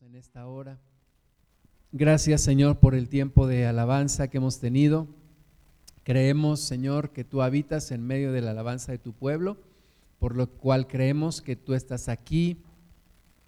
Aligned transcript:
En 0.00 0.14
esta 0.14 0.46
hora. 0.46 0.78
Gracias 1.92 2.40
Señor 2.40 2.80
por 2.80 2.94
el 2.94 3.10
tiempo 3.10 3.46
de 3.46 3.66
alabanza 3.66 4.28
que 4.28 4.38
hemos 4.38 4.58
tenido. 4.58 5.06
Creemos 6.04 6.60
Señor 6.60 7.10
que 7.10 7.22
tú 7.22 7.42
habitas 7.42 7.90
en 7.90 8.02
medio 8.02 8.32
de 8.32 8.40
la 8.40 8.52
alabanza 8.52 8.92
de 8.92 8.98
tu 8.98 9.12
pueblo, 9.12 9.58
por 10.18 10.36
lo 10.36 10.48
cual 10.48 10.86
creemos 10.86 11.42
que 11.42 11.54
tú 11.54 11.74
estás 11.74 12.08
aquí 12.08 12.62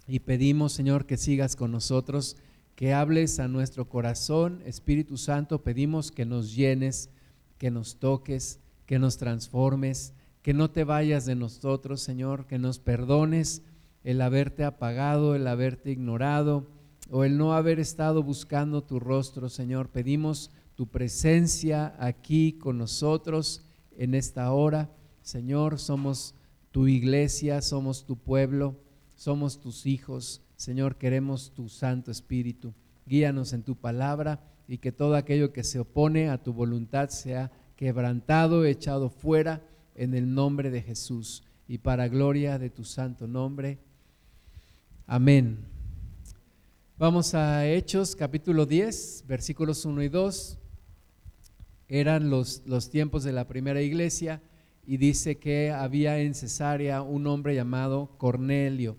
y 0.07 0.19
pedimos 0.21 0.72
Señor 0.72 1.07
que 1.07 1.17
sigas 1.17 1.57
con 1.57 1.72
nosotros, 1.72 2.37
que 2.75 2.93
hables 2.93 3.41
a 3.41 3.48
nuestro 3.48 3.89
corazón. 3.89 4.61
Espíritu 4.66 5.16
Santo, 5.16 5.62
pedimos 5.62 6.12
que 6.12 6.27
nos 6.27 6.55
llenes, 6.55 7.09
que 7.57 7.71
nos 7.71 7.96
toques, 7.96 8.61
que 8.84 8.98
nos 8.98 9.16
transformes, 9.16 10.12
que 10.43 10.53
no 10.53 10.71
te 10.71 10.84
vayas 10.84 11.25
de 11.25 11.34
nosotros 11.34 12.03
Señor, 12.03 12.46
que 12.46 12.59
nos 12.59 12.79
perdones 12.79 13.62
el 14.07 14.20
haberte 14.20 14.62
apagado, 14.62 15.34
el 15.34 15.48
haberte 15.48 15.91
ignorado 15.91 16.68
o 17.11 17.25
el 17.25 17.36
no 17.36 17.54
haber 17.54 17.80
estado 17.80 18.22
buscando 18.22 18.85
tu 18.85 19.00
rostro, 19.00 19.48
Señor. 19.48 19.89
Pedimos 19.89 20.53
tu 20.76 20.86
presencia 20.86 21.93
aquí 21.98 22.53
con 22.53 22.79
nosotros 22.79 23.64
en 23.98 24.14
esta 24.14 24.53
hora. 24.53 24.90
Señor, 25.22 25.81
somos 25.81 26.36
tu 26.71 26.86
iglesia, 26.86 27.61
somos 27.62 28.07
tu 28.07 28.17
pueblo, 28.17 28.76
somos 29.17 29.58
tus 29.58 29.86
hijos. 29.86 30.40
Señor, 30.54 30.98
queremos 30.98 31.50
tu 31.50 31.68
Santo 31.68 32.12
Espíritu. 32.12 32.75
Guíanos 33.06 33.53
en 33.53 33.64
tu 33.64 33.75
palabra 33.75 34.39
y 34.69 34.78
que 34.78 34.92
todo 34.92 35.17
aquello 35.17 35.53
que 35.53 35.64
se 35.64 35.81
opone 35.81 36.31
a 36.31 36.41
tu 36.41 36.53
voluntad 36.53 37.09
sea 37.09 37.50
quebrantado, 37.75 38.67
echado 38.67 39.11
fuera 39.11 39.67
en 39.97 40.14
el 40.14 40.33
nombre 40.33 40.70
de 40.70 40.83
Jesús 40.83 41.42
y 41.67 41.78
para 41.78 42.06
gloria 42.06 42.61
de 42.61 42.70
tu 42.70 42.84
santo 42.84 43.27
nombre. 43.27 43.81
Amén. 45.09 45.65
Vamos 46.98 47.33
a 47.34 47.65
Hechos 47.65 48.17
capítulo 48.17 48.67
10, 48.67 49.23
versículos 49.29 49.84
1 49.84 50.03
y 50.03 50.09
2. 50.09 50.59
Eran 51.87 52.29
los, 52.29 52.65
los 52.67 52.91
tiempos 52.91 53.23
de 53.23 53.31
la 53.31 53.47
primera 53.47 53.81
iglesia 53.83 54.43
y 54.85 54.97
dice 54.97 55.39
que 55.39 55.71
había 55.71 56.19
en 56.19 56.35
Cesarea 56.35 57.03
un 57.03 57.29
hombre 57.29 57.55
llamado 57.55 58.19
Cornelio, 58.19 58.97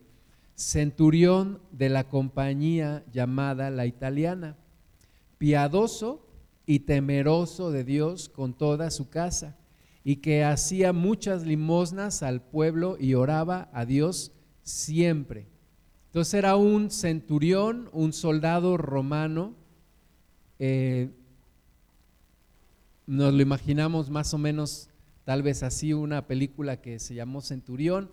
centurión 0.56 1.60
de 1.74 1.90
la 1.90 2.08
compañía 2.08 3.04
llamada 3.12 3.70
la 3.70 3.86
italiana, 3.86 4.56
piadoso 5.38 6.26
y 6.66 6.80
temeroso 6.80 7.70
de 7.70 7.84
Dios 7.84 8.30
con 8.30 8.54
toda 8.54 8.92
su 8.92 9.10
casa, 9.10 9.58
y 10.06 10.18
que 10.18 10.46
hacía 10.46 10.94
muchas 10.94 11.44
limosnas 11.44 12.24
al 12.24 12.42
pueblo 12.42 12.96
y 12.98 13.16
oraba 13.16 13.70
a 13.74 13.84
Dios 13.84 14.32
siempre. 14.64 15.57
Entonces 16.08 16.34
era 16.34 16.56
un 16.56 16.90
centurión, 16.90 17.90
un 17.92 18.14
soldado 18.14 18.78
romano. 18.78 19.54
Eh, 20.60 21.10
nos 23.06 23.34
lo 23.34 23.42
imaginamos 23.42 24.10
más 24.10 24.34
o 24.34 24.38
menos, 24.38 24.90
tal 25.24 25.44
vez 25.44 25.64
así, 25.64 25.94
una 25.94 26.28
película 26.28 26.82
que 26.82 27.00
se 27.00 27.14
llamó 27.14 27.42
Centurión. 27.42 28.10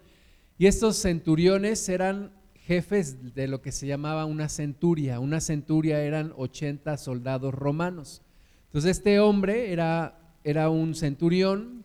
Y 0.59 0.67
estos 0.67 0.97
centuriones 0.97 1.89
eran 1.89 2.33
jefes 2.67 3.35
de 3.35 3.49
lo 3.49 3.61
que 3.61 3.73
se 3.73 3.87
llamaba 3.87 4.25
una 4.25 4.49
centuria. 4.49 5.21
Una 5.21 5.41
centuria 5.41 6.01
eran 6.03 6.33
80 6.37 6.97
soldados 6.97 7.53
romanos. 7.53 8.23
Entonces 8.67 8.99
este 8.99 9.21
hombre 9.21 9.73
era, 9.73 10.19
era 10.43 10.71
un 10.71 10.95
centurión, 10.95 11.85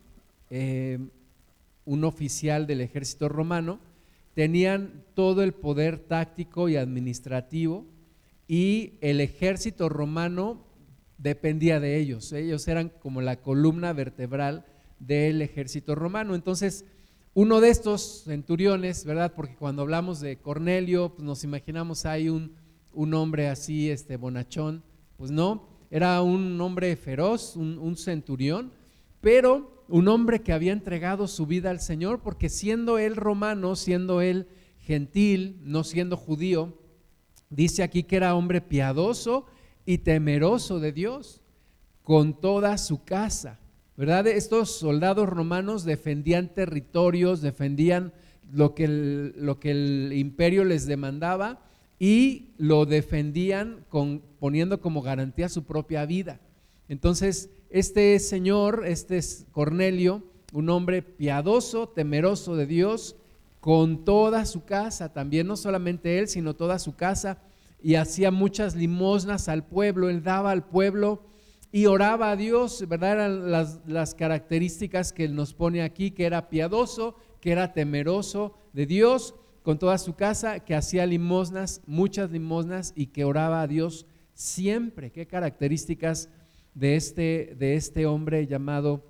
eh, 0.50 1.00
un 1.86 2.04
oficial 2.04 2.66
del 2.66 2.82
ejército 2.82 3.30
romano, 3.30 3.80
tenían 4.34 5.04
todo 5.14 5.44
el 5.44 5.54
poder 5.54 6.00
táctico 6.00 6.70
y 6.70 6.76
administrativo 6.76 7.86
y 8.48 8.94
el 9.02 9.22
ejército 9.22 9.90
romano 9.90 10.66
dependía 11.18 11.80
de 11.80 11.98
ellos. 11.98 12.34
Ellos 12.34 12.68
eran 12.68 12.90
como 12.90 13.22
la 13.22 13.42
columna 13.42 13.94
vertebral 13.94 14.66
del 15.00 15.42
ejército 15.42 15.95
romano. 15.95 16.34
Entonces, 16.34 16.86
uno 17.34 17.62
de 17.62 17.70
estos 17.70 18.23
centuriones, 18.26 19.06
¿verdad? 19.06 19.34
Porque 19.36 19.56
cuando 19.56 19.84
hablamos 19.84 20.20
de 20.20 20.38
Cornelio, 20.38 21.10
pues 21.10 21.23
nos 21.23 21.44
imaginamos 21.44 22.06
hay 22.06 22.30
un, 22.30 22.56
un, 22.92 23.14
hombre 23.14 23.50
así, 23.50 23.89
este 23.89 24.18
bonachón. 24.18 24.84
Pues 25.18 25.30
no, 25.32 25.68
era 25.92 26.22
un 26.22 26.60
hombre 26.60 26.95
feroz, 26.95 27.56
un, 27.56 27.78
un 27.78 27.98
centurión, 27.98 28.72
pero 29.22 29.79
un 29.89 30.08
hombre 30.08 30.42
que 30.42 30.54
había 30.54 30.72
entregado 30.72 31.27
su 31.27 31.45
vida 31.45 31.70
al 31.70 31.82
Señor, 31.82 32.22
porque 32.22 32.50
siendo 32.50 32.98
él 32.98 33.16
romano, 33.16 33.76
siendo 33.76 34.22
él 34.22 34.48
gentil, 34.80 35.60
no 35.64 35.83
siendo 35.83 36.16
judío, 36.16 36.77
dice 37.50 37.83
aquí 37.83 38.04
que 38.04 38.16
era 38.16 38.36
hombre 38.36 38.61
piadoso 38.61 39.45
y 39.86 40.00
temeroso 40.00 40.80
de 40.80 40.92
Dios, 40.92 41.42
con 42.04 42.39
toda 42.39 42.77
su 42.77 43.04
casa. 43.04 43.60
¿Verdad? 43.98 44.27
Estos 44.27 44.72
soldados 44.72 45.27
romanos 45.27 45.83
defendían 45.83 46.54
territorios, 46.54 47.42
defendían 47.42 48.14
lo 48.52 48.73
que 48.73 48.86
el, 48.86 49.33
lo 49.36 49.60
que 49.60 49.71
el 49.71 50.14
imperio 50.14 50.64
les 50.64 50.86
demandaba 50.86 51.60
y 52.00 52.52
lo 52.58 52.86
defendían 52.86 53.86
poniendo 54.39 54.80
como 54.80 55.02
garantía 55.02 55.50
su 55.50 55.66
propia 55.66 56.06
vida. 56.06 56.39
Entonces, 56.88 57.50
este 57.70 58.18
señor, 58.20 58.84
este 58.86 59.18
es 59.18 59.46
Cornelio, 59.52 60.24
un 60.54 60.70
hombre 60.70 61.02
piadoso, 61.02 61.90
temeroso 61.90 62.56
de 62.56 62.66
Dios, 62.66 63.16
con 63.60 64.06
toda 64.06 64.46
su 64.46 64.66
casa, 64.66 65.14
también 65.14 65.48
no 65.48 65.56
solamente 65.56 66.18
él, 66.18 66.28
sino 66.28 66.56
toda 66.56 66.80
su 66.80 66.96
casa, 66.96 67.42
y 67.82 67.96
hacía 67.96 68.32
muchas 68.32 68.76
limosnas 68.76 69.50
al 69.50 69.66
pueblo, 69.66 70.10
él 70.10 70.24
daba 70.24 70.52
al 70.52 70.66
pueblo 70.66 71.24
y 71.72 71.86
oraba 71.86 72.32
a 72.32 72.36
Dios, 72.36 72.86
¿verdad? 72.88 73.14
Eran 73.14 73.52
las, 73.52 73.80
las 73.86 74.16
características 74.16 75.14
que 75.14 75.26
él 75.26 75.36
nos 75.36 75.54
pone 75.54 75.84
aquí, 75.84 76.12
que 76.12 76.26
era 76.26 76.50
piadoso, 76.50 77.16
que 77.40 77.52
era 77.52 77.74
temeroso 77.74 78.56
de 78.74 78.86
Dios, 78.86 79.36
con 79.62 79.78
toda 79.78 79.98
su 79.98 80.16
casa, 80.16 80.62
que 80.62 80.74
hacía 80.74 81.06
limosnas, 81.06 81.82
muchas 81.86 82.32
limosnas, 82.32 82.94
y 82.96 83.08
que 83.08 83.24
oraba 83.24 83.62
a 83.62 83.68
Dios 83.68 84.08
siempre. 84.34 85.12
¿Qué 85.12 85.28
características? 85.28 86.30
De 86.74 86.96
este, 86.96 87.56
de 87.58 87.76
este 87.76 88.06
hombre 88.06 88.48
llamado 88.48 89.06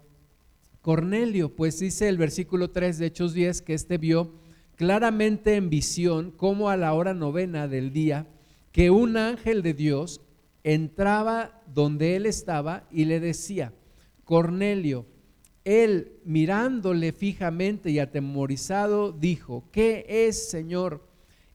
Cornelio. 0.82 1.56
Pues 1.56 1.80
dice 1.80 2.08
el 2.10 2.18
versículo 2.18 2.72
3 2.72 2.98
de 2.98 3.06
Hechos 3.08 3.34
10 3.34 3.62
que 3.62 3.74
este 3.74 3.98
vio 3.98 4.34
claramente 4.76 5.56
en 5.56 5.70
visión, 5.70 6.32
como 6.32 6.70
a 6.70 6.78
la 6.78 6.94
hora 6.94 7.14
novena 7.14 7.68
del 7.68 7.92
día, 7.92 8.28
que 8.72 8.90
un 8.90 9.18
ángel 9.18 9.62
de 9.62 9.74
Dios 9.74 10.22
entraba 10.64 11.62
donde 11.74 12.16
él 12.16 12.26
estaba 12.26 12.88
y 12.92 13.06
le 13.06 13.20
decía, 13.20 13.74
Cornelio, 14.24 15.06
él 15.66 16.14
mirándole 16.24 17.12
fijamente 17.12 17.92
y 17.92 18.00
atemorizado, 18.00 19.12
dijo, 19.12 19.66
¿qué 19.72 20.06
es, 20.08 20.50
Señor? 20.50 21.08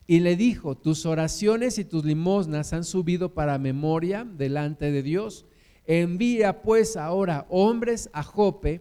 Y 0.07 0.21
le 0.21 0.37
dijo, 0.37 0.77
tus 0.77 1.07
oraciones 1.07 1.79
y 1.79 1.85
tus 1.85 2.05
limosnas 2.05 2.73
han 2.73 2.85
subido 2.85 3.33
para 3.33 3.59
memoria 3.59 4.25
delante 4.25 4.93
de 4.93 5.03
Dios. 5.03 5.47
Envía 5.87 6.63
pues 6.63 6.97
ahora 6.97 7.47
hombres 7.51 8.09
a 8.13 8.23
Jope 8.23 8.81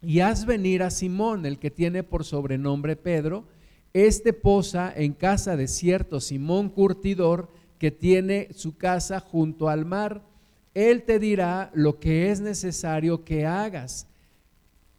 y 0.00 0.20
haz 0.20 0.46
venir 0.46 0.82
a 0.82 0.90
Simón, 0.90 1.44
el 1.44 1.58
que 1.58 1.70
tiene 1.70 2.02
por 2.02 2.24
sobrenombre 2.24 2.96
Pedro. 2.96 3.44
Este 3.92 4.32
posa 4.32 4.92
en 4.94 5.12
casa 5.12 5.56
de 5.56 5.68
cierto 5.68 6.20
Simón 6.20 6.70
Curtidor, 6.70 7.48
que 7.78 7.90
tiene 7.90 8.48
su 8.54 8.76
casa 8.76 9.20
junto 9.20 9.68
al 9.68 9.84
mar. 9.84 10.22
Él 10.72 11.04
te 11.04 11.18
dirá 11.18 11.70
lo 11.74 12.00
que 12.00 12.30
es 12.30 12.40
necesario 12.40 13.24
que 13.24 13.46
hagas. 13.46 14.06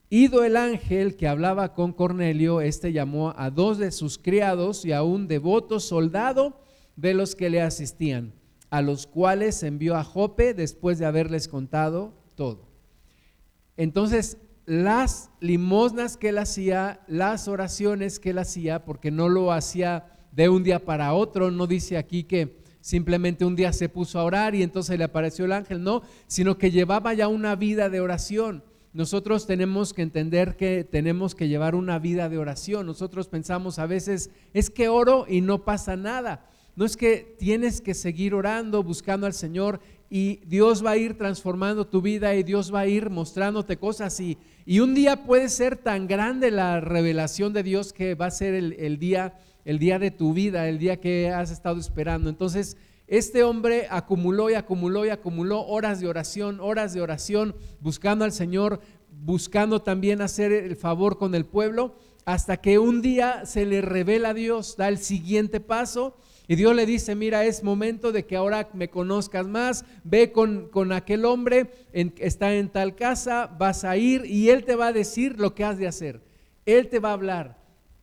Ido 0.09 0.43
el 0.43 0.55
ángel 0.55 1.15
que 1.15 1.27
hablaba 1.27 1.73
con 1.73 1.91
Cornelio, 1.91 2.61
este 2.61 2.93
llamó 2.93 3.33
a 3.35 3.49
dos 3.49 3.79
de 3.79 3.91
sus 3.91 4.19
criados 4.19 4.85
y 4.85 4.91
a 4.91 5.01
un 5.01 5.27
devoto 5.27 5.79
soldado 5.79 6.61
de 6.95 7.15
los 7.15 7.35
que 7.35 7.49
le 7.49 7.61
asistían 7.61 8.33
a 8.75 8.81
los 8.81 9.07
cuales 9.07 9.63
envió 9.63 9.95
a 9.95 10.03
Jope 10.03 10.53
después 10.53 10.99
de 10.99 11.05
haberles 11.05 11.47
contado 11.47 12.13
todo. 12.35 12.67
Entonces, 13.77 14.37
las 14.65 15.29
limosnas 15.39 16.17
que 16.17 16.27
él 16.27 16.37
hacía, 16.39 16.99
las 17.07 17.47
oraciones 17.47 18.19
que 18.19 18.31
él 18.31 18.37
hacía, 18.37 18.83
porque 18.83 19.11
no 19.11 19.29
lo 19.29 19.53
hacía 19.53 20.07
de 20.33 20.49
un 20.49 20.61
día 20.63 20.83
para 20.83 21.13
otro, 21.13 21.51
no 21.51 21.67
dice 21.67 21.95
aquí 21.95 22.25
que 22.25 22.57
simplemente 22.81 23.45
un 23.45 23.55
día 23.55 23.71
se 23.71 23.87
puso 23.87 24.19
a 24.19 24.25
orar 24.25 24.55
y 24.55 24.61
entonces 24.61 24.97
le 24.97 25.05
apareció 25.05 25.45
el 25.45 25.53
ángel, 25.53 25.81
no, 25.81 26.01
sino 26.27 26.57
que 26.57 26.69
llevaba 26.69 27.13
ya 27.13 27.29
una 27.29 27.55
vida 27.55 27.87
de 27.89 28.01
oración. 28.01 28.61
Nosotros 28.91 29.47
tenemos 29.47 29.93
que 29.93 30.01
entender 30.01 30.57
que 30.57 30.83
tenemos 30.83 31.33
que 31.33 31.47
llevar 31.47 31.75
una 31.75 31.97
vida 31.97 32.27
de 32.27 32.39
oración. 32.39 32.87
Nosotros 32.87 33.29
pensamos 33.29 33.79
a 33.79 33.85
veces, 33.85 34.31
es 34.53 34.69
que 34.69 34.89
oro 34.89 35.27
y 35.29 35.39
no 35.39 35.63
pasa 35.63 35.95
nada. 35.95 36.49
No 36.75 36.83
es 36.83 36.97
que 36.97 37.35
tienes 37.39 37.79
que 37.79 37.93
seguir 37.93 38.33
orando, 38.33 38.83
buscando 38.83 39.25
al 39.25 39.33
Señor 39.33 39.79
y 40.09 40.41
Dios 40.45 40.85
va 40.85 40.91
a 40.91 40.97
ir 40.97 41.17
transformando 41.17 41.87
tu 41.87 42.01
vida 42.01 42.35
y 42.35 42.43
Dios 42.43 42.73
va 42.73 42.81
a 42.81 42.87
ir 42.87 43.09
mostrándote 43.09 43.77
cosas 43.77 44.19
y, 44.19 44.37
y 44.65 44.79
un 44.79 44.93
día 44.93 45.23
puede 45.23 45.47
ser 45.49 45.77
tan 45.77 46.05
grande 46.05 46.51
la 46.51 46.81
revelación 46.81 47.53
de 47.53 47.63
Dios 47.63 47.93
que 47.93 48.13
va 48.15 48.25
a 48.25 48.31
ser 48.31 48.53
el, 48.53 48.99
día 48.99 49.35
el 49.63 49.79
día 49.79 49.99
de 49.99 50.11
tu 50.11 50.33
vida, 50.33 50.67
el 50.67 50.77
día 50.77 50.99
que 50.99 51.29
has 51.29 51.49
estado 51.49 51.79
esperando. 51.79 52.29
Entonces, 52.29 52.77
este 53.07 53.43
hombre 53.43 53.87
acumuló 53.89 54.49
y 54.49 54.53
acumuló 54.53 55.05
y 55.05 55.09
acumuló 55.09 55.65
horas 55.65 56.01
de 56.01 56.07
oración, 56.07 56.59
horas 56.59 56.93
de 56.93 57.01
oración, 57.01 57.55
buscando 57.79 58.25
al 58.25 58.31
Señor, 58.31 58.79
buscando 59.11 59.81
también 59.81 60.21
hacer 60.21 60.51
el 60.51 60.75
favor 60.75 61.17
con 61.17 61.35
el 61.35 61.45
pueblo, 61.45 61.95
hasta 62.25 62.57
que 62.57 62.79
un 62.79 63.01
día 63.01 63.45
se 63.45 63.65
le 63.65 63.81
revela 63.81 64.29
a 64.29 64.33
Dios, 64.33 64.75
da 64.77 64.87
el 64.87 64.97
siguiente 64.97 65.59
paso 65.59 66.15
y 66.47 66.55
Dios 66.55 66.75
le 66.75 66.85
dice, 66.85 67.15
mira, 67.15 67.45
es 67.45 67.63
momento 67.63 68.11
de 68.11 68.25
que 68.25 68.35
ahora 68.35 68.69
me 68.73 68.89
conozcas 68.89 69.47
más, 69.47 69.85
ve 70.03 70.31
con, 70.31 70.69
con 70.69 70.91
aquel 70.91 71.25
hombre, 71.25 71.71
en, 71.91 72.13
está 72.19 72.53
en 72.53 72.69
tal 72.69 72.95
casa, 72.95 73.47
vas 73.57 73.83
a 73.83 73.97
ir 73.97 74.25
y 74.25 74.49
él 74.49 74.63
te 74.63 74.75
va 74.75 74.87
a 74.87 74.93
decir 74.93 75.39
lo 75.39 75.55
que 75.55 75.63
has 75.63 75.77
de 75.77 75.87
hacer. 75.87 76.21
Él 76.65 76.87
te 76.87 76.99
va 76.99 77.09
a 77.09 77.13
hablar. 77.13 77.57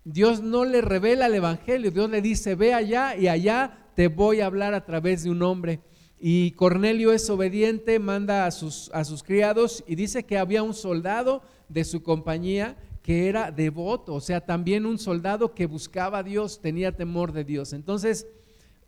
Dios 0.04 0.42
no 0.42 0.64
le 0.64 0.80
revela 0.80 1.26
el 1.26 1.34
Evangelio, 1.34 1.92
Dios 1.92 2.10
le 2.10 2.20
dice, 2.20 2.56
ve 2.56 2.74
allá 2.74 3.16
y 3.16 3.28
allá 3.28 3.78
te 3.94 4.08
voy 4.08 4.40
a 4.40 4.46
hablar 4.46 4.74
a 4.74 4.84
través 4.84 5.22
de 5.22 5.30
un 5.30 5.42
hombre. 5.42 5.80
Y 6.18 6.52
Cornelio 6.52 7.12
es 7.12 7.28
obediente, 7.30 7.98
manda 7.98 8.46
a 8.46 8.50
sus, 8.50 8.90
a 8.92 9.04
sus 9.04 9.22
criados 9.22 9.84
y 9.86 9.94
dice 9.94 10.24
que 10.24 10.38
había 10.38 10.62
un 10.62 10.74
soldado 10.74 11.42
de 11.68 11.84
su 11.84 12.02
compañía 12.02 12.76
que 13.02 13.28
era 13.28 13.50
devoto, 13.50 14.14
o 14.14 14.20
sea, 14.20 14.40
también 14.40 14.86
un 14.86 14.98
soldado 14.98 15.54
que 15.54 15.66
buscaba 15.66 16.18
a 16.18 16.22
Dios, 16.22 16.60
tenía 16.60 16.96
temor 16.96 17.32
de 17.32 17.44
Dios. 17.44 17.72
Entonces, 17.72 18.26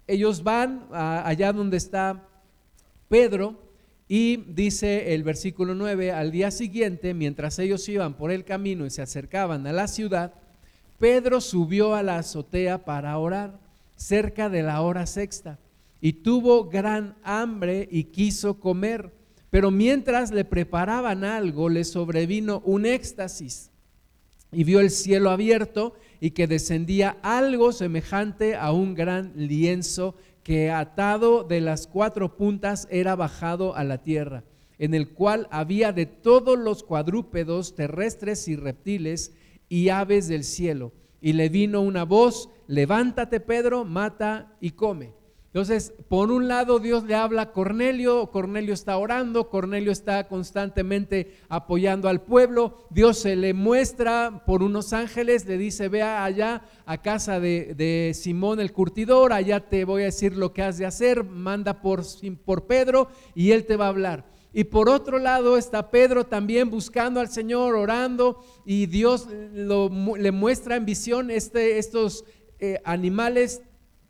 ellos 0.07 0.43
van 0.43 0.87
allá 0.93 1.53
donde 1.53 1.77
está 1.77 2.23
Pedro 3.09 3.61
y 4.07 4.37
dice 4.37 5.15
el 5.15 5.25
versículo 5.25 5.75
9, 5.75 6.13
al 6.13 6.31
día 6.31 6.51
siguiente, 6.51 7.13
mientras 7.13 7.59
ellos 7.59 7.89
iban 7.89 8.15
por 8.15 8.31
el 8.31 8.45
camino 8.45 8.87
y 8.87 8.91
se 8.91 9.03
acercaban 9.03 9.67
a 9.67 9.73
la 9.73 9.89
ciudad, 9.89 10.35
Pedro 10.99 11.41
subió 11.41 11.95
a 11.95 12.03
la 12.03 12.19
azotea 12.19 12.85
para 12.85 13.19
orar 13.19 13.59
cerca 13.97 14.49
de 14.49 14.63
la 14.63 14.81
hora 14.83 15.07
sexta 15.07 15.59
y 16.01 16.13
tuvo 16.13 16.69
gran 16.69 17.17
hambre 17.25 17.89
y 17.91 18.05
quiso 18.05 18.61
comer, 18.61 19.11
pero 19.51 19.71
mientras 19.71 20.31
le 20.31 20.45
preparaban 20.45 21.25
algo 21.25 21.69
le 21.69 21.83
sobrevino 21.83 22.63
un 22.65 22.87
éxtasis 22.87 23.71
y 24.55 24.65
vio 24.65 24.81
el 24.81 24.91
cielo 24.91 25.31
abierto 25.31 25.95
y 26.21 26.31
que 26.31 26.47
descendía 26.47 27.19
algo 27.23 27.73
semejante 27.73 28.55
a 28.57 28.73
un 28.73 28.95
gran 28.95 29.33
lienzo 29.37 30.15
que 30.43 30.71
atado 30.71 31.43
de 31.43 31.61
las 31.61 31.87
cuatro 31.87 32.37
puntas 32.37 32.87
era 32.91 33.17
bajado 33.17 33.75
a 33.75 33.85
la 33.85 33.99
tierra, 34.03 34.45
en 34.79 34.95
el 34.95 35.09
cual 35.09 35.49
había 35.51 35.93
de 35.93 36.07
todos 36.07 36.59
los 36.59 36.83
cuadrúpedos 36.83 37.75
terrestres 37.75 38.47
y 38.49 38.57
reptiles 38.57 39.33
y 39.69 39.89
aves 39.89 40.29
del 40.29 40.45
cielo. 40.45 40.93
Y 41.21 41.33
le 41.33 41.49
vino 41.49 41.81
una 41.81 42.05
voz, 42.05 42.51
levántate 42.67 43.41
Pedro, 43.41 43.85
mata 43.85 44.55
y 44.61 44.73
come. 44.73 45.13
Entonces, 45.55 45.93
por 46.09 46.33
un 46.33 46.49
lado 46.49 46.81
Dios 46.81 47.05
le 47.05 47.15
habla 47.15 47.43
a 47.43 47.53
Cornelio, 47.53 48.27
Cornelio 48.33 48.75
está 48.75 48.97
orando, 48.97 49.51
Cornelio 49.51 49.93
está 49.93 50.27
constantemente 50.27 51.37
apoyando 51.49 52.09
al 52.09 52.23
pueblo, 52.23 52.89
Dios 52.91 53.21
se 53.21 53.37
le 53.37 53.55
muestra 53.55 54.43
por 54.47 54.65
unos 54.65 54.93
ángeles, 54.93 55.47
le 55.47 55.57
dice, 55.57 55.89
vea 55.89 56.25
allá 56.25 56.63
a 56.87 57.01
casa 57.01 57.39
de, 57.39 58.11
Simón 58.17 58.59
el 58.59 58.73
curtidor, 58.73 59.33
allá 59.33 59.61
te 59.61 59.85
voy 59.85 60.03
a 60.03 60.07
decir 60.07 60.37
lo 60.37 60.53
que 60.53 60.63
has 60.63 60.77
de 60.77 60.87
hacer, 60.87 61.23
manda 61.23 61.81
por, 61.81 62.03
por 62.45 62.67
Pedro 62.67 63.07
y 63.37 63.53
él 63.53 63.65
te 63.65 63.77
va 63.77 63.85
a 63.85 63.91
hablar. 63.91 64.25
Y 64.53 64.65
por 64.65 64.89
otro 64.89 65.21
lado 65.21 65.57
está 65.57 65.93
Pedro 65.93 66.25
también 66.25 66.69
buscando 66.69 67.21
al 67.21 67.29
Señor, 67.29 67.77
orando, 67.77 68.45
y 68.67 68.87
Dios 68.87 69.29
le 69.31 70.33
muestra 70.33 70.75
en 70.75 70.85
visión 70.85 71.31
este, 71.31 71.79
estos 71.79 72.25
eh, 72.59 72.81
animales 72.85 73.63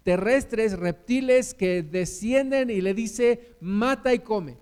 terrestres, 0.05 0.79
reptiles 0.79 1.55
que 1.55 1.83
descienden 1.83 2.71
y 2.71 2.81
le 2.81 2.95
dice, 2.95 3.57
mata 3.61 4.15
y 4.15 4.21
come. 4.21 4.59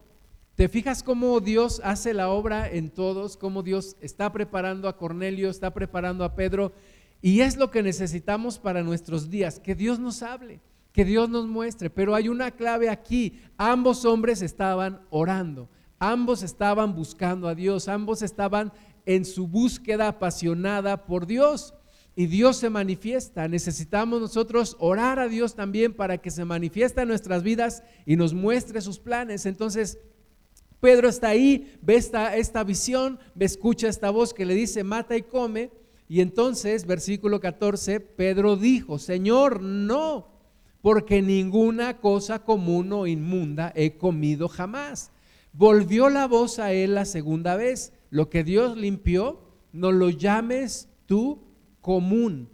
¿Te 0.54 0.68
fijas 0.68 1.02
cómo 1.02 1.40
Dios 1.40 1.80
hace 1.84 2.14
la 2.14 2.28
obra 2.28 2.70
en 2.70 2.90
todos? 2.90 3.36
Cómo 3.36 3.62
Dios 3.62 3.96
está 4.00 4.32
preparando 4.32 4.88
a 4.88 4.96
Cornelio, 4.96 5.50
está 5.50 5.74
preparando 5.74 6.24
a 6.24 6.36
Pedro. 6.36 6.72
Y 7.20 7.40
es 7.40 7.56
lo 7.56 7.70
que 7.70 7.82
necesitamos 7.82 8.58
para 8.58 8.82
nuestros 8.82 9.30
días, 9.30 9.58
que 9.58 9.74
Dios 9.74 9.98
nos 9.98 10.22
hable, 10.22 10.60
que 10.92 11.04
Dios 11.04 11.28
nos 11.28 11.46
muestre. 11.46 11.90
Pero 11.90 12.14
hay 12.14 12.28
una 12.28 12.52
clave 12.52 12.88
aquí. 12.88 13.40
Ambos 13.56 14.04
hombres 14.04 14.42
estaban 14.42 15.00
orando, 15.10 15.68
ambos 15.98 16.44
estaban 16.44 16.94
buscando 16.94 17.48
a 17.48 17.54
Dios, 17.54 17.88
ambos 17.88 18.22
estaban 18.22 18.72
en 19.06 19.24
su 19.24 19.48
búsqueda 19.48 20.06
apasionada 20.06 21.06
por 21.06 21.26
Dios 21.26 21.74
y 22.14 22.26
Dios 22.26 22.56
se 22.58 22.70
manifiesta. 22.70 23.48
Necesitamos 23.48 24.20
nosotros 24.20 24.76
orar 24.78 25.18
a 25.18 25.28
Dios 25.28 25.54
también 25.54 25.94
para 25.94 26.18
que 26.18 26.30
se 26.30 26.44
manifieste 26.44 27.00
en 27.00 27.08
nuestras 27.08 27.42
vidas 27.42 27.82
y 28.04 28.16
nos 28.16 28.34
muestre 28.34 28.80
sus 28.80 28.98
planes. 28.98 29.46
Entonces, 29.46 29.98
Pedro 30.80 31.08
está 31.08 31.28
ahí, 31.28 31.78
ve 31.80 31.94
esta, 31.94 32.36
esta 32.36 32.64
visión, 32.64 33.18
ve, 33.34 33.46
escucha 33.46 33.88
esta 33.88 34.10
voz 34.10 34.34
que 34.34 34.44
le 34.44 34.54
dice, 34.54 34.84
mata 34.84 35.16
y 35.16 35.22
come. 35.22 35.70
Y 36.08 36.20
entonces, 36.20 36.86
versículo 36.86 37.40
14, 37.40 38.00
Pedro 38.00 38.56
dijo, 38.56 38.98
Señor, 38.98 39.62
no, 39.62 40.28
porque 40.82 41.22
ninguna 41.22 41.98
cosa 41.98 42.40
común 42.40 42.92
o 42.92 43.06
inmunda 43.06 43.72
he 43.74 43.96
comido 43.96 44.48
jamás. 44.48 45.10
Volvió 45.54 46.10
la 46.10 46.26
voz 46.26 46.58
a 46.58 46.72
él 46.72 46.94
la 46.94 47.06
segunda 47.06 47.56
vez, 47.56 47.92
lo 48.10 48.28
que 48.28 48.44
Dios 48.44 48.76
limpió, 48.76 49.40
no 49.72 49.92
lo 49.92 50.10
llames 50.10 50.88
tú 51.06 51.51
común. 51.82 52.48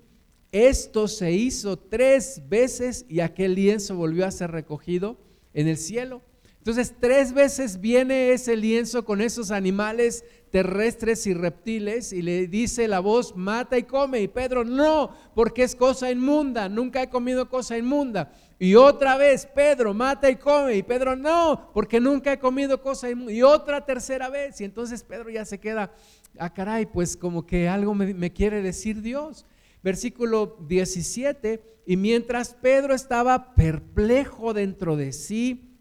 Esto 0.50 1.06
se 1.06 1.30
hizo 1.30 1.78
tres 1.78 2.42
veces 2.48 3.06
y 3.08 3.20
aquel 3.20 3.54
lienzo 3.54 3.94
volvió 3.94 4.26
a 4.26 4.32
ser 4.32 4.50
recogido 4.50 5.16
en 5.54 5.68
el 5.68 5.76
cielo. 5.76 6.22
Entonces, 6.56 6.94
tres 7.00 7.32
veces 7.32 7.80
viene 7.80 8.32
ese 8.32 8.56
lienzo 8.56 9.04
con 9.04 9.20
esos 9.20 9.50
animales 9.50 10.24
terrestres 10.50 11.26
y 11.26 11.34
reptiles 11.34 12.12
y 12.12 12.22
le 12.22 12.46
dice 12.46 12.88
la 12.88 13.00
voz, 13.00 13.36
mata 13.36 13.78
y 13.78 13.84
come. 13.84 14.20
Y 14.20 14.28
Pedro, 14.28 14.64
no, 14.64 15.14
porque 15.34 15.62
es 15.62 15.74
cosa 15.74 16.10
inmunda, 16.10 16.68
nunca 16.68 17.02
he 17.02 17.08
comido 17.08 17.48
cosa 17.48 17.78
inmunda. 17.78 18.32
Y 18.58 18.74
otra 18.74 19.16
vez, 19.16 19.46
Pedro, 19.46 19.94
mata 19.94 20.28
y 20.28 20.36
come. 20.36 20.76
Y 20.76 20.82
Pedro, 20.82 21.14
no, 21.14 21.70
porque 21.72 22.00
nunca 22.00 22.32
he 22.32 22.38
comido 22.38 22.82
cosa. 22.82 23.08
Y 23.10 23.42
otra 23.42 23.84
tercera 23.84 24.28
vez. 24.28 24.60
Y 24.60 24.64
entonces 24.64 25.04
Pedro 25.04 25.30
ya 25.30 25.44
se 25.44 25.60
queda, 25.60 25.92
ah, 26.38 26.52
caray, 26.52 26.86
pues 26.86 27.16
como 27.16 27.46
que 27.46 27.68
algo 27.68 27.94
me, 27.94 28.12
me 28.14 28.32
quiere 28.32 28.60
decir 28.60 29.00
Dios. 29.00 29.46
Versículo 29.80 30.56
17, 30.66 31.62
y 31.86 31.96
mientras 31.96 32.52
Pedro 32.52 32.94
estaba 32.94 33.54
perplejo 33.54 34.52
dentro 34.52 34.96
de 34.96 35.12
sí 35.12 35.78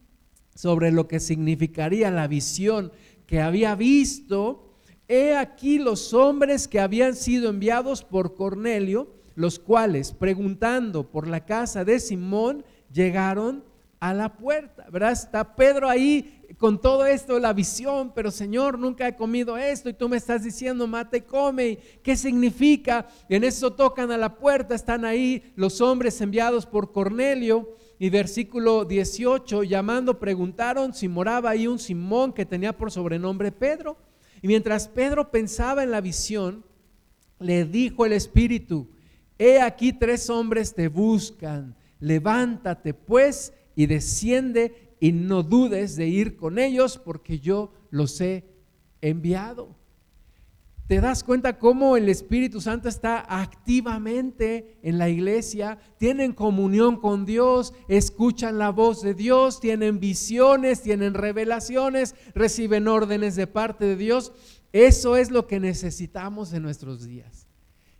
sobre 0.54 0.92
lo 0.92 1.08
que 1.08 1.20
significaría 1.20 2.12
la 2.12 2.28
visión 2.28 2.92
que 3.26 3.42
había 3.42 3.74
visto, 3.76 4.76
he 5.08 5.36
aquí 5.36 5.80
los 5.80 6.14
hombres 6.14 6.68
que 6.68 6.80
habían 6.80 7.16
sido 7.16 7.50
enviados 7.50 8.04
por 8.04 8.36
Cornelio, 8.36 9.16
los 9.38 9.60
cuales, 9.60 10.14
preguntando 10.14 11.12
por 11.12 11.28
la 11.28 11.46
casa 11.46 11.86
de 11.86 12.00
Simón, 12.00 12.66
llegaron 12.92 13.64
a 14.00 14.12
la 14.12 14.36
puerta, 14.36 14.88
¿verdad? 14.92 15.12
Está 15.12 15.56
Pedro 15.56 15.88
ahí 15.88 16.44
con 16.58 16.82
todo 16.82 17.06
esto, 17.06 17.38
la 17.38 17.54
visión, 17.54 18.14
pero 18.16 18.32
Señor, 18.32 18.80
nunca 18.80 19.08
he 19.08 19.16
comido 19.16 19.56
esto 19.56 19.90
y 19.90 19.94
tú 19.94 20.10
me 20.10 20.18
estás 20.18 20.44
diciendo, 20.44 20.88
mate, 20.88 21.24
come. 21.24 21.78
¿Qué 22.02 22.18
significa? 22.18 23.08
en 23.30 23.44
eso 23.44 23.72
tocan 23.74 24.10
a 24.10 24.18
la 24.18 24.34
puerta, 24.34 24.74
están 24.74 25.06
ahí 25.06 25.54
los 25.56 25.82
hombres 25.82 26.20
enviados 26.20 26.66
por 26.66 26.92
Cornelio. 26.92 27.76
Y 28.00 28.10
versículo 28.10 28.86
18, 28.86 29.62
llamando, 29.62 30.18
preguntaron 30.18 30.96
si 30.96 31.08
moraba 31.08 31.52
ahí 31.52 31.68
un 31.68 31.78
Simón 31.78 32.34
que 32.34 32.48
tenía 32.48 32.76
por 32.76 32.90
sobrenombre 32.90 33.52
Pedro. 33.52 33.98
Y 34.42 34.48
mientras 34.48 34.88
Pedro 34.88 35.30
pensaba 35.30 35.84
en 35.84 35.92
la 35.92 36.02
visión, 36.02 36.66
le 37.40 37.66
dijo 37.66 38.04
el 38.04 38.14
Espíritu, 38.14 38.88
he 39.38 39.62
aquí 39.62 39.94
tres 39.94 40.30
hombres 40.30 40.74
te 40.74 40.88
buscan, 40.88 41.76
levántate 42.00 42.94
pues 42.94 43.54
y 43.76 43.86
desciende 43.86 44.96
y 45.00 45.12
no 45.12 45.44
dudes 45.44 45.96
de 45.96 46.08
ir 46.08 46.36
con 46.36 46.60
ellos 46.60 46.98
porque 46.98 47.40
yo 47.40 47.72
los 47.92 48.20
he 48.22 48.44
enviado. 49.02 49.76
¿Te 50.88 51.02
das 51.02 51.22
cuenta 51.26 51.60
cómo 51.60 51.98
el 51.98 52.08
Espíritu 52.08 52.62
Santo 52.62 52.88
está 52.88 53.26
activamente 53.28 54.78
en 54.82 54.98
la 54.98 55.10
iglesia? 55.10 55.78
Tienen 55.98 56.32
comunión 56.32 56.96
con 57.02 57.26
Dios, 57.26 57.74
escuchan 57.90 58.58
la 58.58 58.70
voz 58.70 59.02
de 59.02 59.14
Dios, 59.14 59.60
tienen 59.60 60.00
visiones, 60.00 60.82
tienen 60.82 61.14
revelaciones, 61.14 62.16
reciben 62.34 62.88
órdenes 62.88 63.36
de 63.36 63.48
parte 63.48 63.84
de 63.84 63.98
Dios. 63.98 64.32
Eso 64.72 65.18
es 65.18 65.30
lo 65.30 65.46
que 65.46 65.60
necesitamos 65.60 66.54
en 66.54 66.64
nuestros 66.64 67.06
días. 67.06 67.47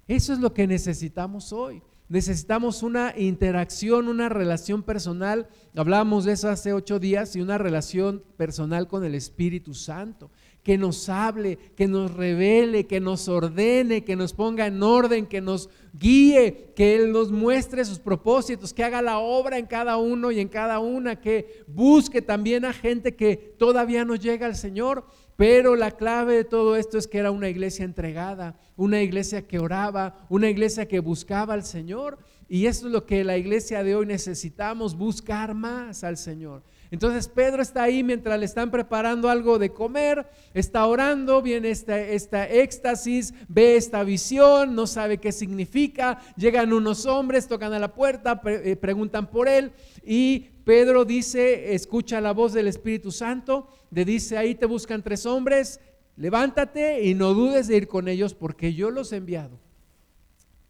Eso 0.08 0.34
es 0.34 0.40
lo 0.40 0.54
que 0.54 0.68
necesitamos 0.68 1.52
hoy. 1.52 1.82
Necesitamos 2.10 2.84
una 2.84 3.14
interacción, 3.18 4.08
una 4.08 4.30
relación 4.30 4.82
personal. 4.82 5.50
Hablábamos 5.76 6.24
de 6.24 6.34
eso 6.34 6.48
hace 6.48 6.72
ocho 6.72 7.00
días 7.00 7.36
y 7.36 7.42
una 7.42 7.58
relación 7.58 8.24
personal 8.38 8.88
con 8.88 9.04
el 9.04 9.14
Espíritu 9.14 9.74
Santo. 9.74 10.32
que 10.64 10.78
nos 10.78 11.08
hable, 11.08 11.58
que 11.78 11.88
nos 11.88 12.14
revele, 12.14 12.88
que 12.88 13.00
nos 13.00 13.30
ordene, 13.30 14.04
que 14.04 14.18
nos 14.18 14.34
ponga 14.34 14.68
en 14.68 14.84
orden, 14.84 15.26
que 15.26 15.40
nos 15.40 15.70
guíe, 15.94 16.74
que 16.76 16.94
Él 16.98 17.14
nos 17.14 17.32
muestre 17.32 17.86
sus 17.86 18.00
propósitos, 18.00 18.74
que 18.74 18.84
haga 18.84 19.02
la 19.02 19.20
obra 19.20 19.58
en 19.58 19.66
cada 19.66 19.96
uno 19.96 20.30
y 20.30 20.42
en 20.42 20.50
cada 20.50 20.80
una, 20.80 21.22
que 21.22 21.64
busque 21.68 22.22
también 22.22 22.66
a 22.66 22.74
gente 22.74 23.16
que 23.16 23.38
todavía 23.58 24.04
no 24.04 24.16
llega 24.16 24.46
al 24.46 24.58
Señor. 24.58 25.06
Pero 25.38 25.76
la 25.76 25.92
clave 25.92 26.36
de 26.36 26.44
todo 26.44 26.76
esto 26.76 26.98
es 26.98 27.08
que 27.08 27.20
era 27.20 27.30
una 27.30 27.48
iglesia 27.48 27.86
entregada, 27.86 28.60
una 28.76 29.04
iglesia 29.04 29.48
que 29.48 29.60
oraba, 29.60 30.26
una 30.30 30.50
iglesia 30.50 30.88
que 30.88 31.00
buscaba 31.00 31.54
al 31.54 31.64
Señor. 31.64 32.18
Y 32.50 32.66
eso 32.66 32.88
es 32.88 32.92
lo 32.92 33.06
que 33.06 33.24
la 33.24 33.38
iglesia 33.38 33.84
de 33.84 33.96
hoy 33.96 34.08
necesitamos, 34.08 34.98
buscar 34.98 35.54
más 35.54 36.04
al 36.04 36.18
Señor. 36.18 36.64
Entonces 36.92 37.28
Pedro 37.28 37.62
está 37.62 37.84
ahí 37.84 38.04
mientras 38.04 38.40
le 38.40 38.46
están 38.46 38.72
preparando 38.72 39.30
algo 39.30 39.60
de 39.60 39.72
comer, 39.72 40.28
está 40.54 40.86
orando, 40.86 41.42
viene 41.42 41.70
esta, 41.70 42.00
esta 42.00 42.48
éxtasis, 42.48 43.34
ve 43.48 43.76
esta 43.76 44.04
visión, 44.04 44.76
no 44.76 44.88
sabe 44.88 45.18
qué 45.18 45.32
significa, 45.32 46.20
llegan 46.36 46.72
unos 46.72 47.06
hombres, 47.06 47.48
tocan 47.48 47.74
a 47.74 47.80
la 47.80 47.94
puerta, 47.94 48.42
eh, 48.46 48.76
preguntan 48.76 49.30
por 49.30 49.48
él 49.48 49.72
y 50.06 50.48
Pedro 50.64 51.06
dice, 51.06 51.74
escucha 51.74 52.22
la 52.22 52.34
voz 52.34 52.54
del 52.54 52.68
Espíritu 52.68 53.12
Santo, 53.12 53.68
le 53.92 54.06
dice, 54.06 54.38
ahí 54.38 54.56
te 54.56 54.66
buscan 54.66 55.02
tres 55.02 55.26
hombres, 55.26 55.80
levántate 56.16 57.04
y 57.06 57.14
no 57.14 57.34
dudes 57.34 57.68
de 57.68 57.78
ir 57.78 57.88
con 57.88 58.08
ellos 58.08 58.34
porque 58.34 58.74
yo 58.74 58.92
los 58.92 59.12
he 59.12 59.18
enviado. 59.18 59.60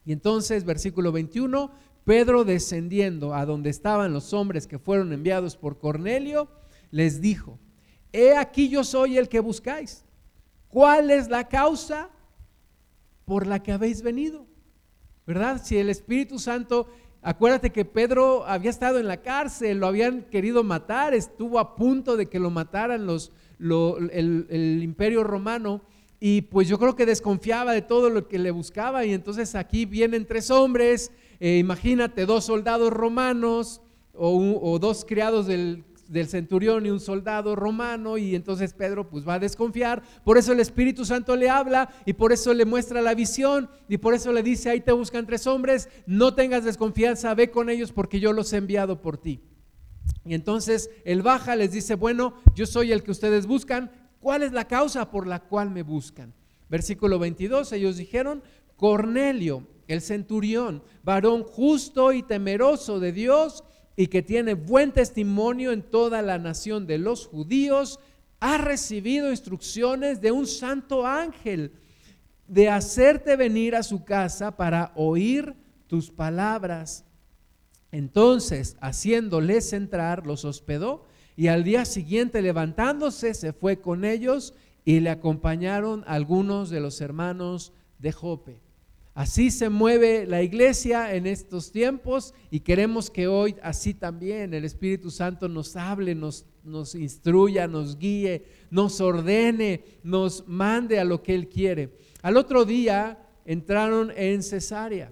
Y 0.07 0.13
entonces, 0.13 0.63
versículo 0.63 1.11
21, 1.11 1.69
Pedro 2.07 2.45
descendiendo 2.45 3.33
a 3.33 3.45
donde 3.45 3.69
estaban 3.69 4.13
los 4.13 4.31
hombres 4.31 4.65
que 4.65 4.79
fueron 4.79 5.11
enviados 5.11 5.57
por 5.57 5.77
Cornelio, 5.77 6.47
les 6.89 7.19
dijo, 7.19 7.59
he 8.13 8.33
aquí 8.37 8.69
yo 8.69 8.85
soy 8.85 9.17
el 9.17 9.27
que 9.27 9.41
buscáis. 9.41 10.05
¿Cuál 10.69 11.11
es 11.11 11.27
la 11.27 11.49
causa 11.49 12.09
por 13.25 13.45
la 13.45 13.61
que 13.61 13.73
habéis 13.73 14.03
venido? 14.03 14.45
¿Verdad? 15.25 15.61
Si 15.61 15.77
el 15.77 15.89
Espíritu 15.89 16.39
Santo, 16.39 16.87
acuérdate 17.21 17.71
que 17.71 17.83
Pedro 17.83 18.45
había 18.45 18.69
estado 18.69 18.99
en 18.99 19.07
la 19.09 19.21
cárcel, 19.21 19.79
lo 19.79 19.87
habían 19.87 20.21
querido 20.21 20.63
matar, 20.63 21.13
estuvo 21.13 21.59
a 21.59 21.75
punto 21.75 22.15
de 22.15 22.27
que 22.27 22.39
lo 22.39 22.49
mataran 22.49 23.05
los, 23.05 23.33
el, 23.59 24.47
el 24.49 24.81
imperio 24.81 25.25
romano 25.25 25.81
y 26.21 26.43
pues 26.43 26.69
yo 26.69 26.79
creo 26.79 26.95
que 26.95 27.05
desconfiaba 27.05 27.73
de 27.73 27.81
todo 27.81 28.09
lo 28.09 28.29
que 28.29 28.39
le 28.39 28.51
buscaba 28.51 29.03
y 29.03 29.11
entonces 29.11 29.55
aquí 29.55 29.85
vienen 29.85 30.25
tres 30.25 30.49
hombres 30.49 31.11
eh, 31.39 31.57
imagínate 31.57 32.25
dos 32.25 32.45
soldados 32.45 32.91
romanos 32.91 33.81
o, 34.13 34.79
dos 34.79 35.05
criados 35.05 35.45
del, 35.45 35.83
del, 36.07 36.27
centurión 36.27 36.85
y 36.85 36.89
un 36.89 36.99
soldado 36.99 37.55
romano 37.55 38.17
y 38.17 38.33
entonces 38.33 38.73
Pedro 38.73 39.09
pues 39.09 39.27
va 39.27 39.35
a 39.35 39.39
desconfiar. 39.39 40.01
Por 40.23 40.37
eso 40.37 40.53
el 40.53 40.59
Espíritu 40.59 41.05
Santo 41.05 41.35
le 41.35 41.49
habla 41.49 41.89
y 42.05 42.13
por 42.13 42.33
eso 42.33 42.53
le 42.53 42.65
muestra 42.65 43.01
la 43.01 43.13
visión 43.13 43.69
y 43.87 43.97
por 43.97 44.15
eso 44.15 44.33
le 44.33 44.41
dice, 44.41 44.71
ahí 44.71 44.81
te 44.81 44.91
buscan 44.91 45.27
tres 45.27 45.45
hombres, 45.45 45.89
no 46.07 46.33
tengas 46.33 46.63
desconfianza, 46.63 47.35
ve 47.35 47.51
con 47.51 47.69
ellos 47.69 47.91
porque 47.91 48.19
yo 48.19 48.33
los 48.33 48.51
he 48.53 48.57
enviado 48.57 49.01
por 49.01 49.17
ti. 49.17 49.41
Y 50.25 50.33
entonces 50.33 50.89
él 51.05 51.21
baja, 51.21 51.55
les 51.55 51.71
dice, 51.71 51.95
bueno, 51.95 52.33
yo 52.55 52.65
soy 52.65 52.91
el 52.91 53.03
que 53.03 53.11
ustedes 53.11 53.45
buscan, 53.45 53.91
¿cuál 54.19 54.43
es 54.43 54.51
la 54.51 54.67
causa 54.67 55.11
por 55.11 55.27
la 55.27 55.39
cual 55.39 55.69
me 55.69 55.83
buscan? 55.83 56.33
Versículo 56.69 57.19
22, 57.19 57.71
ellos 57.71 57.97
dijeron, 57.97 58.43
Cornelio, 58.75 59.67
el 59.87 60.01
centurión, 60.01 60.83
varón 61.03 61.43
justo 61.43 62.11
y 62.11 62.23
temeroso 62.23 62.99
de 62.99 63.11
Dios 63.11 63.63
y 63.95 64.07
que 64.07 64.21
tiene 64.21 64.53
buen 64.53 64.91
testimonio 64.91 65.71
en 65.71 65.81
toda 65.81 66.21
la 66.21 66.37
nación 66.37 66.85
de 66.85 66.97
los 66.97 67.25
judíos, 67.25 67.99
ha 68.39 68.57
recibido 68.57 69.31
instrucciones 69.31 70.21
de 70.21 70.31
un 70.31 70.45
santo 70.45 71.05
ángel 71.05 71.71
de 72.47 72.69
hacerte 72.69 73.35
venir 73.35 73.75
a 73.75 73.83
su 73.83 74.03
casa 74.05 74.55
para 74.55 74.91
oír 74.95 75.55
tus 75.87 76.11
palabras. 76.11 77.05
Entonces, 77.91 78.77
haciéndoles 78.81 79.73
entrar, 79.73 80.27
los 80.27 80.45
hospedó 80.45 81.05
y 81.35 81.47
al 81.47 81.63
día 81.63 81.85
siguiente 81.85 82.41
levantándose 82.41 83.33
se 83.33 83.53
fue 83.53 83.79
con 83.79 84.05
ellos 84.05 84.53
y 84.85 84.99
le 84.99 85.09
acompañaron 85.09 86.03
algunos 86.07 86.69
de 86.69 86.79
los 86.79 87.01
hermanos 87.01 87.73
de 87.99 88.11
Jope. 88.11 88.66
Así 89.17 89.49
se 89.49 89.69
mueve 89.69 90.27
la 90.27 90.43
iglesia 90.43 91.15
en 91.15 91.25
estos 91.25 91.71
tiempos 91.71 92.35
y 92.51 92.59
queremos 92.59 93.09
que 93.09 93.25
hoy 93.25 93.55
así 93.63 93.95
también 93.95 94.53
el 94.53 94.63
Espíritu 94.63 95.09
Santo 95.09 95.49
nos 95.49 95.75
hable, 95.75 96.13
nos, 96.13 96.45
instruya, 96.93 97.67
nos 97.67 97.97
guíe, 97.97 98.45
nos 98.69 99.01
ordene, 99.01 99.83
nos 100.03 100.47
mande 100.47 100.99
a 100.99 101.03
lo 101.03 101.23
que 101.23 101.33
Él 101.33 101.49
quiere. 101.49 101.97
Al 102.21 102.37
otro 102.37 102.63
día 102.63 103.17
entraron 103.43 104.13
en 104.15 104.43
Cesarea. 104.43 105.11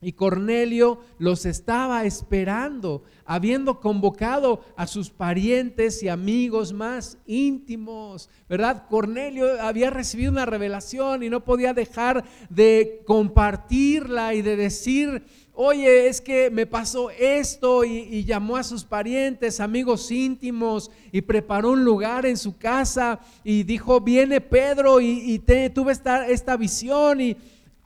Y 0.00 0.12
Cornelio 0.12 1.00
los 1.18 1.46
estaba 1.46 2.04
esperando, 2.04 3.02
habiendo 3.24 3.80
convocado 3.80 4.60
a 4.76 4.86
sus 4.86 5.10
parientes 5.10 6.02
y 6.02 6.08
amigos 6.08 6.72
más 6.72 7.18
íntimos, 7.26 8.28
¿verdad? 8.48 8.86
Cornelio 8.88 9.60
había 9.62 9.90
recibido 9.90 10.30
una 10.30 10.46
revelación 10.46 11.22
y 11.22 11.30
no 11.30 11.44
podía 11.44 11.72
dejar 11.72 12.24
de 12.50 13.02
compartirla 13.06 14.34
y 14.34 14.42
de 14.42 14.56
decir, 14.56 15.24
oye, 15.54 16.08
es 16.08 16.20
que 16.20 16.50
me 16.50 16.66
pasó 16.66 17.10
esto 17.10 17.84
y, 17.84 18.24
llamó 18.24 18.56
a 18.56 18.64
sus 18.64 18.84
parientes, 18.84 19.60
amigos 19.60 20.10
íntimos 20.10 20.90
y 21.12 21.22
preparó 21.22 21.70
un 21.70 21.84
lugar 21.84 22.26
en 22.26 22.36
su 22.36 22.56
casa 22.56 23.20
y 23.44 23.62
dijo, 23.62 24.00
viene 24.00 24.40
Pedro 24.40 25.00
y, 25.00 25.38
tuve 25.72 25.92
esta, 25.92 26.26
esta 26.26 26.56
visión 26.56 27.20
y 27.20 27.36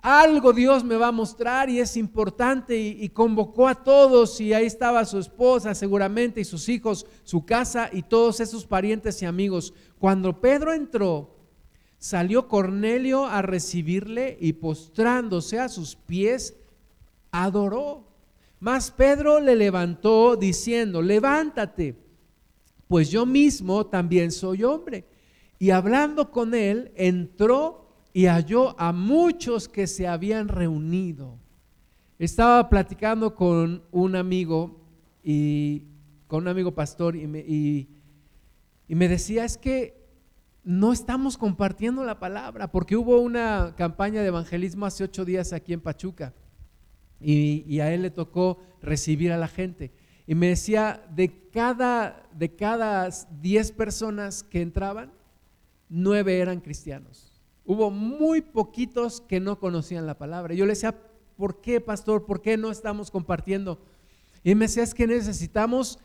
algo 0.00 0.52
Dios 0.52 0.85
me 0.85 0.97
va 0.97 1.09
a 1.09 1.12
mostrar 1.12 1.69
y 1.69 1.81
es 1.81 1.97
importante 1.97 2.78
y, 2.78 3.09
convocó 3.09 3.67
a 3.67 3.75
todos 3.75 4.40
y 4.40 4.52
ahí 4.52 4.67
estaba 4.67 5.05
su 5.05 5.19
esposa 5.19 5.75
seguramente 5.75 6.40
y 6.40 6.45
sus 6.45 6.69
hijos, 6.69 7.05
su 7.25 7.45
casa 7.45 7.90
y 7.93 8.02
todos 8.02 8.38
esos 8.40 8.64
parientes 8.64 9.21
y 9.23 9.26
amigos. 9.26 9.75
Cuando 9.99 10.40
Pedro 10.40 10.73
entró, 10.73 11.37
salió 11.99 12.47
Cornelio 12.47 13.26
a 13.26 13.43
recibirle 13.43 14.38
y 14.40 14.52
postrándose 14.52 15.59
a 15.59 15.69
sus 15.69 15.97
pies, 15.97 16.55
adoró. 17.33 18.05
Mas 18.61 18.90
Pedro 18.93 19.40
le 19.40 19.57
levantó 19.57 20.37
diciendo, 20.37 21.02
levántate, 21.02 21.97
pues 22.87 23.11
yo 23.11 23.26
mismo 23.26 23.87
también 23.87 24.31
soy 24.31 24.62
hombre. 24.62 25.05
Y 25.59 25.71
hablando 25.71 26.31
con 26.31 26.55
él, 26.55 26.93
entró 26.95 27.88
y 28.12 28.27
halló 28.27 28.79
a 28.81 28.93
muchos 28.93 29.69
que 29.69 29.87
se 29.87 30.07
habían 30.07 30.49
reunido. 30.49 31.38
Estaba 32.19 32.69
platicando 32.69 33.35
con 33.35 33.83
un 33.91 34.17
amigo 34.17 34.81
y 35.23 35.85
con 36.27 36.43
un 36.43 36.49
amigo 36.49 36.75
pastor 36.75 37.17
y 37.17 37.27
me, 37.27 37.41
y, 37.41 37.88
me 38.88 39.09
decía, 39.09 39.45
es 39.45 39.57
que 39.57 39.97
no 40.65 40.93
estamos 40.93 41.38
compartiendo 41.38 42.05
la 42.05 42.19
palabra, 42.19 42.71
porque 42.71 42.97
hubo 42.97 43.21
una 43.21 43.75
campaña 43.77 44.21
de 44.21 44.29
evangelismo 44.29 44.85
hace 44.85 45.05
ocho 45.05 45.25
días 45.25 45.53
aquí 45.53 45.73
en 45.73 45.81
Pachuca 45.81 46.35
y, 47.21 47.65
y, 47.67 47.81
a 47.81 47.93
él 47.93 48.03
le 48.03 48.11
tocó 48.11 48.59
recibir 48.83 49.33
a 49.33 49.38
la 49.38 49.49
gente. 49.49 49.93
Y 50.27 50.35
me 50.35 50.49
decía, 50.49 51.07
de 51.15 51.49
cada, 51.50 52.29
de 52.35 52.55
cada 52.55 53.09
diez 53.41 53.73
personas 53.73 54.43
que 54.43 54.61
entraban, 54.61 55.12
nueve 55.88 56.38
eran 56.38 56.61
cristianos 56.61 57.38
hubo 57.69 57.91
muy 57.91 58.41
poquitos 58.41 59.21
que 59.21 59.41
no 59.41 59.61
conocían 59.61 60.07
la 60.07 60.17
palabra. 60.17 60.55
Yo 60.55 60.65
le 60.65 60.73
decía, 60.73 60.95
¿por 61.37 61.61
qué, 61.61 61.83
pastor? 61.83 62.25
¿Por 62.25 62.41
qué 62.41 62.57
no 62.57 62.71
estamos 62.71 63.11
compartiendo? 63.11 63.79
Y 64.43 64.55
me 64.55 64.65
decía, 64.65 64.83
es 64.83 64.95
que 64.95 65.07
necesitamos, 65.07 65.99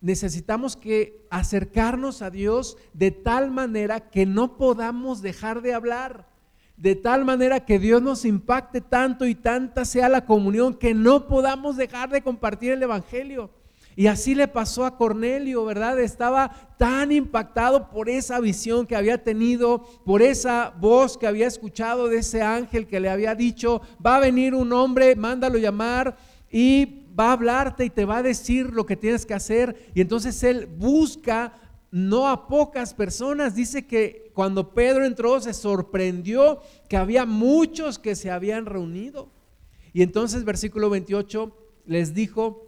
necesitamos 0.00 0.76
que 0.76 1.26
acercarnos 1.28 2.22
a 2.22 2.30
Dios 2.30 2.76
de 2.92 3.10
tal 3.10 3.50
manera 3.50 4.10
que 4.10 4.26
no 4.26 4.56
podamos 4.56 5.20
dejar 5.20 5.60
de 5.60 5.74
hablar. 5.74 6.28
De 6.76 6.94
tal 6.94 7.24
manera 7.24 7.64
que 7.64 7.80
Dios 7.80 8.00
nos 8.00 8.24
impacte 8.24 8.80
tanto 8.80 9.26
y 9.26 9.34
tanta 9.34 9.84
sea 9.84 10.08
la 10.08 10.24
comunión 10.24 10.72
que 10.72 10.94
no 10.94 11.26
podamos 11.26 11.76
dejar 11.76 12.10
de 12.10 12.22
compartir 12.22 12.70
el 12.70 12.82
Evangelio. 12.84 13.50
Y 13.98 14.06
así 14.06 14.36
le 14.36 14.46
pasó 14.46 14.84
a 14.84 14.96
Cornelio, 14.96 15.64
¿verdad? 15.64 15.98
Estaba 15.98 16.52
tan 16.78 17.10
impactado 17.10 17.90
por 17.90 18.08
esa 18.08 18.38
visión 18.38 18.86
que 18.86 18.94
había 18.94 19.24
tenido, 19.24 19.82
por 20.04 20.22
esa 20.22 20.72
voz 20.78 21.18
que 21.18 21.26
había 21.26 21.48
escuchado 21.48 22.06
de 22.06 22.18
ese 22.18 22.40
ángel 22.40 22.86
que 22.86 23.00
le 23.00 23.10
había 23.10 23.34
dicho, 23.34 23.82
va 24.06 24.14
a 24.14 24.20
venir 24.20 24.54
un 24.54 24.72
hombre, 24.72 25.16
mándalo 25.16 25.58
llamar 25.58 26.16
y 26.48 27.08
va 27.18 27.30
a 27.30 27.32
hablarte 27.32 27.86
y 27.86 27.90
te 27.90 28.04
va 28.04 28.18
a 28.18 28.22
decir 28.22 28.72
lo 28.72 28.86
que 28.86 28.94
tienes 28.94 29.26
que 29.26 29.34
hacer. 29.34 29.90
Y 29.96 30.00
entonces 30.00 30.44
él 30.44 30.66
busca 30.66 31.54
no 31.90 32.28
a 32.28 32.46
pocas 32.46 32.94
personas. 32.94 33.56
Dice 33.56 33.84
que 33.84 34.30
cuando 34.32 34.74
Pedro 34.74 35.06
entró 35.06 35.40
se 35.40 35.52
sorprendió 35.52 36.60
que 36.88 36.96
había 36.96 37.26
muchos 37.26 37.98
que 37.98 38.14
se 38.14 38.30
habían 38.30 38.64
reunido. 38.64 39.32
Y 39.92 40.02
entonces 40.02 40.44
versículo 40.44 40.88
28 40.88 41.52
les 41.84 42.14
dijo, 42.14 42.67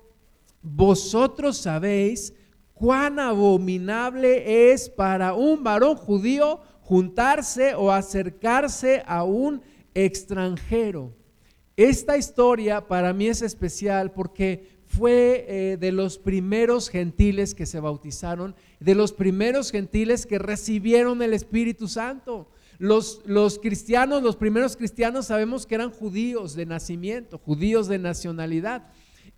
vosotros 0.63 1.57
sabéis 1.57 2.35
cuán 2.75 3.19
abominable 3.19 4.73
es 4.73 4.89
para 4.89 5.35
un 5.35 5.63
varón 5.63 5.97
judío 5.97 6.61
juntarse 6.81 7.75
o 7.75 7.93
acercarse 7.93 9.03
a 9.07 9.23
un 9.25 9.63
extranjero. 9.95 11.15
Esta 11.77 12.17
historia 12.17 12.87
para 12.87 13.13
mí 13.13 13.29
es 13.29 13.43
especial 13.43 14.13
porque 14.13 14.81
fue 14.87 15.47
eh, 15.49 15.77
de 15.79 15.93
los 15.93 16.19
primeros 16.19 16.89
gentiles 16.89 17.55
que 17.55 17.65
se 17.65 17.79
bautizaron, 17.79 18.57
de 18.81 18.95
los 18.95 19.13
primeros 19.13 19.71
gentiles 19.71 20.27
que 20.27 20.39
recibieron 20.39 21.23
el 21.23 21.33
Espíritu 21.33 21.87
Santo. 21.87 22.51
Los, 22.79 23.23
los, 23.25 23.59
cristianos, 23.59 24.23
los 24.23 24.37
primeros 24.37 24.77
cristianos 24.77 25.27
sabemos 25.27 25.65
que 25.65 25.77
eran 25.77 25.91
judíos 25.91 26.55
de 26.55 26.67
nacimiento, 26.67 27.39
judíos 27.39 27.87
de 27.87 27.99
nacionalidad, 27.99 28.91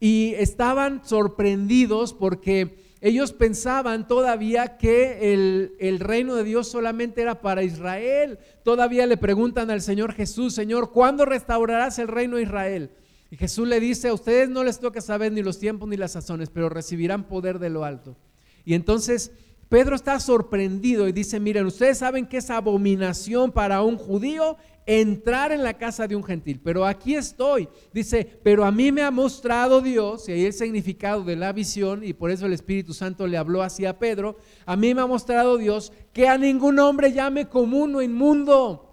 y 0.02 0.34
estaban 0.36 1.06
sorprendidos 1.06 2.12
porque 2.12 2.74
ellos 3.00 3.32
pensaban 3.32 4.08
todavía 4.08 4.76
que 4.76 5.32
el, 5.32 5.76
el, 5.78 6.00
reino 6.00 6.34
de 6.34 6.42
Dios 6.42 6.66
solamente 6.66 7.22
era 7.22 7.40
para 7.40 7.62
Israel. 7.62 8.40
Todavía 8.64 9.06
le 9.06 9.16
preguntan 9.16 9.70
al 9.70 9.80
Señor 9.80 10.12
Jesús, 10.12 10.54
Señor, 10.54 10.90
¿cuándo 10.90 11.24
restaurarás 11.24 12.00
el 12.00 12.08
reino 12.08 12.34
de 12.38 12.42
Israel? 12.42 12.90
Y 13.30 13.36
Jesús 13.36 13.68
le 13.68 13.78
dice, 13.78 14.08
a 14.08 14.14
ustedes 14.14 14.48
no 14.48 14.64
les 14.64 14.80
toca 14.80 15.00
saber 15.00 15.30
ni 15.30 15.40
los 15.40 15.60
tiempos 15.60 15.88
ni 15.88 15.96
las 15.96 16.10
sazones, 16.10 16.50
pero 16.50 16.68
recibirán 16.68 17.28
poder 17.28 17.60
de 17.60 17.70
lo 17.70 17.84
alto. 17.84 18.16
Y 18.64 18.74
entonces 18.74 19.30
Pedro 19.72 19.96
está 19.96 20.20
sorprendido 20.20 21.08
y 21.08 21.12
dice, 21.12 21.40
miren, 21.40 21.64
ustedes 21.64 21.96
saben 21.96 22.26
que 22.26 22.36
es 22.36 22.50
abominación 22.50 23.50
para 23.50 23.80
un 23.80 23.96
judío 23.96 24.58
entrar 24.84 25.50
en 25.50 25.62
la 25.62 25.78
casa 25.78 26.06
de 26.06 26.14
un 26.14 26.22
gentil, 26.22 26.60
pero 26.62 26.84
aquí 26.84 27.14
estoy. 27.14 27.70
Dice, 27.90 28.38
pero 28.42 28.66
a 28.66 28.70
mí 28.70 28.92
me 28.92 29.00
ha 29.00 29.10
mostrado 29.10 29.80
Dios, 29.80 30.28
y 30.28 30.32
ahí 30.32 30.44
el 30.44 30.52
significado 30.52 31.24
de 31.24 31.36
la 31.36 31.54
visión, 31.54 32.04
y 32.04 32.12
por 32.12 32.30
eso 32.30 32.44
el 32.44 32.52
Espíritu 32.52 32.92
Santo 32.92 33.26
le 33.26 33.38
habló 33.38 33.62
así 33.62 33.86
a 33.86 33.98
Pedro, 33.98 34.36
a 34.66 34.76
mí 34.76 34.92
me 34.92 35.00
ha 35.00 35.06
mostrado 35.06 35.56
Dios 35.56 35.90
que 36.12 36.28
a 36.28 36.36
ningún 36.36 36.78
hombre 36.78 37.10
llame 37.14 37.48
común 37.48 37.94
o 37.94 38.02
inmundo 38.02 38.90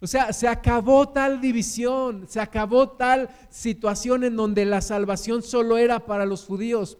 o 0.00 0.06
sea, 0.06 0.32
se 0.32 0.46
acabó 0.46 1.08
tal 1.08 1.40
división, 1.40 2.26
se 2.28 2.38
acabó 2.40 2.90
tal 2.90 3.28
situación 3.50 4.22
en 4.22 4.34
donde 4.34 4.64
la 4.66 4.80
salvación 4.82 5.42
solo 5.42 5.78
era 5.78 6.06
para 6.06 6.26
los 6.26 6.44
judíos. 6.44 6.98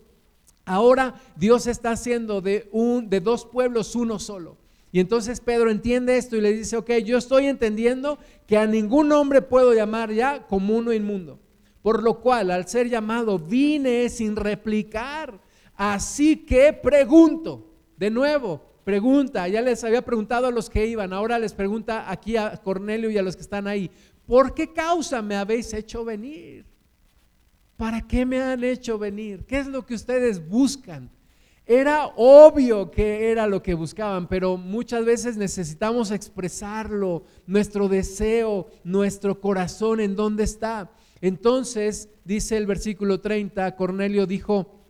Ahora 0.65 1.15
Dios 1.37 1.67
está 1.67 1.91
haciendo 1.93 2.41
de, 2.41 2.69
un, 2.73 3.11
de 3.11 3.21
dos 3.21 3.45
pueblos 3.45 3.95
uno 3.95 4.19
solo. 4.19 4.57
Y 4.93 5.01
entonces 5.01 5.41
Pedro 5.41 5.71
entiende 5.71 6.19
esto 6.19 6.37
y 6.37 6.43
le 6.43 6.53
dice, 6.53 6.77
ok, 6.77 6.91
yo 7.05 7.17
estoy 7.17 7.47
entendiendo 7.47 8.19
que 8.47 8.59
a 8.59 8.67
ningún 8.67 9.11
hombre 9.13 9.41
puedo 9.41 9.73
llamar 9.73 10.13
ya 10.13 10.47
como 10.47 10.77
uno 10.77 10.93
inmundo. 10.93 11.41
Por 11.81 12.03
lo 12.03 12.21
cual, 12.21 12.51
al 12.51 12.69
ser 12.69 12.89
llamado, 12.89 13.39
vine 13.39 14.09
sin 14.11 14.37
replicar. 14.37 15.41
Así 15.75 16.37
que 16.37 16.73
pregunto, 16.75 17.67
de 17.97 18.11
nuevo, 18.11 18.61
pregunta, 18.85 19.49
ya 19.49 19.63
les 19.63 19.83
había 19.83 20.03
preguntado 20.03 20.47
a 20.47 20.51
los 20.51 20.69
que 20.69 20.87
iban, 20.87 21.13
ahora 21.13 21.39
les 21.39 21.55
pregunta 21.55 22.11
aquí 22.11 22.37
a 22.37 22.57
Cornelio 22.59 23.11
y 23.11 23.19
a 23.19 23.23
los 23.23 23.35
que 23.35 23.43
están 23.43 23.67
ahí, 23.67 23.91
¿por 24.27 24.55
qué 24.55 24.73
causa 24.73 25.23
me 25.23 25.37
habéis 25.37 25.73
hecho 25.73 26.05
venir? 26.05 26.67
¿Para 27.77 28.01
qué 28.07 28.25
me 28.27 28.41
han 28.41 28.63
hecho 28.65 28.99
venir? 28.99 29.45
¿Qué 29.45 29.59
es 29.59 29.67
lo 29.67 29.85
que 29.85 29.95
ustedes 29.95 30.49
buscan? 30.49 31.11
Era 31.65 32.07
obvio 32.17 32.91
que 32.91 33.31
era 33.31 33.47
lo 33.47 33.63
que 33.63 33.75
buscaban, 33.75 34.27
pero 34.29 34.57
muchas 34.57 35.05
veces 35.05 35.37
necesitamos 35.37 36.11
expresarlo, 36.11 37.23
nuestro 37.47 37.89
deseo, 37.89 38.67
nuestro 38.83 39.41
corazón, 39.41 40.01
en 40.01 40.17
dónde 40.17 40.45
está. 40.45 40.91
Entonces, 41.21 42.09
dice 42.25 42.57
el 42.57 42.67
versículo 42.67 43.21
30, 43.21 43.77
Cornelio 43.77 44.27
dijo, 44.27 44.83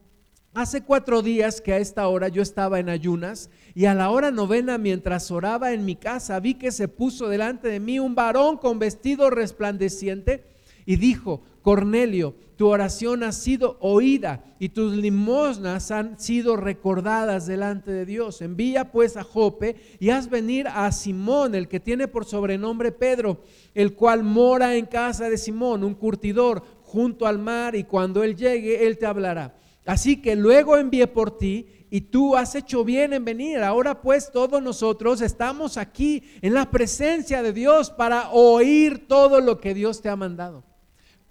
Hace 0.55 0.83
cuatro 0.83 1.23
días 1.23 1.63
que 1.63 1.73
a 1.73 1.79
esta 1.79 2.07
hora 2.09 2.29
yo 2.29 2.43
estaba 2.43 2.79
en 2.79 2.91
ayunas 2.91 3.49
y 3.75 3.87
a 3.87 3.95
la 3.95 4.11
hora 4.11 4.31
novena 4.31 4.77
mientras 4.77 5.31
oraba 5.31 5.73
en 5.73 5.87
mi 5.87 5.97
casa 5.97 6.41
vi 6.41 6.55
que 6.55 6.73
se 6.73 6.89
puso 6.89 7.29
delante 7.29 7.69
de 7.69 7.81
mí 7.81 7.99
un 7.99 8.15
varón 8.15 8.59
con 8.59 8.79
vestido 8.79 9.31
resplandeciente 9.31 10.45
y 10.85 10.97
dijo, 10.97 11.43
Cornelio, 11.63 12.35
tu 12.57 12.69
oración 12.69 13.23
ha 13.23 13.33
sido 13.33 13.77
oída 13.81 14.45
y 14.59 14.69
tus 14.69 14.95
limosnas 14.97 15.91
han 15.91 16.19
sido 16.19 16.57
recordadas 16.57 17.47
delante 17.47 17.91
de 17.91 18.05
Dios. 18.05 18.43
Envía 18.43 18.93
pues 18.93 19.17
a 19.17 19.23
Jope 19.23 19.77
y 19.99 20.11
haz 20.11 20.29
venir 20.29 20.69
a 20.69 20.91
Simón, 20.93 21.55
el 21.55 21.69
que 21.69 21.81
tiene 21.81 22.09
por 22.09 22.25
sobrenombre 22.25 22.93
Pedro, 22.93 23.41
el 23.75 23.95
cual 23.95 24.23
mora 24.23 24.77
en 24.77 24.87
casa 24.87 25.31
de 25.31 25.39
Simón, 25.39 25.83
un 25.83 25.95
curtidor 25.95 26.63
junto 26.83 27.27
al 27.27 27.39
mar 27.39 27.75
y 27.75 27.85
cuando 27.85 28.23
él 28.23 28.37
llegue, 28.37 28.87
él 28.87 28.99
te 28.99 29.07
hablará. 29.07 29.57
Así 29.87 30.21
que 30.21 30.37
luego 30.37 30.77
envié 30.77 31.07
por 31.07 31.37
ti 31.39 31.67
y 31.91 32.03
tú 32.03 32.37
has 32.37 32.55
hecho 32.55 32.85
bien 32.85 33.13
en 33.13 33.25
venir. 33.25 33.59
Ahora 33.59 34.01
pues 34.01 34.31
todos 34.31 34.63
nosotros 34.63 35.21
estamos 35.21 35.77
aquí 35.77 36.23
en 36.41 36.55
la 36.55 36.71
presencia 36.71 37.43
de 37.43 37.53
Dios 37.53 37.91
para 37.91 38.31
oír 38.31 39.07
todo 39.09 39.41
lo 39.41 39.61
que 39.61 39.75
Dios 39.75 40.01
te 40.01 40.09
ha 40.09 40.17
mandado. 40.17 40.72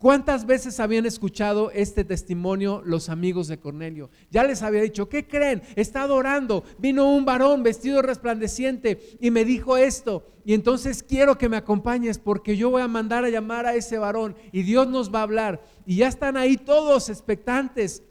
¿Cuántas 0.01 0.45
veces 0.45 0.79
habían 0.79 1.05
escuchado 1.05 1.69
este 1.71 2.03
testimonio 2.03 2.81
los 2.83 3.07
amigos 3.07 3.47
de 3.47 3.59
Cornelio? 3.59 4.09
Ya 4.31 4.43
les 4.43 4.63
había 4.63 4.81
dicho, 4.81 5.07
¿qué 5.07 5.27
creen? 5.27 5.61
Está 5.75 6.01
adorando. 6.01 6.63
Vino 6.79 7.09
un 7.09 7.23
varón 7.23 7.61
vestido 7.61 8.01
resplandeciente 8.01 8.99
y 9.19 9.29
me 9.29 9.45
dijo 9.45 9.77
esto. 9.77 10.27
Y 10.43 10.55
entonces 10.55 11.03
quiero 11.03 11.37
que 11.37 11.49
me 11.49 11.57
acompañes 11.57 12.17
porque 12.17 12.57
yo 12.57 12.71
voy 12.71 12.81
a 12.81 12.87
mandar 12.87 13.23
a 13.25 13.29
llamar 13.29 13.67
a 13.67 13.75
ese 13.75 13.99
varón 13.99 14.35
y 14.51 14.63
Dios 14.63 14.87
nos 14.87 15.13
va 15.13 15.19
a 15.19 15.23
hablar. 15.23 15.63
Y 15.85 15.97
ya 15.97 16.07
están 16.07 16.35
ahí 16.35 16.57
todos 16.57 17.09
expectantes 17.09 18.03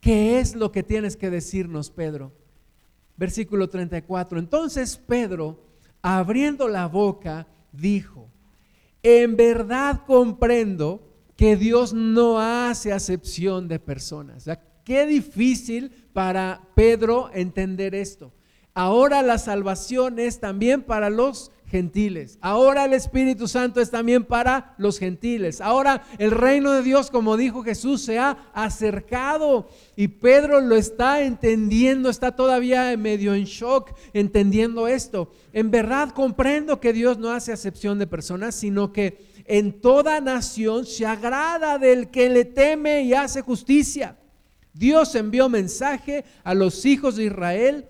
¿Qué 0.00 0.40
es 0.40 0.56
lo 0.56 0.72
que 0.72 0.82
tienes 0.82 1.16
que 1.16 1.30
decirnos, 1.30 1.90
Pedro? 1.90 2.32
Versículo 3.16 3.68
34. 3.68 4.38
Entonces 4.38 4.96
Pedro, 4.96 5.62
abriendo 6.00 6.68
la 6.68 6.88
boca, 6.88 7.46
dijo, 7.70 8.29
en 9.02 9.36
verdad 9.36 10.02
comprendo 10.06 11.06
que 11.36 11.56
Dios 11.56 11.94
no 11.94 12.38
hace 12.38 12.92
acepción 12.92 13.68
de 13.68 13.78
personas. 13.78 14.48
qué 14.84 15.06
difícil 15.06 15.90
para 16.12 16.68
Pedro 16.74 17.30
entender 17.32 17.94
esto. 17.94 18.32
Ahora 18.74 19.22
la 19.22 19.38
salvación 19.38 20.18
es 20.18 20.40
también 20.40 20.82
para 20.82 21.10
los 21.10 21.50
gentiles. 21.70 22.38
Ahora 22.40 22.84
el 22.84 22.92
Espíritu 22.92 23.46
Santo 23.46 23.80
es 23.80 23.90
también 23.90 24.24
para 24.24 24.74
los 24.76 24.98
gentiles. 24.98 25.60
Ahora 25.60 26.02
el 26.18 26.32
reino 26.32 26.72
de 26.72 26.82
Dios, 26.82 27.10
como 27.10 27.36
dijo 27.36 27.62
Jesús, 27.62 28.02
se 28.02 28.18
ha 28.18 28.50
acercado 28.52 29.68
y 29.96 30.08
Pedro 30.08 30.60
lo 30.60 30.76
está 30.76 31.22
entendiendo, 31.22 32.10
está 32.10 32.34
todavía 32.34 32.96
medio 32.96 33.34
en 33.34 33.44
shock 33.44 33.92
entendiendo 34.12 34.88
esto. 34.88 35.30
En 35.52 35.70
verdad 35.70 36.10
comprendo 36.10 36.80
que 36.80 36.92
Dios 36.92 37.18
no 37.18 37.30
hace 37.30 37.52
acepción 37.52 37.98
de 37.98 38.06
personas, 38.06 38.54
sino 38.54 38.92
que 38.92 39.30
en 39.46 39.80
toda 39.80 40.20
nación 40.20 40.86
se 40.86 41.06
agrada 41.06 41.78
del 41.78 42.10
que 42.10 42.28
le 42.28 42.44
teme 42.44 43.02
y 43.02 43.14
hace 43.14 43.42
justicia. 43.42 44.16
Dios 44.72 45.14
envió 45.14 45.48
mensaje 45.48 46.24
a 46.44 46.54
los 46.54 46.84
hijos 46.84 47.16
de 47.16 47.24
Israel 47.24 47.86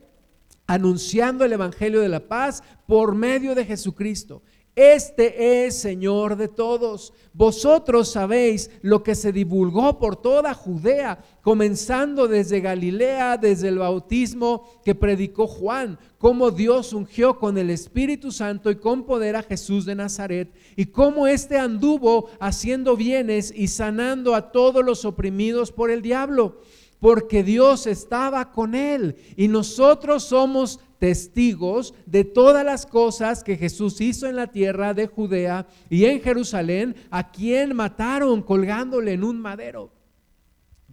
anunciando 0.70 1.44
el 1.44 1.52
Evangelio 1.52 2.00
de 2.00 2.08
la 2.08 2.20
paz 2.20 2.62
por 2.86 3.12
medio 3.16 3.56
de 3.56 3.64
Jesucristo. 3.64 4.40
Este 4.76 5.66
es 5.66 5.80
Señor 5.80 6.36
de 6.36 6.46
todos. 6.46 7.12
Vosotros 7.32 8.12
sabéis 8.12 8.70
lo 8.80 9.02
que 9.02 9.16
se 9.16 9.32
divulgó 9.32 9.98
por 9.98 10.14
toda 10.14 10.54
Judea, 10.54 11.24
comenzando 11.42 12.28
desde 12.28 12.60
Galilea, 12.60 13.36
desde 13.36 13.66
el 13.66 13.80
bautismo 13.80 14.80
que 14.84 14.94
predicó 14.94 15.48
Juan, 15.48 15.98
cómo 16.18 16.52
Dios 16.52 16.92
ungió 16.92 17.40
con 17.40 17.58
el 17.58 17.68
Espíritu 17.68 18.30
Santo 18.30 18.70
y 18.70 18.76
con 18.76 19.04
poder 19.06 19.34
a 19.34 19.42
Jesús 19.42 19.84
de 19.86 19.96
Nazaret, 19.96 20.54
y 20.76 20.86
cómo 20.86 21.26
éste 21.26 21.58
anduvo 21.58 22.30
haciendo 22.38 22.96
bienes 22.96 23.52
y 23.54 23.66
sanando 23.66 24.36
a 24.36 24.52
todos 24.52 24.84
los 24.84 25.04
oprimidos 25.04 25.72
por 25.72 25.90
el 25.90 26.00
diablo 26.00 26.60
porque 27.00 27.42
Dios 27.42 27.86
estaba 27.86 28.52
con 28.52 28.74
él 28.74 29.16
y 29.36 29.48
nosotros 29.48 30.24
somos 30.24 30.78
testigos 30.98 31.94
de 32.06 32.24
todas 32.24 32.64
las 32.64 32.86
cosas 32.86 33.42
que 33.42 33.56
Jesús 33.56 34.00
hizo 34.00 34.26
en 34.26 34.36
la 34.36 34.48
tierra 34.48 34.94
de 34.94 35.06
Judea 35.06 35.66
y 35.88 36.04
en 36.04 36.20
Jerusalén, 36.20 36.94
a 37.10 37.32
quien 37.32 37.74
mataron 37.74 38.42
colgándole 38.42 39.14
en 39.14 39.24
un 39.24 39.40
madero. 39.40 39.90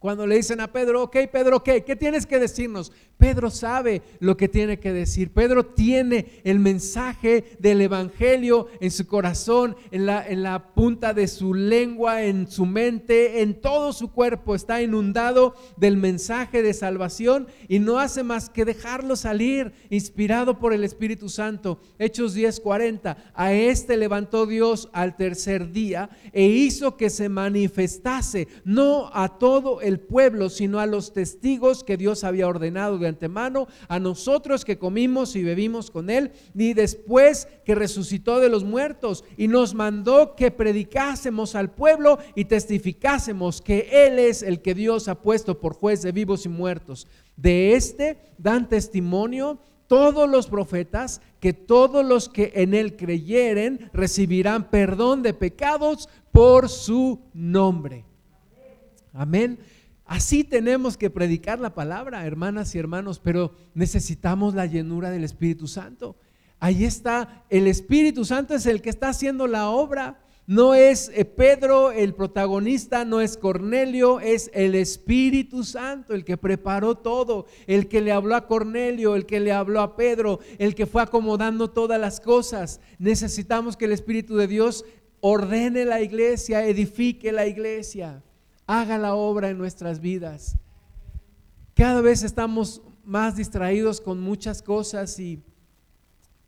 Cuando 0.08 0.26
le 0.26 0.38
dicen 0.38 0.62
a 0.62 0.72
Pedro, 0.72 1.04
ok, 1.04 1.18
Pedro, 1.30 1.62
¿qué? 1.62 1.84
¿Qué 1.84 1.98
tienes 1.98 2.26
que 2.26 2.40
decirnos? 2.40 2.94
Pedro 3.18 3.50
sabe 3.50 4.04
lo 4.20 4.38
que 4.38 4.48
tiene 4.48 4.80
que 4.80 4.94
decir. 4.94 5.34
Pedro 5.34 5.66
tiene 5.66 6.42
el 6.46 6.60
mensaje 6.60 7.58
del 7.60 7.82
Evangelio 7.82 8.68
en 8.80 8.92
su 8.92 9.06
corazón, 9.06 9.76
en 9.92 10.06
la, 10.06 10.26
en 10.26 10.44
la 10.44 10.74
punta 10.74 11.14
de 11.14 11.28
su 11.28 11.54
lengua, 11.54 12.24
en 12.24 12.50
su 12.50 12.66
mente, 12.66 13.42
en 13.42 13.60
todo 13.60 13.92
su 13.92 14.12
cuerpo. 14.12 14.56
Está 14.56 14.82
inundado 14.82 15.56
del 15.76 15.98
mensaje 15.98 16.62
de 16.62 16.74
salvación 16.74 17.48
y 17.68 17.80
no 17.80 18.00
hace 18.00 18.24
más 18.24 18.50
que 18.50 18.66
dejarlo 18.66 19.16
salir, 19.16 19.74
inspirado 19.90 20.60
por 20.60 20.72
el 20.72 20.84
Espíritu 20.86 21.28
Santo. 21.28 21.82
Hechos 22.00 22.36
10:40. 22.36 23.18
A 23.34 23.52
este 23.52 23.98
levantó 23.98 24.46
Dios 24.46 24.90
al 24.94 25.18
tercer 25.18 25.72
día 25.72 26.10
e 26.32 26.46
hizo 26.46 26.96
que 26.96 27.10
se 27.10 27.28
manifestase, 27.30 28.48
no 28.64 29.10
a 29.12 29.40
todo 29.40 29.82
el 29.82 29.97
pueblo, 30.00 30.50
sino 30.50 30.80
a 30.80 30.86
los 30.86 31.14
testigos 31.14 31.84
que 31.84 31.98
Dios 31.98 32.24
había 32.24 32.48
ordenado 32.48 32.98
de 32.98 33.08
antemano, 33.08 33.68
a 33.88 34.00
nosotros 34.00 34.66
que 34.66 34.78
comimos 34.78 35.36
y 35.36 35.44
bebimos 35.44 35.92
con 35.92 36.10
Él, 36.10 36.32
ni 36.54 36.74
después 36.74 37.48
que 37.66 37.76
resucitó 37.76 38.40
de 38.40 38.50
los 38.50 38.64
muertos, 38.64 39.24
y 39.38 39.48
nos 39.48 39.74
mandó 39.74 40.36
que 40.36 40.52
predicásemos 40.52 41.56
al 41.56 41.72
pueblo 41.72 42.20
y 42.36 42.46
testificásemos 42.46 43.62
que 43.62 43.90
Él 43.92 44.20
es 44.20 44.44
el 44.44 44.62
que 44.62 44.74
Dios 44.74 45.08
ha 45.08 45.22
puesto 45.22 45.60
por 45.60 45.74
juez 45.74 46.02
de 46.02 46.12
vivos 46.12 46.46
y 46.46 46.50
muertos. 46.50 47.08
De 47.36 47.74
este 47.74 48.18
dan 48.38 48.68
testimonio 48.68 49.60
todos 49.88 50.30
los 50.30 50.48
profetas 50.48 51.22
que 51.40 51.54
todos 51.54 52.06
los 52.06 52.30
que 52.30 52.52
en 52.56 52.74
él 52.74 52.96
creyeren 52.96 53.90
recibirán 53.94 54.70
perdón 54.70 55.24
de 55.24 55.34
pecados 55.34 56.10
por 56.32 56.70
su 56.70 57.22
nombre. 57.34 58.06
Amén. 59.14 59.58
Así 60.08 60.46
tenemos 60.46 60.96
que 60.96 61.10
predicar 61.10 61.60
la 61.60 61.76
palabra, 61.76 62.26
hermanas 62.26 62.74
y 62.74 62.80
hermanos, 62.80 63.20
pero 63.20 63.52
necesitamos 63.74 64.56
la 64.56 64.66
llenura 64.66 65.12
del 65.12 65.26
Espíritu 65.26 65.68
Santo. 65.68 66.16
Ahí 66.60 66.86
está, 66.86 67.46
el 67.50 67.68
Espíritu 67.68 68.24
Santo 68.24 68.56
es 68.56 68.66
el 68.66 68.82
que 68.82 68.90
está 68.90 69.10
haciendo 69.10 69.48
la 69.48 69.70
obra. 69.70 70.24
No 70.48 70.74
es 70.74 71.12
eh, 71.14 71.26
Pedro 71.26 71.92
el 71.92 72.14
protagonista, 72.14 73.04
no 73.04 73.20
es 73.20 73.36
Cornelio, 73.36 74.22
es 74.22 74.50
el 74.54 74.76
Espíritu 74.76 75.66
Santo 75.66 76.14
el 76.14 76.24
que 76.24 76.38
preparó 76.38 76.96
todo, 76.96 77.46
el 77.68 77.90
que 77.90 78.00
le 78.00 78.14
habló 78.14 78.34
a 78.34 78.48
Cornelio, 78.48 79.14
el 79.14 79.26
que 79.26 79.42
le 79.42 79.52
habló 79.52 79.82
a 79.82 79.98
Pedro, 79.98 80.40
el 80.58 80.74
que 80.74 80.86
fue 80.86 81.02
acomodando 81.02 81.70
todas 81.70 82.00
las 82.00 82.22
cosas. 82.22 82.80
Necesitamos 82.98 83.76
que 83.76 83.86
el 83.86 83.92
Espíritu 83.92 84.38
de 84.38 84.48
Dios 84.48 84.86
ordene 85.20 85.84
la 85.84 86.00
iglesia, 86.00 86.66
edifique 86.66 87.34
la 87.34 87.46
iglesia, 87.46 88.24
haga 88.68 88.98
la 88.98 89.16
obra 89.16 89.50
en 89.50 89.58
nuestras 89.58 90.02
vidas. 90.02 90.58
Cada 91.74 92.02
vez 92.02 92.24
estamos 92.24 92.82
más 93.06 93.38
distraídos 93.38 94.02
con 94.02 94.20
muchas 94.20 94.62
cosas 94.62 95.18
y, 95.20 95.42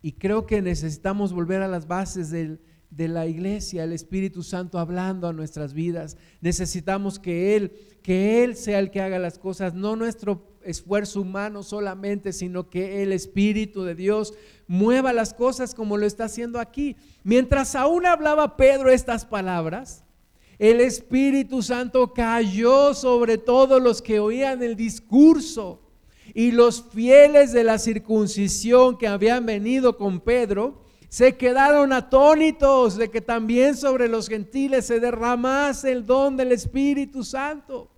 y 0.02 0.12
creo 0.12 0.46
que 0.46 0.62
necesitamos 0.62 1.32
volver 1.32 1.62
a 1.62 1.68
las 1.68 1.88
bases 1.88 2.30
de 2.30 3.08
la 3.08 3.26
iglesia, 3.28 3.86
el 3.86 3.94
Espíritu 3.94 4.44
Santo 4.44 4.78
hablando 4.78 5.28
a 5.28 5.34
nuestras 5.34 5.74
vidas. 5.74 6.18
Necesitamos 6.42 7.20
que 7.20 7.56
Él, 7.56 7.72
que 8.04 8.44
Él 8.44 8.56
sea 8.58 8.80
el 8.80 8.92
que 8.92 9.02
haga 9.02 9.18
las 9.18 9.40
cosas, 9.40 9.74
no 9.74 9.96
nuestro 9.96 10.60
esfuerzo 10.64 11.22
humano 11.22 11.64
solamente, 11.64 12.34
sino 12.34 12.70
que 12.70 13.02
el 13.02 13.14
Espíritu 13.14 13.84
de 13.84 13.96
Dios 13.96 14.34
mueva 14.68 15.14
las 15.14 15.34
cosas 15.34 15.74
como 15.74 15.96
lo 15.96 16.06
está 16.06 16.26
haciendo 16.26 16.60
aquí. 16.60 16.98
Mientras 17.24 17.76
aún 17.76 18.06
hablaba 18.06 18.58
Pedro 18.58 18.90
estas 18.90 19.26
palabras, 19.26 20.04
el 20.60 20.82
Espíritu 20.82 21.64
Santo 21.64 22.14
cayó 22.14 22.94
sobre 22.94 23.38
todos 23.38 23.82
los 23.82 24.02
que 24.02 24.20
oían 24.20 24.62
el 24.62 24.76
discurso 24.76 25.80
y 26.34 26.52
los 26.52 26.84
fieles 26.92 27.54
de 27.54 27.64
la 27.64 27.80
circuncisión 27.80 28.98
que 28.98 29.08
habían 29.08 29.46
venido 29.46 29.98
con 29.98 30.20
Pedro 30.20 30.84
se 31.08 31.38
quedaron 31.38 31.92
atónitos 31.92 32.98
de 32.98 33.10
que 33.10 33.22
también 33.22 33.76
sobre 33.76 34.08
los 34.08 34.28
gentiles 34.28 34.86
se 34.86 35.00
derramase 35.00 35.92
el 35.92 36.06
don 36.06 36.38
del 36.38 36.52
Espíritu 36.52 37.24
Santo. 37.24 37.90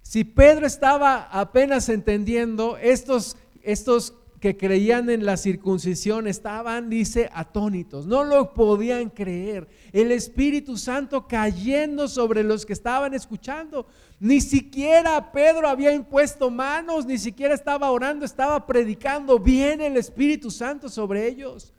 Si 0.00 0.22
Pedro 0.22 0.66
estaba 0.66 1.24
apenas 1.32 1.88
entendiendo, 1.88 2.76
estos, 2.76 3.36
estos 3.62 4.14
que 4.44 4.58
creían 4.58 5.08
en 5.08 5.24
la 5.24 5.38
circuncisión 5.38 6.26
estaban, 6.26 6.90
dice, 6.90 7.30
atónitos, 7.32 8.06
no 8.06 8.24
lo 8.24 8.52
podían 8.52 9.08
creer. 9.08 9.66
El 9.90 10.12
Espíritu 10.12 10.76
Santo 10.76 11.26
cayendo 11.26 12.08
sobre 12.08 12.44
los 12.44 12.66
que 12.66 12.74
estaban 12.74 13.14
escuchando. 13.14 13.86
Ni 14.20 14.42
siquiera 14.42 15.32
Pedro 15.32 15.66
había 15.66 15.94
impuesto 15.94 16.50
manos, 16.50 17.06
ni 17.06 17.16
siquiera 17.16 17.54
estaba 17.54 17.90
orando, 17.90 18.26
estaba 18.26 18.66
predicando 18.66 19.38
bien 19.38 19.80
el 19.80 19.96
Espíritu 19.96 20.50
Santo 20.50 20.90
sobre 20.90 21.26
ellos 21.26 21.72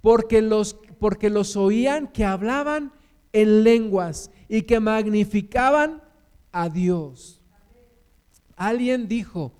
porque 0.00 0.40
los, 0.40 0.78
porque 0.98 1.28
los 1.28 1.56
oían 1.58 2.06
que 2.06 2.24
hablaban 2.24 2.90
en 3.34 3.64
lenguas 3.64 4.30
y 4.48 4.62
que 4.62 4.80
magnificaban 4.80 6.02
a 6.52 6.70
Dios. 6.70 7.38
Alguien 8.56 9.08
dijo 9.08 9.52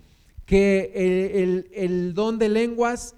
que 0.53 1.65
el, 1.73 2.12
don 2.12 2.38
de 2.38 2.51
lenguas 2.51 3.15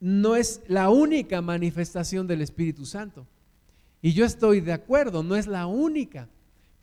no 0.00 0.34
es 0.34 0.62
la 0.66 0.90
única 0.90 1.40
manifestación 1.40 2.26
del 2.26 2.42
Espíritu 2.42 2.86
Santo. 2.86 3.24
Y 4.02 4.14
yo 4.14 4.24
estoy 4.24 4.60
de 4.60 4.72
acuerdo, 4.72 5.22
no 5.22 5.36
es 5.36 5.46
la 5.46 5.68
única, 5.68 6.28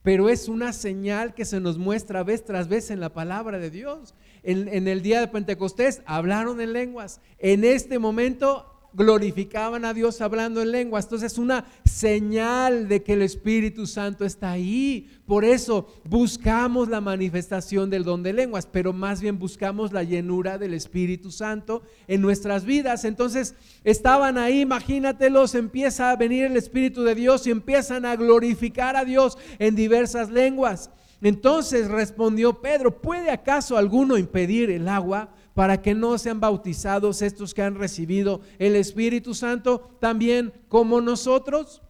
pero 0.02 0.30
es 0.30 0.48
una 0.48 0.72
señal 0.72 1.34
que 1.34 1.44
se 1.44 1.60
nos 1.60 1.78
muestra 1.78 2.24
vez 2.24 2.46
tras 2.46 2.70
vez 2.70 2.92
en 2.92 3.02
la 3.02 3.10
palabra 3.10 3.60
de 3.60 3.72
Dios. 3.72 4.16
En, 4.42 4.70
en, 4.70 4.88
el 4.88 5.02
día 5.02 5.20
de 5.20 5.28
Pentecostés 5.28 6.02
hablaron 6.06 6.62
en 6.62 6.72
lenguas. 6.72 7.20
En 7.38 7.66
este 7.66 8.00
momento 8.00 8.73
glorificaban 8.94 9.86
a 9.86 9.94
Dios 9.94 10.22
hablando 10.22 10.62
en 10.62 10.72
lenguas. 10.72 11.06
Entonces 11.06 11.34
es 11.34 11.38
una 11.38 11.66
señal 11.84 12.88
de 12.88 13.04
que 13.04 13.14
el 13.14 13.22
Espíritu 13.22 13.88
Santo 13.88 14.26
está 14.26 14.52
ahí. 14.52 15.10
Por 15.26 15.46
eso 15.46 15.88
buscamos 16.06 16.90
la 16.90 17.02
manifestación 17.02 17.90
del 17.90 18.04
don 18.04 18.24
de 18.24 18.34
lenguas, 18.34 18.68
pero 18.72 18.94
más 18.94 19.22
bien 19.22 19.40
buscamos 19.40 19.92
la 19.92 20.04
llenura 20.04 20.58
del 20.58 20.74
Espíritu 20.74 21.32
Santo 21.32 21.84
en 22.08 22.22
nuestras 22.22 22.66
vidas. 22.66 23.06
Entonces 23.06 23.56
estaban 23.84 24.38
ahí, 24.38 24.62
imagínatelos, 24.62 25.56
empieza 25.56 26.12
a 26.12 26.16
venir 26.16 26.46
el 26.46 26.58
Espíritu 26.58 27.04
de 27.04 27.16
Dios 27.16 27.48
y 27.48 27.52
empiezan 27.52 28.06
a 28.06 28.16
glorificar 28.16 28.96
a 28.96 29.06
Dios 29.06 29.38
en 29.60 29.76
diversas 29.76 30.30
lenguas. 30.30 30.90
Entonces 31.22 31.88
respondió 31.88 32.62
Pedro, 32.62 33.02
¿puede 33.02 33.32
acaso 33.32 33.78
alguno 33.78 34.18
impedir 34.18 34.70
el 34.70 34.90
agua? 34.90 35.30
Para 35.54 35.82
que 35.82 35.94
no 35.94 36.18
sean 36.18 36.40
bautizados 36.40 37.22
estos 37.22 37.54
que 37.54 37.62
han 37.62 37.76
recibido 37.76 38.42
el 38.58 38.76
Espíritu 38.76 39.36
Santo 39.36 39.96
también 40.00 40.52
como 40.68 41.00
nosotros? 41.00 41.83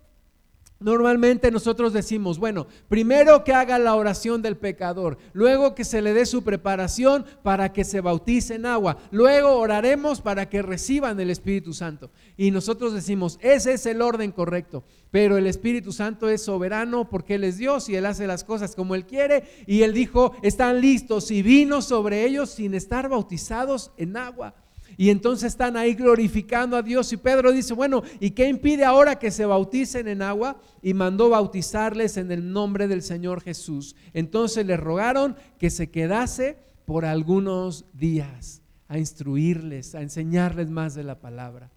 Normalmente 0.80 1.50
nosotros 1.50 1.94
decimos, 1.94 2.40
bueno, 2.40 2.68
primero 2.90 3.46
que 3.46 3.54
haga 3.54 3.80
la 3.80 3.96
oración 3.96 4.42
del 4.42 4.58
pecador, 4.58 5.18
luego 5.32 5.76
que 5.76 5.86
se 5.86 6.02
le 6.02 6.14
dé 6.14 6.26
su 6.26 6.44
preparación 6.44 7.26
para 7.42 7.72
que 7.72 7.86
se 7.86 8.02
bautice 8.02 8.56
en 8.56 8.66
agua, 8.66 8.98
luego 9.10 9.56
oraremos 9.56 10.20
para 10.20 10.50
que 10.50 10.62
reciban 10.62 11.20
el 11.22 11.30
Espíritu 11.30 11.74
Santo. 11.74 12.12
Y 12.36 12.52
nosotros 12.52 12.94
decimos, 12.94 13.40
ese 13.42 13.74
es 13.74 13.86
el 13.86 14.02
orden 14.02 14.34
correcto, 14.34 14.84
pero 15.10 15.38
el 15.38 15.48
Espíritu 15.48 15.94
Santo 15.94 16.28
es 16.28 16.44
soberano 16.44 17.10
porque 17.10 17.36
Él 17.36 17.46
es 17.46 17.58
Dios 17.58 17.88
y 17.88 17.96
Él 17.96 18.06
hace 18.06 18.28
las 18.28 18.44
cosas 18.44 18.76
como 18.76 18.94
Él 18.96 19.06
quiere. 19.06 19.44
Y 19.66 19.84
Él 19.84 19.94
dijo, 19.94 20.34
están 20.42 20.82
listos 20.82 21.32
y 21.32 21.44
vino 21.44 21.82
sobre 21.82 22.26
ellos 22.26 22.50
sin 22.50 22.74
estar 22.74 23.08
bautizados 23.08 23.92
en 23.96 24.18
agua. 24.18 24.56
Y 24.98 25.10
entonces 25.10 25.54
están 25.54 25.78
ahí 25.78 25.94
glorificando 25.94 26.78
a 26.78 26.82
Dios. 26.82 27.12
Y 27.14 27.18
Pedro 27.18 27.52
dice, 27.52 27.74
bueno, 27.74 28.04
¿y 28.20 28.32
qué 28.32 28.48
impide 28.48 28.86
ahora 28.86 29.18
que 29.18 29.32
se 29.32 29.46
bauticen 29.46 30.08
en 30.08 30.22
agua? 30.22 30.60
Y 30.82 30.94
mandó 30.94 31.30
bautizarles 31.30 32.18
en 32.18 32.32
el 32.32 32.52
nombre 32.52 32.88
del 32.88 33.02
Señor 33.02 33.42
Jesús. 33.42 33.96
Entonces 34.14 34.66
les 34.66 34.80
rogaron 34.80 35.36
que 35.58 35.70
se 35.70 35.90
quedase 35.90 36.58
por 36.86 37.06
algunos 37.06 37.86
días 37.94 38.62
a 38.88 38.98
instruirles, 38.98 39.96
a 39.96 40.02
enseñarles 40.02 40.70
más 40.70 40.94
de 40.96 41.04
la 41.04 41.20
palabra. 41.20 41.72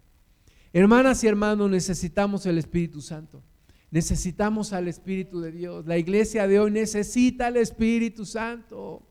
Hermanas 0.73 1.23
y 1.23 1.27
hermanos, 1.27 1.69
necesitamos 1.69 2.45
el 2.45 2.57
Espíritu 2.57 3.01
Santo. 3.01 3.41
Necesitamos 3.89 4.73
al 4.73 4.87
Espíritu 4.87 5.39
de 5.39 5.51
Dios. 5.51 5.85
La 5.85 5.97
iglesia 5.97 6.47
de 6.47 6.59
hoy 6.59 6.71
necesita 6.71 7.47
al 7.47 7.57
Espíritu 7.57 8.25
Santo. 8.25 9.01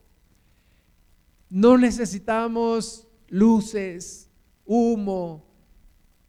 No 1.49 1.79
necesitamos 1.79 3.06
luces, 3.29 4.31
humo, 4.65 5.45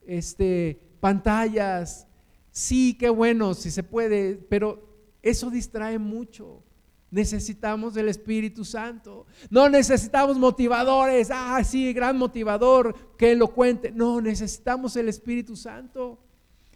este, 0.05 0.79
pantallas. 0.99 2.07
Sí, 2.51 2.95
qué 2.99 3.09
bueno, 3.09 3.53
si 3.53 3.71
se 3.71 3.83
puede, 3.83 4.35
pero 4.35 4.87
eso 5.21 5.49
distrae 5.49 5.99
mucho. 5.99 6.63
Necesitamos 7.09 7.95
el 7.95 8.09
Espíritu 8.09 8.65
Santo. 8.65 9.25
No 9.49 9.69
necesitamos 9.69 10.37
motivadores. 10.37 11.29
Ah, 11.31 11.63
sí, 11.63 11.93
gran 11.93 12.17
motivador 12.17 12.93
que 13.17 13.35
lo 13.35 13.47
cuente. 13.47 13.91
No, 13.91 14.19
necesitamos 14.19 14.95
el 14.97 15.07
Espíritu 15.07 15.55
Santo. 15.55 16.19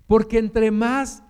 Porque 0.08 0.38
entre 0.38 0.72
más 0.72 1.24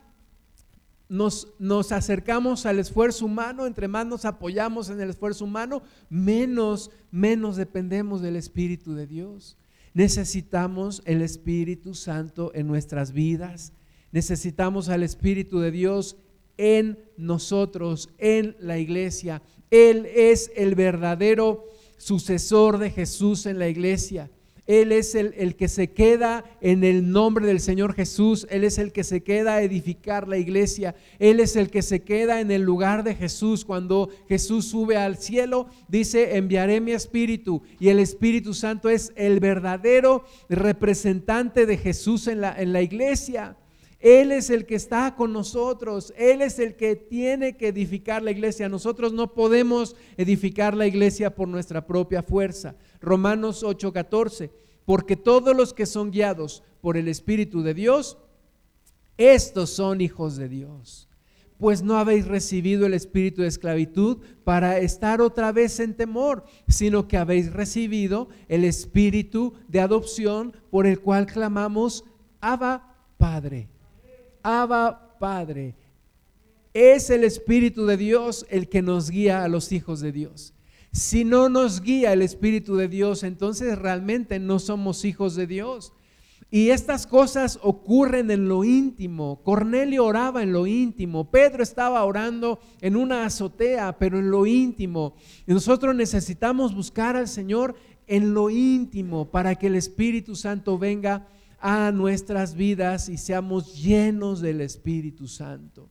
nos, 1.11 1.91
acercamos 1.91 2.65
al 2.65 2.79
esfuerzo 2.79 3.25
humano, 3.25 3.65
entre 3.67 3.89
más 3.89 4.05
nos 4.05 4.23
apoyamos 4.23 4.89
en 4.89 5.01
el 5.01 5.09
esfuerzo 5.09 5.43
humano, 5.43 5.83
menos, 6.09 6.89
menos 7.11 7.57
dependemos 7.57 8.21
del 8.21 8.37
Espíritu 8.37 8.93
de 8.93 9.07
Dios. 9.07 9.57
Necesitamos 9.93 11.01
el 11.03 11.21
Espíritu 11.21 11.95
Santo 11.95 12.53
en 12.55 12.65
nuestras 12.65 13.11
vidas. 13.11 13.73
Necesitamos 14.13 14.87
al 14.87 15.03
Espíritu 15.03 15.59
de 15.59 15.71
Dios 15.71 16.15
en 16.55 16.97
nosotros, 17.17 18.07
en 18.17 18.55
la 18.61 18.77
iglesia. 18.77 19.41
Él 19.69 20.05
es 20.15 20.49
el 20.55 20.75
verdadero 20.75 21.65
sucesor 21.97 22.77
de 22.77 22.89
Jesús 22.89 23.45
en 23.47 23.59
la 23.59 23.67
iglesia. 23.67 24.31
Él 24.71 24.93
es 24.93 25.15
el, 25.15 25.33
el, 25.35 25.57
que 25.57 25.67
se 25.67 25.91
queda 25.91 26.45
en 26.61 26.85
el 26.85 27.11
nombre 27.11 27.45
del 27.45 27.59
Señor 27.59 27.93
Jesús. 27.93 28.47
Él 28.49 28.63
es 28.63 28.77
el 28.77 28.93
que 28.93 29.03
se 29.03 29.21
queda 29.21 29.55
a 29.55 29.61
edificar 29.61 30.29
la 30.29 30.37
iglesia. 30.37 30.95
Él 31.19 31.41
es 31.41 31.57
el 31.57 31.69
que 31.69 31.81
se 31.81 32.03
queda 32.03 32.39
en 32.39 32.51
el 32.51 32.61
lugar 32.61 33.03
de 33.03 33.13
Jesús. 33.13 33.65
Cuando 33.65 34.09
Jesús 34.29 34.69
sube 34.69 34.95
al 34.95 35.17
cielo, 35.17 35.67
dice, 35.89 36.37
enviaré 36.37 36.79
mi 36.79 36.93
espíritu. 36.93 37.61
Y 37.81 37.89
el 37.89 37.99
Espíritu 37.99 38.53
Santo 38.53 38.87
es 38.87 39.11
el 39.17 39.41
verdadero 39.41 40.23
representante 40.47 41.65
de 41.65 41.75
Jesús 41.75 42.27
en 42.27 42.39
la, 42.39 42.55
en 42.57 42.71
la 42.71 42.81
iglesia. 42.81 43.57
Él 44.01 44.31
es 44.31 44.49
el 44.49 44.65
que 44.65 44.73
está 44.73 45.15
con 45.15 45.31
nosotros, 45.31 46.11
Él 46.17 46.41
es 46.41 46.57
el 46.57 46.75
que 46.75 46.95
tiene 46.95 47.55
que 47.55 47.67
edificar 47.67 48.23
la 48.23 48.31
iglesia. 48.31 48.67
Nosotros 48.67 49.13
no 49.13 49.33
podemos 49.33 49.95
edificar 50.17 50.75
la 50.75 50.87
iglesia 50.87 51.35
por 51.35 51.47
nuestra 51.47 51.85
propia 51.85 52.23
fuerza. 52.23 52.75
Romanos 52.99 53.63
8:14, 53.63 54.49
porque 54.85 55.15
todos 55.15 55.55
los 55.55 55.73
que 55.73 55.85
son 55.85 56.09
guiados 56.09 56.63
por 56.81 56.97
el 56.97 57.07
Espíritu 57.07 57.61
de 57.61 57.75
Dios, 57.75 58.17
estos 59.17 59.69
son 59.69 60.01
hijos 60.01 60.35
de 60.35 60.49
Dios. 60.49 61.07
Pues 61.59 61.83
no 61.83 61.97
habéis 61.97 62.25
recibido 62.25 62.87
el 62.87 62.95
espíritu 62.95 63.43
de 63.43 63.47
esclavitud 63.47 64.17
para 64.43 64.79
estar 64.79 65.21
otra 65.21 65.51
vez 65.51 65.79
en 65.79 65.93
temor, 65.93 66.43
sino 66.67 67.07
que 67.07 67.17
habéis 67.17 67.53
recibido 67.53 68.29
el 68.47 68.63
espíritu 68.63 69.53
de 69.67 69.79
adopción 69.79 70.53
por 70.71 70.87
el 70.87 70.99
cual 71.01 71.27
clamamos, 71.27 72.03
Abba 72.39 72.95
Padre. 73.19 73.70
Abba 74.43 75.17
Padre. 75.19 75.75
Es 76.73 77.09
el 77.09 77.23
Espíritu 77.23 77.85
de 77.85 77.97
Dios 77.97 78.45
el 78.49 78.69
que 78.69 78.81
nos 78.81 79.09
guía 79.09 79.43
a 79.43 79.47
los 79.47 79.71
hijos 79.71 79.99
de 79.99 80.11
Dios. 80.11 80.53
Si 80.91 81.23
no 81.23 81.49
nos 81.49 81.81
guía 81.81 82.13
el 82.13 82.21
Espíritu 82.21 82.75
de 82.75 82.87
Dios, 82.87 83.23
entonces 83.23 83.77
realmente 83.77 84.39
no 84.39 84.59
somos 84.59 85.05
hijos 85.05 85.35
de 85.35 85.47
Dios. 85.47 85.93
Y 86.53 86.69
estas 86.69 87.07
cosas 87.07 87.59
ocurren 87.61 88.29
en 88.29 88.49
lo 88.49 88.65
íntimo. 88.65 89.41
Cornelio 89.41 90.05
oraba 90.05 90.43
en 90.43 90.51
lo 90.51 90.67
íntimo. 90.67 91.31
Pedro 91.31 91.63
estaba 91.63 92.03
orando 92.03 92.59
en 92.81 92.97
una 92.97 93.25
azotea, 93.25 93.97
pero 93.97 94.19
en 94.19 94.29
lo 94.29 94.45
íntimo. 94.45 95.15
Y 95.47 95.53
nosotros 95.53 95.95
necesitamos 95.95 96.75
buscar 96.75 97.15
al 97.15 97.29
Señor 97.29 97.75
en 98.05 98.33
lo 98.33 98.49
íntimo 98.49 99.31
para 99.31 99.55
que 99.55 99.67
el 99.67 99.75
Espíritu 99.75 100.35
Santo 100.35 100.77
venga 100.77 101.25
a 101.61 101.91
nuestras 101.91 102.55
vidas 102.55 103.07
y 103.07 103.17
seamos 103.17 103.81
llenos 103.81 104.41
del 104.41 104.61
Espíritu 104.61 105.27
Santo, 105.27 105.89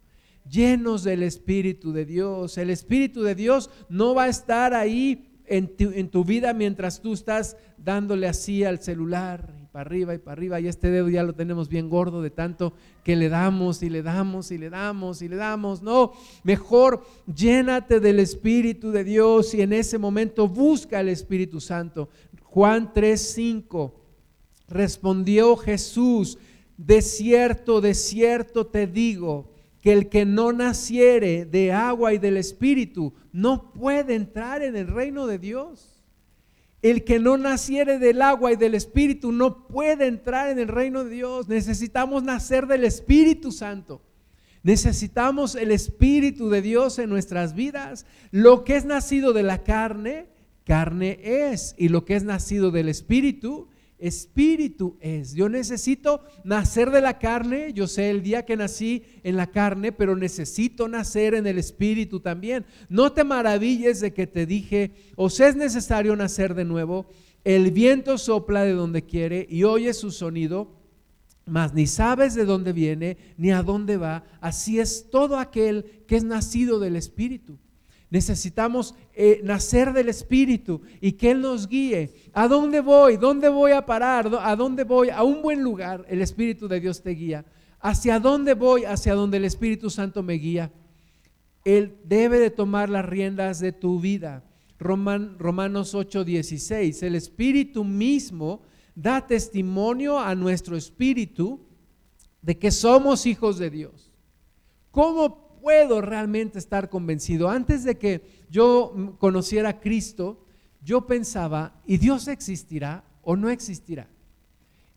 llenos 0.49 1.05
del 1.05 1.23
Espíritu 1.23 1.93
de 1.93 2.05
Dios. 2.05 2.59
El 2.59 2.71
Espíritu 2.71 3.23
de 3.23 3.35
Dios 3.35 3.71
no 3.89 4.15
va 4.15 4.25
a 4.25 4.29
estar 4.29 4.75
ahí 4.75 5.31
en 5.47 6.09
tu, 6.11 6.25
vida 6.25 6.55
mientras 6.55 7.01
tú 7.01 7.13
estás 7.13 7.57
dándole 7.77 8.29
así 8.29 8.63
al 8.63 8.81
celular 8.81 9.53
y 9.61 9.67
para 9.67 9.83
arriba 9.83 10.15
y 10.15 10.19
para 10.19 10.33
arriba 10.35 10.61
y 10.61 10.69
este 10.69 10.91
dedo 10.91 11.09
ya 11.09 11.25
lo 11.25 11.33
tenemos 11.33 11.69
bien 11.69 11.89
gordo 11.89 12.23
de 12.23 12.31
tanto 12.31 12.73
que 13.03 13.17
le 13.17 13.29
damos 13.29 13.83
y 13.83 13.91
le 13.91 14.03
damos 14.03 14.53
y 14.53 14.59
le 14.59 14.71
damos 14.71 15.23
y 15.23 15.29
le 15.29 15.35
damos. 15.35 15.83
No, 15.83 16.13
mejor 16.45 17.05
llénate 17.35 17.99
del 17.99 18.21
Espíritu 18.21 18.93
de 18.93 19.03
Dios 19.03 19.53
y 19.55 19.63
en 19.63 19.73
ese 19.73 19.99
momento 19.99 20.47
busca 20.47 21.01
el 21.01 21.09
Espíritu 21.09 21.61
Santo. 21.61 22.09
Juan 22.45 22.93
3:5 22.95 24.00
Respondió 24.71 25.57
Jesús, 25.57 26.39
de 26.77 27.03
cierto, 27.03 27.81
de 27.81 27.95
cierto 27.95 28.67
te 28.67 28.87
digo, 28.87 29.51
que 29.83 29.93
el 29.93 30.09
que 30.09 30.25
no 30.25 30.53
naciere 30.53 31.45
de 31.45 31.73
agua 31.73 32.13
y 32.13 32.19
del 32.19 32.37
Espíritu 32.37 33.15
no 33.33 33.73
puede 33.73 34.15
entrar 34.15 34.63
en 34.63 34.77
el 34.77 34.89
reino 34.89 35.27
de 35.27 35.39
Dios. 35.39 36.05
El 36.83 37.05
que 37.05 37.19
no 37.19 37.37
naciere 37.37 37.99
del 37.99 38.23
agua 38.23 38.53
y 38.53 38.57
del 38.57 38.75
Espíritu 38.75 39.33
no 39.33 39.67
puede 39.69 40.07
entrar 40.07 40.51
en 40.51 40.59
el 40.59 40.69
reino 40.69 41.05
de 41.05 41.11
Dios. 41.11 41.49
Necesitamos 41.49 42.23
nacer 42.23 42.67
del 42.67 42.85
Espíritu 42.85 43.53
Santo. 43.53 44.03
Necesitamos 44.63 45.55
el 45.55 45.73
Espíritu 45.73 46.49
de 46.49 46.63
Dios 46.63 46.99
en 46.99 47.11
nuestras 47.11 47.55
vidas. 47.55 48.07
Lo 48.31 48.65
que 48.65 48.77
es 48.77 48.85
nacido 48.85 49.33
de 49.33 49.43
la 49.43 49.63
carne, 49.63 50.29
carne 50.65 51.19
es. 51.23 51.75
Y 51.77 51.89
lo 51.89 52.05
que 52.05 52.17
es 52.17 52.25
nacido 52.25 52.71
del 52.71 52.89
Espíritu, 52.89 53.69
espíritu 54.01 54.97
es. 55.01 55.35
Yo 55.35 55.49
necesito 55.49 56.23
nacer 56.45 56.91
de 56.91 57.01
la 57.01 57.19
carne, 57.19 57.73
yo 57.73 57.87
sé 57.87 58.11
el 58.11 58.23
día 58.23 58.45
que 58.45 58.57
nací 58.57 59.05
en 59.23 59.37
la 59.37 59.49
carne, 59.49 59.93
pero 59.93 60.17
necesito 60.17 60.89
nacer 60.89 61.35
en 61.35 61.47
el 61.47 61.59
espíritu 61.59 62.21
también. 62.21 62.67
No 62.89 63.13
te 63.13 63.25
maravilles 63.25 64.01
de 64.01 64.13
que 64.13 64.27
te 64.27 64.47
dije, 64.47 64.93
os 65.17 65.39
es 65.41 65.57
necesario 65.57 66.17
nacer 66.17 66.55
de 66.55 66.65
nuevo. 66.65 67.07
El 67.45 67.71
viento 67.71 68.19
sopla 68.19 68.65
de 68.65 68.73
donde 68.73 69.05
quiere 69.07 69.47
y 69.49 69.65
oye 69.65 69.95
su 69.95 70.11
sonido, 70.11 70.77
mas 71.47 71.75
ni 71.75 71.87
sabes 71.87 72.35
de 72.35 72.45
dónde 72.45 72.73
viene 72.73 73.17
ni 73.37 73.51
a 73.51 73.63
dónde 73.63 73.97
va. 73.97 74.25
Así 74.41 74.79
es 74.79 75.11
todo 75.11 75.39
aquel 75.39 76.05
que 76.07 76.17
es 76.17 76.25
nacido 76.25 76.79
del 76.79 76.97
espíritu. 76.97 77.59
Necesitamos 78.11 78.97
eh, 79.15 79.41
nacer 79.45 79.93
del 79.93 80.09
Espíritu 80.09 80.83
y 81.01 81.13
que 81.13 81.31
Él 81.31 81.41
nos 81.41 81.69
guíe. 81.69 82.13
¿A 82.33 82.49
dónde 82.49 82.81
voy? 82.81 83.17
¿Dónde 83.17 83.49
voy 83.49 83.71
a 83.71 83.87
parar? 83.87 84.29
¿A 84.43 84.57
dónde 84.57 84.83
voy? 84.83 85.11
A 85.11 85.23
un 85.23 85.43
buen 85.43 85.63
lugar. 85.63 86.05
El 86.09 86.21
Espíritu 86.21 86.67
de 86.67 86.81
Dios 86.81 87.03
te 87.03 87.11
guía. 87.11 87.45
¿Hacia 87.79 88.19
dónde 88.19 88.55
voy? 88.55 88.85
Hacia 88.85 89.15
donde 89.15 89.37
el 89.37 89.45
Espíritu 89.45 89.91
Santo 89.91 90.25
me 90.25 90.35
guía. 90.35 90.73
Él 91.65 91.99
debe 92.05 92.41
de 92.41 92.51
tomar 92.51 92.89
las 92.89 93.05
riendas 93.05 93.61
de 93.61 93.71
tu 93.71 94.01
vida. 94.01 94.45
Roman, 94.79 95.39
Romanos 95.39 95.95
8:16. 95.95 97.05
El 97.05 97.15
Espíritu 97.15 97.85
mismo 97.85 98.63
da 98.95 99.27
testimonio 99.27 100.19
a 100.19 100.35
nuestro 100.35 100.77
espíritu 100.77 101.61
de 102.43 102.59
que 102.59 102.71
somos 102.71 103.25
hijos 103.27 103.59
de 103.59 103.71
Dios. 103.71 104.13
¿Cómo 104.91 105.50
puedo 105.61 106.01
realmente 106.01 106.59
estar 106.59 106.89
convencido. 106.89 107.49
Antes 107.49 107.85
de 107.85 107.99
que 107.99 108.23
yo 108.51 109.17
conociera 109.19 109.69
a 109.69 109.81
Cristo, 109.81 110.45
yo 110.83 111.07
pensaba, 111.07 111.75
¿y 111.87 111.99
Dios 111.99 112.29
existirá 112.29 113.05
o 113.23 113.37
no 113.37 113.51
existirá? 113.51 114.09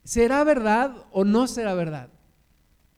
¿Será 0.04 0.44
verdad 0.44 0.96
o 1.12 1.24
no 1.24 1.48
será 1.48 1.74
verdad? 1.74 2.10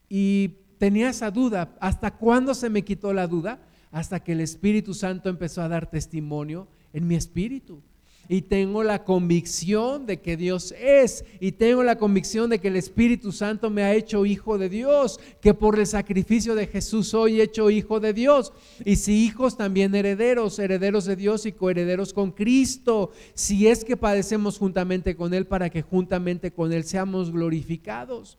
Y 0.08 0.56
tenía 0.78 1.10
esa 1.10 1.30
duda. 1.30 1.74
¿Hasta 1.80 2.12
cuándo 2.12 2.54
se 2.54 2.70
me 2.70 2.82
quitó 2.82 3.12
la 3.12 3.26
duda? 3.26 3.60
Hasta 3.90 4.20
que 4.20 4.32
el 4.32 4.40
Espíritu 4.40 4.94
Santo 4.94 5.28
empezó 5.28 5.62
a 5.62 5.68
dar 5.68 5.90
testimonio 5.90 6.68
en 6.92 7.06
mi 7.06 7.14
espíritu 7.14 7.82
y 8.28 8.42
tengo 8.42 8.82
la 8.82 9.04
convicción 9.04 10.06
de 10.06 10.20
que 10.20 10.36
Dios 10.36 10.72
es 10.78 11.24
y 11.40 11.52
tengo 11.52 11.82
la 11.82 11.98
convicción 11.98 12.50
de 12.50 12.58
que 12.58 12.68
el 12.68 12.76
Espíritu 12.76 13.32
Santo 13.32 13.70
me 13.70 13.82
ha 13.82 13.94
hecho 13.94 14.26
hijo 14.26 14.58
de 14.58 14.68
Dios, 14.68 15.20
que 15.40 15.54
por 15.54 15.78
el 15.78 15.86
sacrificio 15.86 16.54
de 16.54 16.66
Jesús 16.66 17.08
soy 17.08 17.40
hecho 17.40 17.70
hijo 17.70 18.00
de 18.00 18.12
Dios 18.12 18.52
y 18.84 18.96
si 18.96 19.24
hijos 19.24 19.56
también 19.56 19.94
herederos, 19.94 20.58
herederos 20.58 21.04
de 21.04 21.16
Dios 21.16 21.46
y 21.46 21.52
coherederos 21.52 22.12
con 22.12 22.32
Cristo, 22.32 23.10
si 23.34 23.66
es 23.68 23.84
que 23.84 23.96
padecemos 23.96 24.58
juntamente 24.58 25.16
con 25.16 25.34
Él 25.34 25.46
para 25.46 25.70
que 25.70 25.82
juntamente 25.82 26.50
con 26.50 26.72
Él 26.72 26.84
seamos 26.84 27.30
glorificados. 27.30 28.38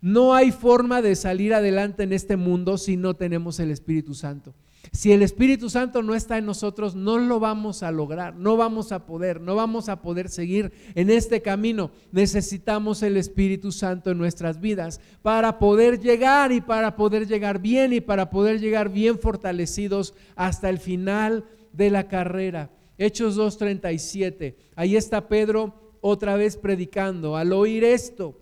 No 0.00 0.34
hay 0.34 0.52
forma 0.52 1.02
de 1.02 1.16
salir 1.16 1.54
adelante 1.54 2.02
en 2.02 2.12
este 2.12 2.36
mundo 2.36 2.78
si 2.78 2.96
no 2.96 3.14
tenemos 3.14 3.58
el 3.60 3.70
Espíritu 3.70 4.14
Santo. 4.14 4.54
Si 4.92 5.12
el 5.12 5.22
Espíritu 5.22 5.70
Santo 5.70 6.02
no 6.02 6.14
está 6.14 6.38
en 6.38 6.46
nosotros, 6.46 6.94
no 6.94 7.18
lo 7.18 7.40
vamos 7.40 7.82
a 7.82 7.90
lograr, 7.90 8.34
no 8.36 8.56
vamos 8.56 8.92
a 8.92 9.06
poder, 9.06 9.40
no 9.40 9.54
vamos 9.54 9.88
a 9.88 10.02
poder 10.02 10.28
seguir 10.28 10.72
en 10.94 11.10
este 11.10 11.42
camino. 11.42 11.90
Necesitamos 12.12 13.02
el 13.02 13.16
Espíritu 13.16 13.72
Santo 13.72 14.10
en 14.10 14.18
nuestras 14.18 14.60
vidas 14.60 15.00
para 15.22 15.58
poder 15.58 16.00
llegar 16.00 16.52
y 16.52 16.60
para 16.60 16.96
poder 16.96 17.26
llegar 17.26 17.60
bien 17.60 17.92
y 17.92 18.00
para 18.00 18.30
poder 18.30 18.60
llegar 18.60 18.90
bien 18.90 19.18
fortalecidos 19.18 20.14
hasta 20.34 20.68
el 20.68 20.78
final 20.78 21.44
de 21.72 21.90
la 21.90 22.08
carrera. 22.08 22.70
Hechos 22.98 23.38
2.37. 23.38 24.54
Ahí 24.74 24.96
está 24.96 25.28
Pedro 25.28 25.74
otra 26.00 26.36
vez 26.36 26.56
predicando. 26.56 27.36
Al 27.36 27.52
oír 27.52 27.84
esto, 27.84 28.40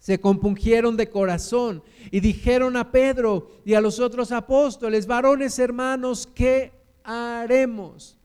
se 0.00 0.18
compungieron 0.18 0.96
de 0.96 1.10
corazón 1.10 1.82
y 2.10 2.20
dijeron 2.20 2.76
a 2.76 2.90
Pedro 2.90 3.50
y 3.66 3.74
a 3.74 3.82
los 3.82 4.00
otros 4.00 4.32
apóstoles, 4.32 5.06
varones 5.06 5.58
hermanos, 5.58 6.26
¿qué 6.34 6.72
haremos? 7.04 8.16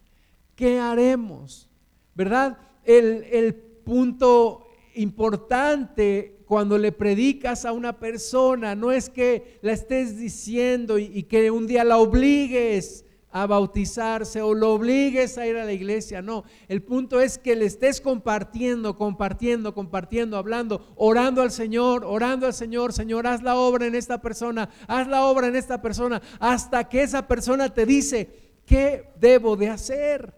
¿Qué 0.56 0.80
haremos? 0.80 1.70
¿Verdad? 2.16 2.58
El, 2.84 3.62
punto 3.86 4.66
importante 4.96 6.40
cuando 6.48 6.80
le 6.80 6.92
predicas 6.92 7.66
a 7.66 7.72
una 7.72 8.00
persona 8.00 8.74
no 8.74 8.92
es 8.92 9.12
que 9.12 9.60
la 9.62 9.74
estés 9.74 10.18
diciendo 10.18 10.98
y 10.98 11.22
que 11.22 11.52
un 11.52 11.68
día 11.68 11.84
la 11.84 12.00
obligues 12.00 13.05
a 13.36 13.48
bautizarse 13.48 14.42
o 14.42 14.54
lo 14.54 14.76
obligues 14.76 15.38
a 15.38 15.46
ir 15.46 15.58
a 15.58 15.66
la 15.66 15.74
iglesia. 15.74 16.22
No, 16.22 16.46
el 16.70 16.82
punto 16.82 17.20
es 17.20 17.38
que 17.38 17.58
le 17.58 17.66
estés 17.66 18.00
compartiendo, 18.00 18.96
compartiendo, 18.96 19.74
compartiendo, 19.74 20.38
hablando, 20.38 20.94
orando 20.96 21.42
al 21.42 21.52
Señor, 21.52 22.06
orando 22.06 22.46
al 22.46 22.54
Señor. 22.54 22.94
Señor, 22.94 23.28
haz 23.28 23.44
la 23.44 23.58
obra 23.58 23.88
en 23.88 23.96
esta 23.96 24.22
persona, 24.22 24.70
haz 24.88 25.10
la 25.10 25.26
obra 25.26 25.48
en 25.48 25.58
esta 25.58 25.82
persona, 25.82 26.22
hasta 26.40 26.88
que 26.88 27.04
esa 27.04 27.28
persona 27.28 27.68
te 27.74 27.86
dice, 27.86 28.30
¿qué 28.66 29.12
debo 29.20 29.58
de 29.58 29.68
hacer? 29.68 30.34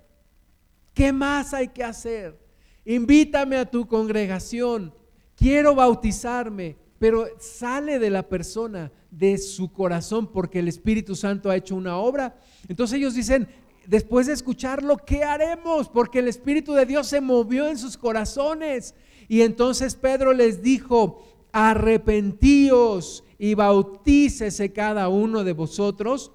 ¿Qué 0.96 1.14
más 1.14 1.54
hay 1.54 1.68
que 1.68 1.84
hacer? 1.84 2.48
invítame 2.88 3.58
a 3.58 3.70
tu 3.70 3.86
congregación, 3.86 4.94
quiero 5.36 5.76
bautizarme, 5.76 6.78
pero 7.00 7.28
sale 7.40 8.00
de 8.00 8.10
la 8.10 8.28
persona, 8.28 8.92
de 9.12 9.38
su 9.38 9.72
corazón, 9.72 10.28
porque 10.28 10.60
el 10.60 10.68
Espíritu 10.68 11.16
Santo 11.16 11.50
ha 11.50 11.56
hecho 11.56 11.76
una 11.76 11.98
obra. 11.98 12.40
Entonces 12.68 12.98
ellos 12.98 13.14
dicen, 13.14 13.48
después 13.86 14.28
de 14.28 14.34
escucharlo, 14.34 14.98
¿qué 14.98 15.24
haremos? 15.24 15.90
Porque 15.90 16.20
el 16.20 16.28
Espíritu 16.28 16.74
de 16.74 16.86
Dios 16.86 17.08
se 17.08 17.22
movió 17.22 17.68
en 17.68 17.78
sus 17.78 17.98
corazones. 17.98 18.96
Y 19.28 19.42
entonces 19.42 19.96
Pedro 19.96 20.34
les 20.34 20.62
dijo, 20.62 21.24
arrepentíos 21.52 23.24
y 23.38 23.54
bautícese 23.54 24.74
cada 24.74 25.10
uno 25.10 25.44
de 25.44 25.54
vosotros 25.54 26.32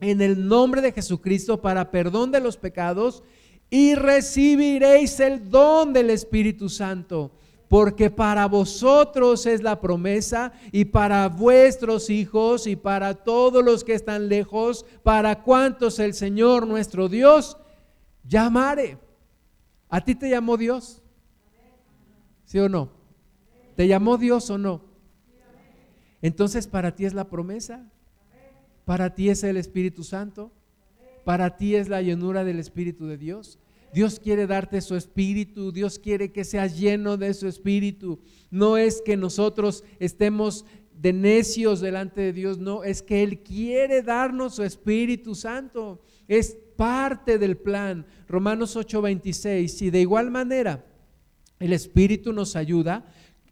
en 0.00 0.20
el 0.22 0.46
nombre 0.48 0.80
de 0.80 0.92
Jesucristo 0.92 1.60
para 1.60 1.90
perdón 1.90 2.30
de 2.30 2.40
los 2.40 2.56
pecados 2.56 3.22
y 3.68 3.94
recibiréis 3.94 5.20
el 5.20 5.50
don 5.50 5.92
del 5.92 6.10
Espíritu 6.10 6.68
Santo 6.68 7.32
porque 7.70 8.10
para 8.10 8.46
vosotros 8.46 9.46
es 9.46 9.62
la 9.62 9.80
promesa 9.80 10.52
y 10.72 10.86
para 10.86 11.28
vuestros 11.28 12.10
hijos 12.10 12.66
y 12.66 12.74
para 12.74 13.14
todos 13.22 13.64
los 13.64 13.84
que 13.84 13.94
están 13.94 14.28
lejos, 14.28 14.84
para 15.04 15.44
cuantos 15.44 16.00
el 16.00 16.14
Señor 16.14 16.66
nuestro 16.66 17.08
Dios 17.08 17.56
llamare. 18.24 18.98
¿A 19.88 20.00
ti 20.00 20.16
te 20.16 20.28
llamó 20.28 20.56
Dios? 20.56 21.00
¿Sí 22.44 22.58
o 22.58 22.68
no? 22.68 22.90
¿Te 23.76 23.86
llamó 23.86 24.18
Dios 24.18 24.50
o 24.50 24.58
no? 24.58 24.82
Entonces 26.22 26.66
para 26.66 26.96
ti 26.96 27.04
es 27.04 27.14
la 27.14 27.28
promesa, 27.28 27.88
para 28.84 29.14
ti 29.14 29.30
es 29.30 29.44
el 29.44 29.56
Espíritu 29.56 30.02
Santo, 30.02 30.50
para 31.22 31.56
ti 31.56 31.76
es 31.76 31.88
la 31.88 32.02
llenura 32.02 32.42
del 32.42 32.58
Espíritu 32.58 33.06
de 33.06 33.16
Dios. 33.16 33.60
Dios 33.92 34.20
quiere 34.20 34.46
darte 34.46 34.80
su 34.80 34.96
espíritu, 34.96 35.72
Dios 35.72 35.98
quiere 35.98 36.32
que 36.32 36.44
seas 36.44 36.78
lleno 36.78 37.16
de 37.16 37.34
su 37.34 37.48
espíritu. 37.48 38.20
No 38.50 38.76
es 38.76 39.02
que 39.02 39.16
nosotros 39.16 39.84
estemos 39.98 40.64
de 41.00 41.12
necios 41.14 41.80
delante 41.80 42.20
de 42.20 42.32
Dios, 42.34 42.58
no, 42.58 42.84
es 42.84 43.00
que 43.00 43.22
Él 43.22 43.42
quiere 43.42 44.02
darnos 44.02 44.56
su 44.56 44.62
Espíritu 44.62 45.34
Santo. 45.34 46.02
Es 46.28 46.58
parte 46.76 47.38
del 47.38 47.56
plan. 47.56 48.06
Romanos 48.28 48.76
8:26. 48.76 49.80
Y 49.82 49.90
de 49.90 50.00
igual 50.02 50.30
manera, 50.30 50.84
el 51.58 51.72
Espíritu 51.72 52.34
nos 52.34 52.54
ayuda 52.54 53.06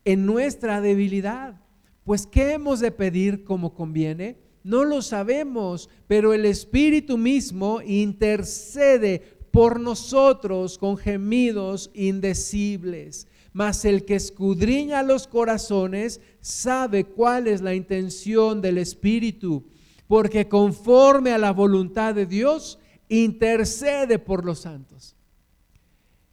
en 0.04 0.26
nuestra 0.26 0.82
debilidad. 0.82 1.60
Pues, 2.04 2.26
¿qué 2.26 2.52
hemos 2.52 2.80
de 2.80 2.90
pedir 2.90 3.44
como 3.44 3.74
conviene? 3.74 4.38
No 4.62 4.84
lo 4.84 5.00
sabemos, 5.00 5.88
pero 6.06 6.34
el 6.34 6.44
Espíritu 6.44 7.16
mismo 7.16 7.80
intercede 7.80 9.37
por 9.58 9.80
nosotros 9.80 10.78
con 10.78 10.96
gemidos 10.96 11.90
indecibles. 11.92 13.26
Mas 13.52 13.84
el 13.84 14.04
que 14.04 14.14
escudriña 14.14 15.02
los 15.02 15.26
corazones 15.26 16.20
sabe 16.40 17.06
cuál 17.06 17.48
es 17.48 17.60
la 17.60 17.74
intención 17.74 18.62
del 18.62 18.78
Espíritu, 18.78 19.64
porque 20.06 20.46
conforme 20.46 21.32
a 21.32 21.38
la 21.38 21.50
voluntad 21.50 22.14
de 22.14 22.24
Dios, 22.24 22.78
intercede 23.08 24.20
por 24.20 24.44
los 24.44 24.60
santos. 24.60 25.16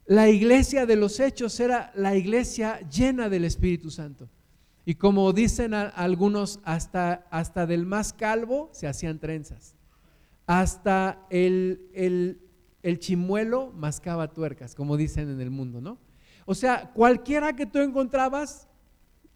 La 0.04 0.28
iglesia 0.28 0.86
de 0.86 0.94
los 0.94 1.18
hechos 1.18 1.58
era 1.58 1.90
la 1.96 2.14
iglesia 2.14 2.78
llena 2.88 3.28
del 3.28 3.44
Espíritu 3.44 3.90
Santo. 3.90 4.28
Y 4.84 4.94
como 4.94 5.32
dicen 5.32 5.74
algunos, 5.74 6.60
hasta, 6.62 7.26
hasta 7.32 7.66
del 7.66 7.86
más 7.86 8.12
calvo 8.12 8.70
se 8.72 8.86
hacían 8.86 9.18
trenzas. 9.18 9.74
Hasta 10.46 11.26
el, 11.28 11.90
el, 11.92 12.45
el 12.86 13.00
chimuelo 13.00 13.72
mascaba 13.74 14.32
tuercas, 14.32 14.76
como 14.76 14.96
dicen 14.96 15.28
en 15.28 15.40
el 15.40 15.50
mundo, 15.50 15.80
¿no? 15.80 15.98
O 16.44 16.54
sea, 16.54 16.92
cualquiera 16.94 17.56
que 17.56 17.66
tú 17.66 17.80
encontrabas 17.80 18.68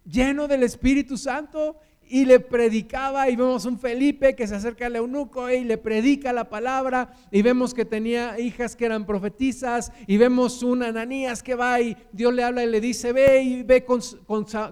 lleno 0.04 0.46
del 0.46 0.62
Espíritu 0.62 1.16
Santo 1.16 1.76
y 2.08 2.26
le 2.26 2.38
predicaba 2.38 3.28
y 3.28 3.34
vemos 3.34 3.64
un 3.64 3.76
Felipe 3.76 4.36
que 4.36 4.46
se 4.46 4.54
acerca 4.54 4.86
al 4.86 4.94
eunuco 4.94 5.50
y 5.50 5.64
le 5.64 5.78
predica 5.78 6.32
la 6.32 6.48
palabra 6.48 7.12
y 7.32 7.42
vemos 7.42 7.74
que 7.74 7.84
tenía 7.84 8.38
hijas 8.38 8.76
que 8.76 8.84
eran 8.84 9.04
profetizas 9.04 9.90
y 10.06 10.16
vemos 10.16 10.62
un 10.62 10.84
Ananías 10.84 11.42
que 11.42 11.56
va 11.56 11.80
y 11.80 11.96
Dios 12.12 12.32
le 12.32 12.44
habla 12.44 12.62
y 12.62 12.68
le 12.68 12.80
dice 12.80 13.12
ve 13.12 13.42
y 13.42 13.62
ve 13.64 13.84
con, 13.84 14.00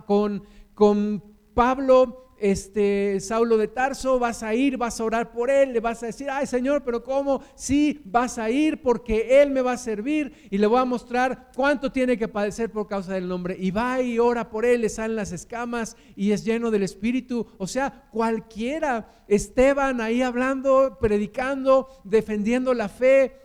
con, 0.06 0.44
con 0.74 1.24
Pablo 1.52 2.27
este 2.40 3.18
Saulo 3.20 3.56
de 3.56 3.68
Tarso, 3.68 4.18
vas 4.18 4.42
a 4.42 4.54
ir, 4.54 4.76
vas 4.76 5.00
a 5.00 5.04
orar 5.04 5.32
por 5.32 5.50
él, 5.50 5.72
le 5.72 5.80
vas 5.80 6.02
a 6.02 6.06
decir, 6.06 6.28
ay 6.30 6.46
Señor, 6.46 6.82
pero 6.84 7.02
¿cómo? 7.02 7.42
Sí, 7.54 8.00
vas 8.04 8.38
a 8.38 8.50
ir 8.50 8.82
porque 8.82 9.42
él 9.42 9.50
me 9.50 9.62
va 9.62 9.72
a 9.72 9.76
servir 9.78 10.48
y 10.50 10.58
le 10.58 10.66
voy 10.66 10.80
a 10.80 10.84
mostrar 10.84 11.50
cuánto 11.54 11.92
tiene 11.92 12.16
que 12.18 12.28
padecer 12.28 12.70
por 12.70 12.86
causa 12.86 13.14
del 13.14 13.28
nombre. 13.28 13.56
Y 13.58 13.70
va 13.70 14.00
y 14.00 14.18
ora 14.18 14.50
por 14.50 14.64
él, 14.64 14.82
le 14.82 14.88
salen 14.88 15.16
las 15.16 15.32
escamas 15.32 15.96
y 16.16 16.32
es 16.32 16.44
lleno 16.44 16.70
del 16.70 16.82
Espíritu. 16.82 17.46
O 17.58 17.66
sea, 17.66 18.08
cualquiera, 18.10 19.24
Esteban 19.28 20.00
ahí 20.00 20.22
hablando, 20.22 20.98
predicando, 21.00 21.88
defendiendo 22.04 22.74
la 22.74 22.88
fe, 22.88 23.36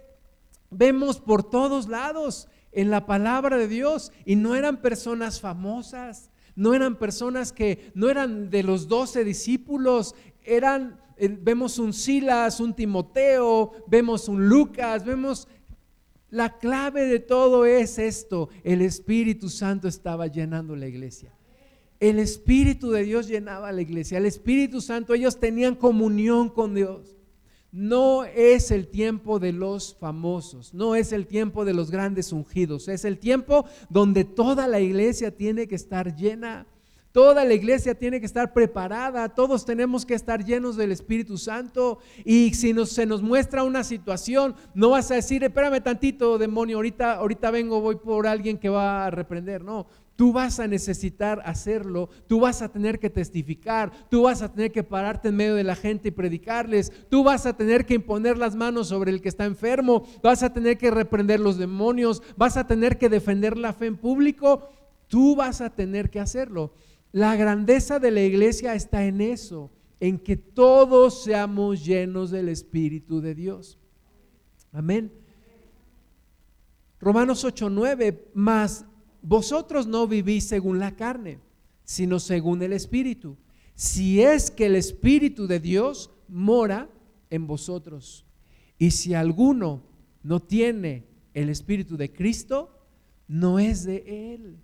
vemos 0.70 1.20
por 1.20 1.44
todos 1.50 1.88
lados 1.88 2.48
en 2.72 2.90
la 2.90 3.06
palabra 3.06 3.58
de 3.58 3.68
Dios 3.68 4.12
y 4.26 4.36
no 4.36 4.56
eran 4.56 4.82
personas 4.82 5.40
famosas 5.40 6.32
no 6.56 6.74
eran 6.74 6.98
personas 6.98 7.52
que 7.52 7.92
no 7.94 8.10
eran 8.10 8.50
de 8.50 8.64
los 8.64 8.88
doce 8.88 9.24
discípulos, 9.24 10.16
eran, 10.44 11.00
eh, 11.18 11.36
vemos 11.42 11.80
un 11.80 11.94
Silas, 11.94 12.60
un 12.60 12.76
Timoteo, 12.76 13.72
vemos 13.88 14.28
un 14.28 14.48
Lucas, 14.48 15.06
vemos... 15.06 15.48
La 16.30 16.58
clave 16.58 17.06
de 17.06 17.20
todo 17.20 17.64
es 17.64 18.00
esto, 18.00 18.50
el 18.64 18.82
Espíritu 18.82 19.50
Santo 19.50 19.88
estaba 19.88 20.26
llenando 20.26 20.76
la 20.76 20.88
iglesia. 20.88 21.32
El 22.00 22.18
Espíritu 22.18 22.90
de 22.90 23.04
Dios 23.04 23.28
llenaba 23.28 23.72
la 23.72 23.84
iglesia, 23.84 24.18
el 24.18 24.26
Espíritu 24.26 24.82
Santo, 24.82 25.14
ellos 25.14 25.40
tenían 25.40 25.76
comunión 25.76 26.50
con 26.50 26.74
Dios. 26.74 27.16
No 27.74 28.24
es 28.24 28.70
el 28.70 28.88
tiempo 28.88 29.40
de 29.40 29.52
los 29.52 29.96
famosos, 29.96 30.76
no 30.76 30.94
es 30.94 31.12
el 31.12 31.26
tiempo 31.26 31.66
de 31.66 31.74
los 31.74 31.90
grandes 31.90 32.32
ungidos, 32.32 32.88
es 32.88 33.04
el 33.04 33.18
tiempo 33.18 33.66
donde 33.90 34.26
toda 34.26 34.68
la 34.68 34.80
iglesia 34.80 35.36
tiene 35.36 35.68
que 35.68 35.74
estar 35.74 36.16
llena, 36.16 36.68
toda 37.12 37.44
la 37.44 37.56
iglesia 37.56 37.96
tiene 37.96 38.20
que 38.20 38.28
estar 38.28 38.54
preparada, 38.54 39.28
todos 39.30 39.66
tenemos 39.66 40.06
que 40.06 40.14
estar 40.14 40.46
llenos 40.46 40.76
del 40.76 40.92
Espíritu 40.92 41.36
Santo. 41.40 41.98
Y 42.24 42.54
si 42.54 42.76
se 42.86 43.08
nos 43.08 43.24
muestra 43.24 43.64
una 43.64 43.84
situación, 43.84 44.54
no 44.76 44.92
vas 44.92 45.10
a 45.10 45.16
decir, 45.16 45.44
espérame 45.44 45.82
tantito, 45.82 46.38
demonio, 46.38 46.78
ahorita, 46.78 47.14
ahorita 47.14 47.50
vengo, 47.50 47.82
voy 47.82 47.96
por 47.96 48.28
alguien 48.28 48.60
que 48.60 48.70
va 48.70 49.08
a 49.08 49.10
reprender, 49.10 49.64
no, 49.64 49.88
Tú 50.16 50.32
vas 50.32 50.60
a 50.60 50.68
necesitar 50.68 51.42
hacerlo, 51.44 52.08
tú 52.28 52.40
vas 52.40 52.62
a 52.62 52.72
tener 52.72 53.00
que 53.00 53.10
testificar, 53.10 53.92
tú 54.10 54.24
vas 54.24 54.44
a 54.44 54.52
tener 54.52 54.72
que 54.72 54.84
pararte 54.84 55.30
en 55.30 55.36
medio 55.36 55.56
de 55.56 55.64
la 55.64 55.76
gente 55.76 56.10
y 56.10 56.12
predicarles, 56.12 56.92
tú 57.10 57.24
vas 57.24 57.48
a 57.48 57.58
tener 57.58 57.86
que 57.86 57.96
imponer 57.96 58.38
las 58.38 58.56
manos 58.56 58.90
sobre 58.90 59.12
el 59.12 59.22
que 59.22 59.30
está 59.30 59.46
enfermo, 59.46 60.04
vas 60.22 60.44
a 60.44 60.54
tener 60.54 60.78
que 60.78 60.92
reprender 60.92 61.40
los 61.40 61.58
demonios, 61.58 62.22
vas 62.38 62.58
a 62.58 62.68
tener 62.68 63.00
que 63.00 63.10
defender 63.10 63.58
la 63.58 63.74
fe 63.74 63.88
en 63.88 63.98
público, 63.98 64.70
tú 65.08 65.36
vas 65.36 65.62
a 65.62 65.72
tener 65.72 66.12
que 66.12 66.20
hacerlo. 66.20 66.74
La 67.12 67.36
grandeza 67.36 67.98
de 68.00 68.12
la 68.12 68.22
iglesia 68.22 68.76
está 68.76 69.06
en 69.06 69.20
eso, 69.20 69.72
en 70.00 70.20
que 70.20 70.36
todos 70.38 71.24
seamos 71.24 71.84
llenos 71.84 72.30
del 72.30 72.50
Espíritu 72.50 73.20
de 73.20 73.34
Dios. 73.34 73.80
Amén. 74.72 75.12
Romanos 77.00 77.44
8:9, 77.44 78.32
más 78.34 78.86
vosotros 79.24 79.88
no 79.88 80.06
vivís 80.08 80.44
según 80.44 80.78
la 80.78 80.96
carne, 80.96 81.40
sino 81.84 82.20
según 82.20 82.62
el 82.62 82.74
Espíritu. 82.74 83.38
Si 83.74 84.22
es 84.22 84.52
que 84.52 84.68
el 84.68 84.76
Espíritu 84.76 85.48
de 85.48 85.60
Dios 85.60 86.12
mora 86.28 86.90
en 87.30 87.48
vosotros. 87.48 88.26
Y 88.78 88.92
si 88.92 89.14
alguno 89.14 89.82
no 90.22 90.42
tiene 90.42 91.06
el 91.34 91.50
Espíritu 91.50 91.98
de 91.98 92.12
Cristo, 92.12 92.70
no 93.28 93.60
es 93.60 93.86
de 93.86 94.36
Él. 94.36 94.58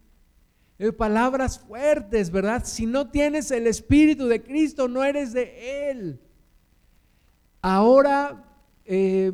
Eh, 0.77 0.91
palabras 0.91 1.59
fuertes, 1.59 2.29
¿verdad? 2.29 2.63
Si 2.65 2.85
no 2.85 3.09
tienes 3.09 3.51
el 3.51 3.65
Espíritu 3.65 4.27
de 4.27 4.43
Cristo, 4.43 4.87
no 4.87 5.03
eres 5.03 5.33
de 5.33 5.89
Él. 5.89 6.19
Ahora 7.61 8.45
eh, 8.85 9.31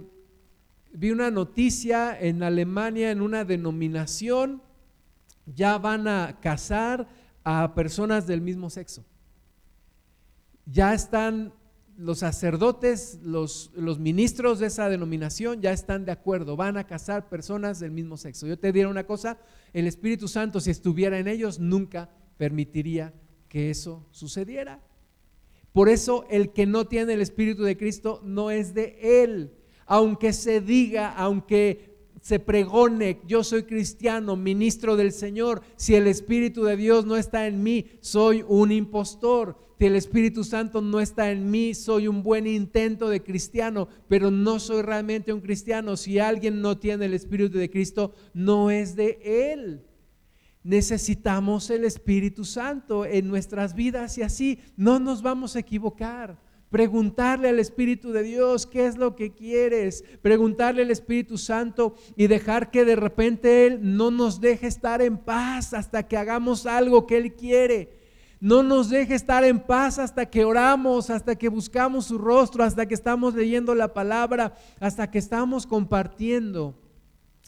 vi 0.94 1.12
una 1.12 1.32
noticia 1.32 2.20
en 2.20 2.44
Alemania, 2.44 3.12
en 3.12 3.22
una 3.22 3.44
denominación, 3.44 4.62
ya 5.46 5.78
van 5.78 6.08
a 6.08 6.40
casar 6.42 7.08
a 7.44 7.74
personas 7.76 8.28
del 8.28 8.42
mismo 8.42 8.70
sexo. 8.70 9.06
Ya 10.66 10.93
están 10.93 11.54
los 11.98 12.20
sacerdotes, 12.20 13.20
los, 13.24 13.72
los, 13.76 14.00
ministros 14.00 14.60
de 14.60 14.68
esa 14.68 14.89
denominación 14.89 15.62
ya 15.62 15.72
están 15.72 16.04
de 16.04 16.12
acuerdo, 16.12 16.58
van 16.58 16.78
a 16.78 16.88
casar 16.88 17.30
personas 17.30 17.80
del 17.80 17.91
mismo 17.91 18.18
sexo. 18.18 18.48
Yo 18.48 18.60
te 18.60 18.72
diré 18.72 18.88
una 18.88 19.06
cosa, 19.06 19.38
el 19.72 19.88
Espíritu 19.88 20.28
Santo 20.28 20.60
si 20.60 20.72
estuviera 20.72 21.20
en 21.20 21.28
ellos 21.28 21.60
nunca 21.60 22.10
permitiría 22.38 23.14
que 23.48 23.70
eso 23.70 24.06
sucediera. 24.12 24.82
Por 25.72 25.89
eso 25.89 26.26
el 26.30 26.52
que 26.52 26.66
no 26.66 26.86
tiene 26.88 27.14
el 27.14 27.22
Espíritu 27.22 27.64
de 27.64 27.78
Cristo 27.78 28.22
no 28.24 28.52
es 28.52 28.74
de 28.74 29.24
Él. 29.24 29.54
Aunque 29.86 30.34
se 30.34 30.62
diga, 30.62 31.14
aunque 31.14 31.95
se 32.26 32.39
pregone, 32.39 33.21
yo 33.28 33.43
soy 33.43 33.65
cristiano, 33.65 34.36
ministro 34.36 34.95
del 34.95 35.11
Señor, 35.11 35.61
si 35.76 35.93
el 35.93 36.07
Espíritu 36.07 36.63
de 36.63 36.76
Dios 36.76 37.05
no 37.05 37.17
está 37.17 37.45
en 37.45 37.61
mí, 37.61 37.86
soy 37.99 38.43
un 38.47 38.71
impostor. 38.71 39.59
Si 39.78 39.86
el 39.86 39.95
Espíritu 39.95 40.43
Santo 40.43 40.82
no 40.82 40.99
está 40.99 41.30
en 41.30 41.51
mí, 41.51 41.76
soy 41.76 42.07
un 42.07 42.23
buen 42.23 42.47
intento 42.47 43.09
de 43.09 43.21
cristiano, 43.21 43.89
pero 44.07 44.32
no 44.32 44.59
soy 44.59 44.82
realmente 44.82 45.34
un 45.34 45.39
cristiano. 45.39 45.95
Si 45.97 46.17
alguien 46.17 46.63
no 46.63 46.80
tiene 46.80 47.05
el 47.05 47.13
Espíritu 47.13 47.59
de 47.59 47.69
Cristo, 47.69 48.15
no 48.34 48.71
es 48.71 48.95
de 48.95 49.19
Él. 49.53 49.86
Necesitamos 50.63 51.69
el 51.69 51.86
Espíritu 51.86 52.43
Santo 52.43 53.05
en 53.05 53.28
nuestras 53.28 53.76
vidas 53.76 54.17
y 54.17 54.23
así 54.23 54.57
no 54.76 54.97
nos 54.97 55.21
vamos 55.21 55.55
a 55.55 55.59
equivocar. 55.59 56.39
Preguntarle 56.76 57.47
al 57.47 57.59
Espíritu 57.59 58.11
de 58.11 58.21
Dios 58.21 58.65
qué 58.65 58.86
es 58.86 58.97
lo 58.97 59.15
que 59.15 59.32
quieres. 59.32 60.03
Preguntarle 60.21 60.82
al 60.82 60.91
Espíritu 60.91 61.38
Santo 61.38 61.95
y 62.17 62.28
dejar 62.28 62.69
que 62.69 62.84
de 62.84 62.97
repente 62.97 63.65
Él 63.65 63.80
no 63.95 64.11
nos 64.11 64.41
deje 64.41 64.67
estar 64.67 65.01
en 65.01 65.17
paz 65.17 65.73
hasta 65.73 66.05
que 66.05 66.17
hagamos 66.17 66.65
algo 66.65 67.07
que 67.07 67.15
Él 67.15 67.34
quiere. 67.34 67.97
No 68.41 68.61
nos 68.61 68.89
deje 68.89 69.15
estar 69.15 69.45
en 69.45 69.61
paz 69.61 69.99
hasta 69.99 70.26
que 70.26 70.43
oramos, 70.43 71.09
hasta 71.09 71.38
que 71.38 71.47
buscamos 71.47 72.07
su 72.07 72.17
rostro, 72.17 72.61
hasta 72.61 72.86
que 72.86 72.93
estamos 72.93 73.36
leyendo 73.36 73.73
la 73.73 73.93
palabra, 73.93 74.57
hasta 74.82 75.09
que 75.09 75.19
estamos 75.19 75.65
compartiendo. 75.65 76.78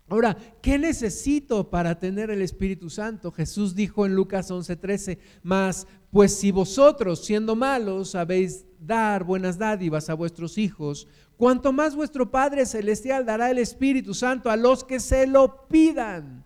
Ahora, 0.08 0.38
¿qué 0.62 0.80
necesito 0.80 1.70
para 1.70 2.00
tener 2.00 2.30
el 2.30 2.42
Espíritu 2.42 2.90
Santo? 2.90 3.34
Jesús 3.34 3.76
dijo 3.76 4.06
en 4.06 4.16
Lucas 4.16 4.50
11:13, 4.50 5.18
más 5.44 5.86
pues 6.12 6.34
si 6.34 6.52
vosotros 6.52 7.26
siendo 7.26 7.58
malos 7.58 8.12
sabéis 8.12 8.67
dar 8.80 9.24
buenas 9.24 9.58
dádivas 9.58 10.10
a 10.10 10.14
vuestros 10.14 10.58
hijos, 10.58 11.08
cuanto 11.38 11.72
más 11.72 11.96
vuestro 11.96 12.30
Padre 12.30 12.66
Celestial 12.66 13.26
dará 13.26 13.52
el 13.52 13.58
Espíritu 13.58 14.14
Santo 14.14 14.50
a 14.50 14.58
los 14.58 14.84
que 14.84 15.00
se 15.00 15.28
lo 15.28 15.68
pidan. 15.68 16.44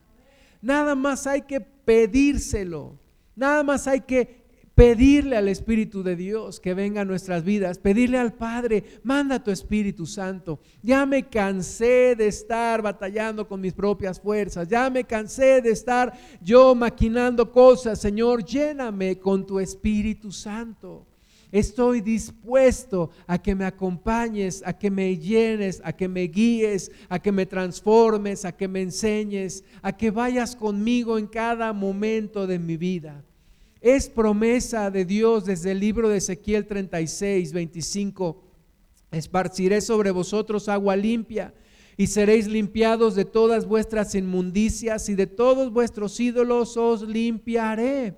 Nada 0.62 0.96
más 0.96 1.26
hay 1.28 1.42
que 1.42 1.60
pedírselo, 1.62 3.00
nada 3.36 3.64
más 3.64 3.88
hay 3.88 4.02
que 4.02 4.42
pedirle 4.76 5.36
al 5.36 5.48
Espíritu 5.48 6.02
de 6.02 6.16
Dios 6.16 6.60
que 6.60 6.74
venga 6.74 7.02
a 7.02 7.06
nuestras 7.06 7.44
vidas, 7.44 7.78
pedirle 7.78 8.18
al 8.18 8.34
Padre, 8.34 8.84
manda 9.04 9.44
tu 9.44 9.52
Espíritu 9.52 10.06
Santo. 10.06 10.60
Ya 10.82 11.06
me 11.06 11.28
cansé 11.28 12.16
de 12.16 12.28
estar 12.28 12.82
batallando 12.82 13.48
con 13.48 13.62
mis 13.62 13.74
propias 13.74 14.20
fuerzas, 14.20 14.68
ya 14.68 14.90
me 14.90 15.04
cansé 15.04 15.62
de 15.62 15.72
estar 15.72 16.14
yo 16.42 16.74
maquinando 16.74 17.52
cosas, 17.52 18.00
Señor, 18.00 18.44
lléname 18.44 19.20
con 19.20 19.46
tu 19.46 19.60
Espíritu 19.60 20.32
Santo. 20.32 21.06
Estoy 21.52 22.00
dispuesto 22.00 23.10
a 23.28 23.42
que 23.42 23.54
me 23.56 23.66
acompañes, 23.66 24.64
a 24.66 24.72
que 24.72 24.90
me 24.90 25.18
llenes, 25.18 25.82
a 25.84 25.92
que 25.92 26.08
me 26.08 26.24
guíes, 26.24 26.92
a 27.10 27.20
que 27.20 27.32
me 27.32 27.46
transformes, 27.46 28.46
a 28.46 28.54
que 28.54 28.70
me 28.70 28.82
enseñes, 28.82 29.64
a 29.82 29.96
que 29.96 30.12
vayas 30.12 30.56
conmigo 30.56 31.18
en 31.18 31.28
cada 31.28 31.74
momento 31.74 32.48
de 32.48 32.58
mi 32.58 32.78
vida. 32.78 33.24
Es 33.82 34.08
promesa 34.08 34.90
de 34.92 35.04
Dios 35.04 35.46
desde 35.46 35.72
el 35.72 35.80
libro 35.80 36.08
de 36.08 36.18
Ezequiel 36.18 36.68
36, 36.68 37.52
25. 37.52 38.44
Esparciré 39.12 39.82
sobre 39.82 40.12
vosotros 40.12 40.70
agua 40.70 40.96
limpia 40.96 41.54
y 41.98 42.08
seréis 42.08 42.48
limpiados 42.48 43.14
de 43.16 43.26
todas 43.26 43.66
vuestras 43.66 44.16
inmundicias 44.16 45.10
y 45.10 45.16
de 45.16 45.28
todos 45.28 45.74
vuestros 45.74 46.18
ídolos 46.20 46.78
os 46.78 47.02
limpiaré. 47.02 48.16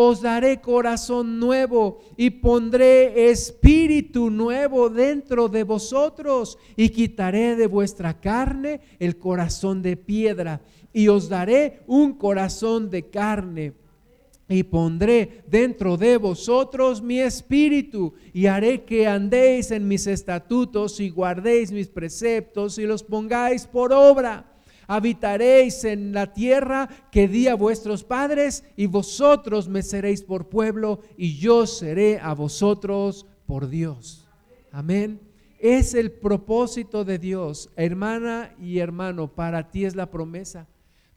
Os 0.00 0.22
daré 0.22 0.60
corazón 0.60 1.40
nuevo 1.40 1.98
y 2.16 2.30
pondré 2.30 3.32
espíritu 3.32 4.30
nuevo 4.30 4.88
dentro 4.88 5.48
de 5.48 5.64
vosotros 5.64 6.56
y 6.76 6.90
quitaré 6.90 7.56
de 7.56 7.66
vuestra 7.66 8.20
carne 8.20 8.80
el 9.00 9.18
corazón 9.18 9.82
de 9.82 9.96
piedra 9.96 10.60
y 10.92 11.08
os 11.08 11.28
daré 11.28 11.80
un 11.88 12.12
corazón 12.12 12.90
de 12.90 13.10
carne 13.10 13.72
y 14.48 14.62
pondré 14.62 15.42
dentro 15.48 15.96
de 15.96 16.16
vosotros 16.16 17.02
mi 17.02 17.18
espíritu 17.18 18.14
y 18.32 18.46
haré 18.46 18.84
que 18.84 19.08
andéis 19.08 19.72
en 19.72 19.88
mis 19.88 20.06
estatutos 20.06 21.00
y 21.00 21.10
guardéis 21.10 21.72
mis 21.72 21.88
preceptos 21.88 22.78
y 22.78 22.84
los 22.84 23.02
pongáis 23.02 23.66
por 23.66 23.92
obra. 23.92 24.57
Habitaréis 24.88 25.84
en 25.84 26.12
la 26.12 26.32
tierra 26.32 26.88
que 27.12 27.28
di 27.28 27.46
a 27.46 27.54
vuestros 27.54 28.02
padres 28.02 28.64
y 28.76 28.86
vosotros 28.86 29.68
me 29.68 29.82
seréis 29.82 30.22
por 30.22 30.48
pueblo 30.48 31.02
y 31.16 31.38
yo 31.38 31.68
seré 31.68 32.18
a 32.18 32.34
vosotros 32.34 33.24
por 33.46 33.68
Dios. 33.68 34.26
Amén. 34.72 35.20
Es 35.60 35.94
el 35.94 36.10
propósito 36.10 37.04
de 37.04 37.18
Dios, 37.18 37.70
hermana 37.76 38.56
y 38.60 38.78
hermano, 38.78 39.28
para 39.32 39.70
ti 39.70 39.84
es 39.84 39.94
la 39.94 40.10
promesa 40.10 40.66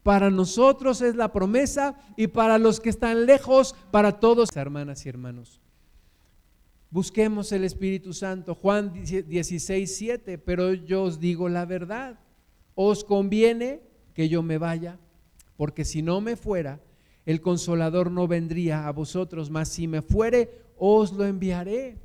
para 0.04 0.32
nosotros 0.32 1.02
es 1.02 1.16
la 1.16 1.32
promesa 1.32 1.96
y 2.18 2.28
para 2.28 2.58
los 2.58 2.80
que 2.80 2.90
están 2.90 3.26
lejos, 3.26 3.76
para 3.92 4.20
todos, 4.20 4.50
hermanas 4.56 5.06
y 5.06 5.10
hermanos. 5.10 5.62
Busquemos 6.90 7.52
el 7.52 7.64
Espíritu 7.64 8.14
Santo. 8.14 8.56
Juan 8.56 8.92
16, 8.94 9.96
7, 9.96 10.38
pero 10.40 10.74
yo 10.74 11.04
os 11.04 11.20
digo 11.20 11.48
la 11.50 11.66
verdad. 11.66 12.20
Os 12.76 13.04
conviene 13.04 13.82
que 14.14 14.30
yo 14.30 14.44
me 14.44 14.58
vaya, 14.58 15.00
porque 15.58 15.86
si 15.86 16.02
no 16.02 16.22
me 16.22 16.36
fuera, 16.36 16.82
el 17.26 17.42
consolador 17.42 18.12
no 18.12 18.28
vendría 18.28 18.88
a 18.88 18.92
vosotros, 18.92 19.50
mas 19.50 19.70
si 19.70 19.88
me 19.88 20.02
fuere, 20.02 20.50
os 20.78 21.14
lo 21.14 21.26
enviaré. 21.26 22.00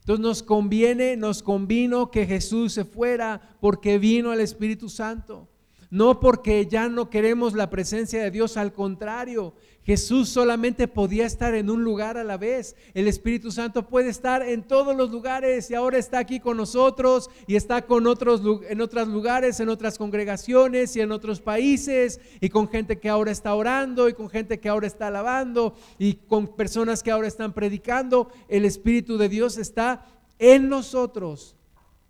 Entonces 0.00 0.22
nos 0.22 0.42
conviene, 0.42 1.16
nos 1.16 1.42
convino 1.42 2.10
que 2.10 2.26
Jesús 2.26 2.72
se 2.72 2.84
fuera 2.84 3.56
porque 3.60 3.98
vino 3.98 4.32
el 4.32 4.40
Espíritu 4.40 4.88
Santo. 4.88 5.48
No 5.90 6.20
porque 6.20 6.66
ya 6.66 6.88
no 6.88 7.10
queremos 7.10 7.54
la 7.54 7.70
presencia 7.70 8.22
de 8.22 8.30
Dios, 8.30 8.56
al 8.56 8.72
contrario, 8.72 9.54
Jesús 9.86 10.28
solamente 10.30 10.88
podía 10.88 11.26
estar 11.26 11.54
en 11.54 11.70
un 11.70 11.84
lugar 11.84 12.18
a 12.18 12.24
la 12.24 12.36
vez. 12.36 12.74
El 12.92 13.06
Espíritu 13.06 13.52
Santo 13.52 13.86
puede 13.86 14.08
estar 14.08 14.42
en 14.42 14.64
todos 14.64 14.96
los 14.96 15.12
lugares 15.12 15.70
y 15.70 15.76
ahora 15.76 15.96
está 15.96 16.18
aquí 16.18 16.40
con 16.40 16.56
nosotros 16.56 17.30
y 17.46 17.54
está 17.54 17.82
con 17.86 18.08
otros 18.08 18.42
en 18.68 18.80
otros 18.80 19.06
lugares, 19.06 19.60
en 19.60 19.68
otras 19.68 19.96
congregaciones 19.96 20.96
y 20.96 21.00
en 21.02 21.12
otros 21.12 21.40
países 21.40 22.20
y 22.40 22.48
con 22.48 22.66
gente 22.66 22.98
que 22.98 23.08
ahora 23.08 23.30
está 23.30 23.54
orando 23.54 24.08
y 24.08 24.14
con 24.14 24.28
gente 24.28 24.58
que 24.58 24.68
ahora 24.68 24.88
está 24.88 25.06
alabando 25.06 25.76
y 26.00 26.14
con 26.14 26.56
personas 26.56 27.04
que 27.04 27.12
ahora 27.12 27.28
están 27.28 27.52
predicando. 27.52 28.28
El 28.48 28.64
Espíritu 28.64 29.16
de 29.18 29.28
Dios 29.28 29.56
está 29.56 30.04
en 30.40 30.68
nosotros 30.68 31.54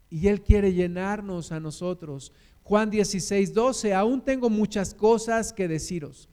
y 0.09 0.29
Él 0.29 0.41
quiere 0.41 0.73
llenarnos 0.73 1.53
a 1.53 1.61
nosotros 1.61 2.33
Juan 2.67 2.91
16, 2.91 3.55
12, 3.55 3.95
aún 3.95 4.21
tengo 4.21 4.51
muchas 4.51 4.93
cosas 4.93 5.53
que 5.53 5.69
deciros, 5.69 6.29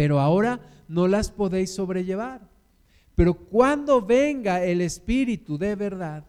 pero 0.00 0.18
ahora 0.18 0.60
no 0.88 1.08
las 1.08 1.30
podéis 1.30 1.74
sobrellevar. 1.74 2.40
Pero 3.14 3.34
cuando 3.34 4.00
venga 4.00 4.64
el 4.64 4.80
Espíritu 4.80 5.58
de 5.58 5.76
verdad, 5.76 6.24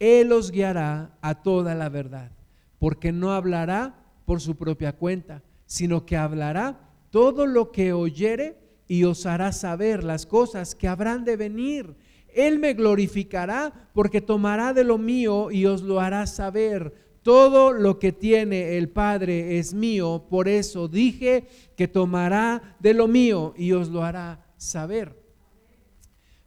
Él 0.00 0.32
os 0.32 0.50
guiará 0.50 1.16
a 1.20 1.40
toda 1.40 1.76
la 1.76 1.90
verdad, 1.90 2.32
porque 2.80 3.12
no 3.12 3.30
hablará 3.30 3.94
por 4.24 4.40
su 4.40 4.56
propia 4.56 4.94
cuenta, 4.94 5.44
sino 5.64 6.06
que 6.06 6.16
hablará 6.16 6.90
todo 7.10 7.46
lo 7.46 7.70
que 7.70 7.92
oyere 7.92 8.58
y 8.88 9.04
os 9.04 9.26
hará 9.26 9.52
saber 9.52 10.02
las 10.02 10.26
cosas 10.26 10.74
que 10.74 10.88
habrán 10.88 11.24
de 11.24 11.36
venir. 11.36 11.94
Él 12.34 12.58
me 12.58 12.74
glorificará 12.74 13.90
porque 13.94 14.20
tomará 14.20 14.72
de 14.72 14.82
lo 14.82 14.98
mío 14.98 15.52
y 15.52 15.66
os 15.66 15.82
lo 15.82 16.00
hará 16.00 16.26
saber 16.26 16.92
todo 17.22 17.72
lo 17.72 17.98
que 17.98 18.12
tiene 18.12 18.76
el 18.76 18.88
Padre 18.88 19.58
es 19.58 19.74
mío, 19.74 20.26
por 20.30 20.48
eso 20.48 20.88
dije 20.88 21.46
que 21.76 21.88
tomará 21.88 22.76
de 22.80 22.94
lo 22.94 23.08
mío 23.08 23.54
y 23.56 23.72
os 23.72 23.88
lo 23.88 24.02
hará 24.02 24.46
saber. 24.56 25.16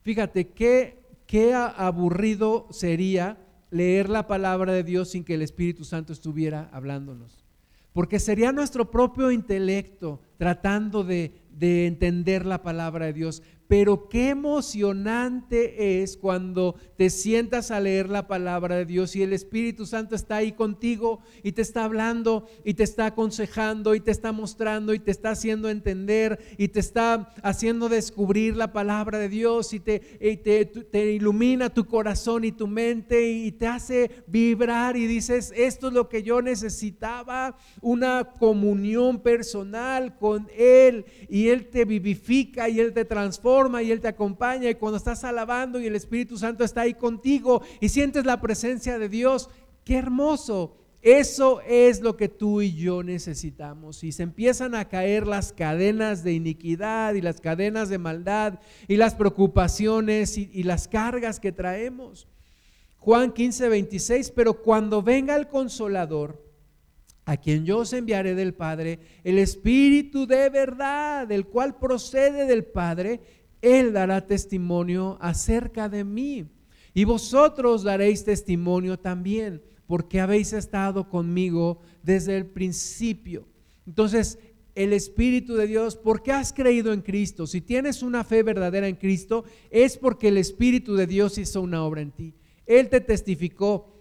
Fíjate 0.02 0.50
qué, 0.50 1.04
qué 1.28 1.54
aburrido 1.54 2.68
sería 2.72 3.38
leer 3.70 4.10
la 4.10 4.28
palabra 4.28 4.74
de 4.74 4.84
Dios 4.84 5.10
sin 5.10 5.24
que 5.24 5.36
el 5.36 5.42
Espíritu 5.42 5.86
Santo 5.86 6.14
estuviera 6.14 6.70
hablándonos. 6.74 7.46
Porque 7.94 8.20
sería 8.20 8.52
nuestro 8.52 8.90
propio 8.90 9.32
intelecto 9.32 10.22
tratando 10.38 11.04
de, 11.04 11.42
de 11.52 11.88
entender 11.88 12.46
la 12.46 12.64
palabra 12.64 13.08
de 13.08 13.14
Dios. 13.14 13.44
Pero 13.72 14.10
qué 14.10 14.28
emocionante 14.28 16.02
es 16.02 16.18
cuando 16.18 16.76
te 16.98 17.10
sientas 17.10 17.72
a 17.72 17.80
leer 17.80 18.10
la 18.10 18.28
palabra 18.28 18.76
de 18.76 18.86
Dios 18.86 19.16
y 19.16 19.24
el 19.24 19.32
Espíritu 19.32 19.86
Santo 19.86 20.14
está 20.14 20.36
ahí 20.36 20.52
contigo 20.52 21.22
y 21.42 21.54
te 21.54 21.62
está 21.62 21.86
hablando 21.86 22.50
y 22.66 22.74
te 22.74 22.84
está 22.84 23.06
aconsejando 23.06 23.96
y 23.96 24.02
te 24.02 24.12
está 24.12 24.34
mostrando 24.34 24.94
y 24.94 25.00
te 25.00 25.12
está 25.12 25.30
haciendo 25.30 25.70
entender 25.70 26.38
y 26.58 26.68
te 26.68 26.82
está 26.82 27.34
haciendo 27.44 27.88
descubrir 27.88 28.58
la 28.58 28.74
palabra 28.74 29.20
de 29.20 29.30
Dios 29.30 29.72
y 29.72 29.80
te, 29.80 30.00
te, 30.00 31.14
ilumina 31.14 31.74
tu 31.74 31.86
corazón 31.86 32.44
y 32.44 32.52
tu 32.52 32.68
mente 32.68 33.32
y 33.32 33.54
te 33.54 33.68
hace 33.68 34.12
vibrar 34.28 34.98
y 34.98 35.08
dices, 35.08 35.54
esto 35.56 35.88
es 35.88 35.94
lo 35.94 36.10
que 36.10 36.24
yo 36.24 36.42
necesitaba, 36.42 37.56
una 37.80 38.34
comunión 38.38 39.22
personal 39.22 40.18
con 40.18 40.50
Él 40.58 41.06
y 41.30 41.48
Él 41.48 41.70
te 41.70 41.86
vivifica 41.86 42.68
y 42.68 42.82
Él 42.82 42.92
te 42.92 43.06
transforma 43.06 43.61
y 43.82 43.92
Él 43.92 44.02
te 44.02 44.08
acompaña 44.08 44.70
y 44.70 44.76
cuando 44.76 44.98
estás 44.98 45.24
alabando 45.24 45.80
y 45.80 45.88
el 45.88 45.96
Espíritu 45.96 46.38
Santo 46.38 46.64
está 46.64 46.82
ahí 46.82 46.94
contigo 46.94 47.62
y 47.80 47.90
sientes 47.90 48.26
la 48.26 48.42
presencia 48.42 48.98
de 48.98 49.10
Dios, 49.10 49.50
qué 49.84 49.98
hermoso. 49.98 50.78
Eso 51.02 51.62
es 51.62 52.02
lo 52.02 52.16
que 52.16 52.30
tú 52.30 52.62
y 52.62 52.76
yo 52.76 53.02
necesitamos. 53.02 54.04
Y 54.04 54.12
se 54.12 54.22
empiezan 54.22 54.76
a 54.76 54.88
caer 54.88 55.26
las 55.26 55.52
cadenas 55.52 56.24
de 56.24 56.34
iniquidad 56.34 57.16
y 57.16 57.22
las 57.22 57.42
cadenas 57.42 57.90
de 57.90 57.98
maldad 57.98 58.60
y 58.88 58.98
las 58.98 59.16
preocupaciones 59.16 60.38
y, 60.38 60.64
las 60.64 60.88
cargas 60.88 61.40
que 61.40 61.52
traemos. 61.52 62.28
Juan 62.98 63.34
15, 63.34 63.68
26, 63.70 64.32
pero 64.32 64.62
cuando 64.62 65.02
venga 65.02 65.36
el 65.36 65.48
consolador, 65.48 66.40
a 67.26 67.38
quien 67.38 67.66
yo 67.66 67.80
os 67.80 67.94
enviaré 67.94 68.36
del 68.36 68.54
Padre, 68.54 69.00
el 69.24 69.40
Espíritu 69.40 70.28
de 70.28 70.50
verdad, 70.50 71.28
del 71.28 71.48
cual 71.48 71.80
procede 71.80 72.46
del 72.46 72.66
Padre, 72.66 73.22
Él 73.62 73.94
dará 73.94 74.26
testimonio 74.26 75.18
acerca 75.22 75.90
de 75.90 76.04
mí. 76.04 76.46
Y 76.94 77.04
vosotros 77.06 77.84
daréis 77.84 78.24
testimonio 78.24 79.00
también 79.00 79.62
porque 79.92 80.22
habéis 80.22 80.54
estado 80.54 81.10
conmigo 81.10 81.82
desde 82.02 82.38
el 82.38 82.46
principio. 82.46 83.46
Entonces, 83.86 84.40
el 84.74 84.94
Espíritu 84.94 85.56
de 85.56 85.68
Dios, 85.68 85.98
porque 85.98 86.32
has 86.32 86.54
creído 86.54 86.94
en 86.94 87.02
Cristo, 87.02 87.46
si 87.46 87.60
tienes 87.60 88.02
una 88.02 88.24
fe 88.24 88.42
verdadera 88.42 88.88
en 88.88 88.96
Cristo, 88.96 89.44
es 89.70 89.98
porque 89.98 90.30
el 90.30 90.38
Espíritu 90.38 90.96
de 90.96 91.08
Dios 91.08 91.38
hizo 91.38 91.62
una 91.62 91.84
obra 91.84 92.00
en 92.00 92.12
ti. 92.12 92.34
Él 92.66 92.88
te 92.88 93.02
testificó, 93.02 93.94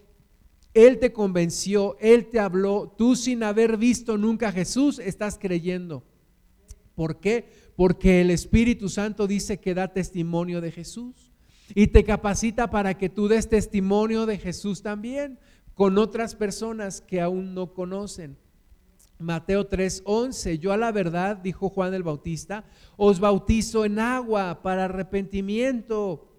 Él 0.73 0.97
te 0.97 1.11
convenció, 1.11 1.97
Él 1.99 2.29
te 2.29 2.39
habló. 2.39 2.95
Tú 2.97 3.17
sin 3.17 3.43
haber 3.43 3.75
visto 3.75 4.17
nunca 4.17 4.47
a 4.47 4.53
Jesús, 4.53 4.97
estás 4.97 5.37
creyendo. 5.37 6.05
¿Por 6.95 7.19
qué? 7.19 7.49
Porque 7.81 8.21
el 8.21 8.29
Espíritu 8.29 8.89
Santo 8.89 9.25
dice 9.25 9.59
que 9.59 9.73
da 9.73 9.87
testimonio 9.87 10.61
de 10.61 10.71
Jesús 10.71 11.33
y 11.73 11.87
te 11.87 12.03
capacita 12.03 12.69
para 12.69 12.95
que 12.95 13.09
tú 13.09 13.27
des 13.27 13.49
testimonio 13.49 14.27
de 14.27 14.37
Jesús 14.37 14.83
también 14.83 15.39
con 15.73 15.97
otras 15.97 16.35
personas 16.35 17.01
que 17.01 17.21
aún 17.21 17.55
no 17.55 17.73
conocen. 17.73 18.37
Mateo 19.17 19.67
3:11, 19.67 20.59
yo 20.59 20.73
a 20.73 20.77
la 20.77 20.91
verdad, 20.91 21.37
dijo 21.37 21.69
Juan 21.69 21.95
el 21.95 22.03
Bautista, 22.03 22.65
os 22.97 23.19
bautizo 23.19 23.83
en 23.83 23.97
agua 23.97 24.61
para 24.61 24.85
arrepentimiento, 24.85 26.29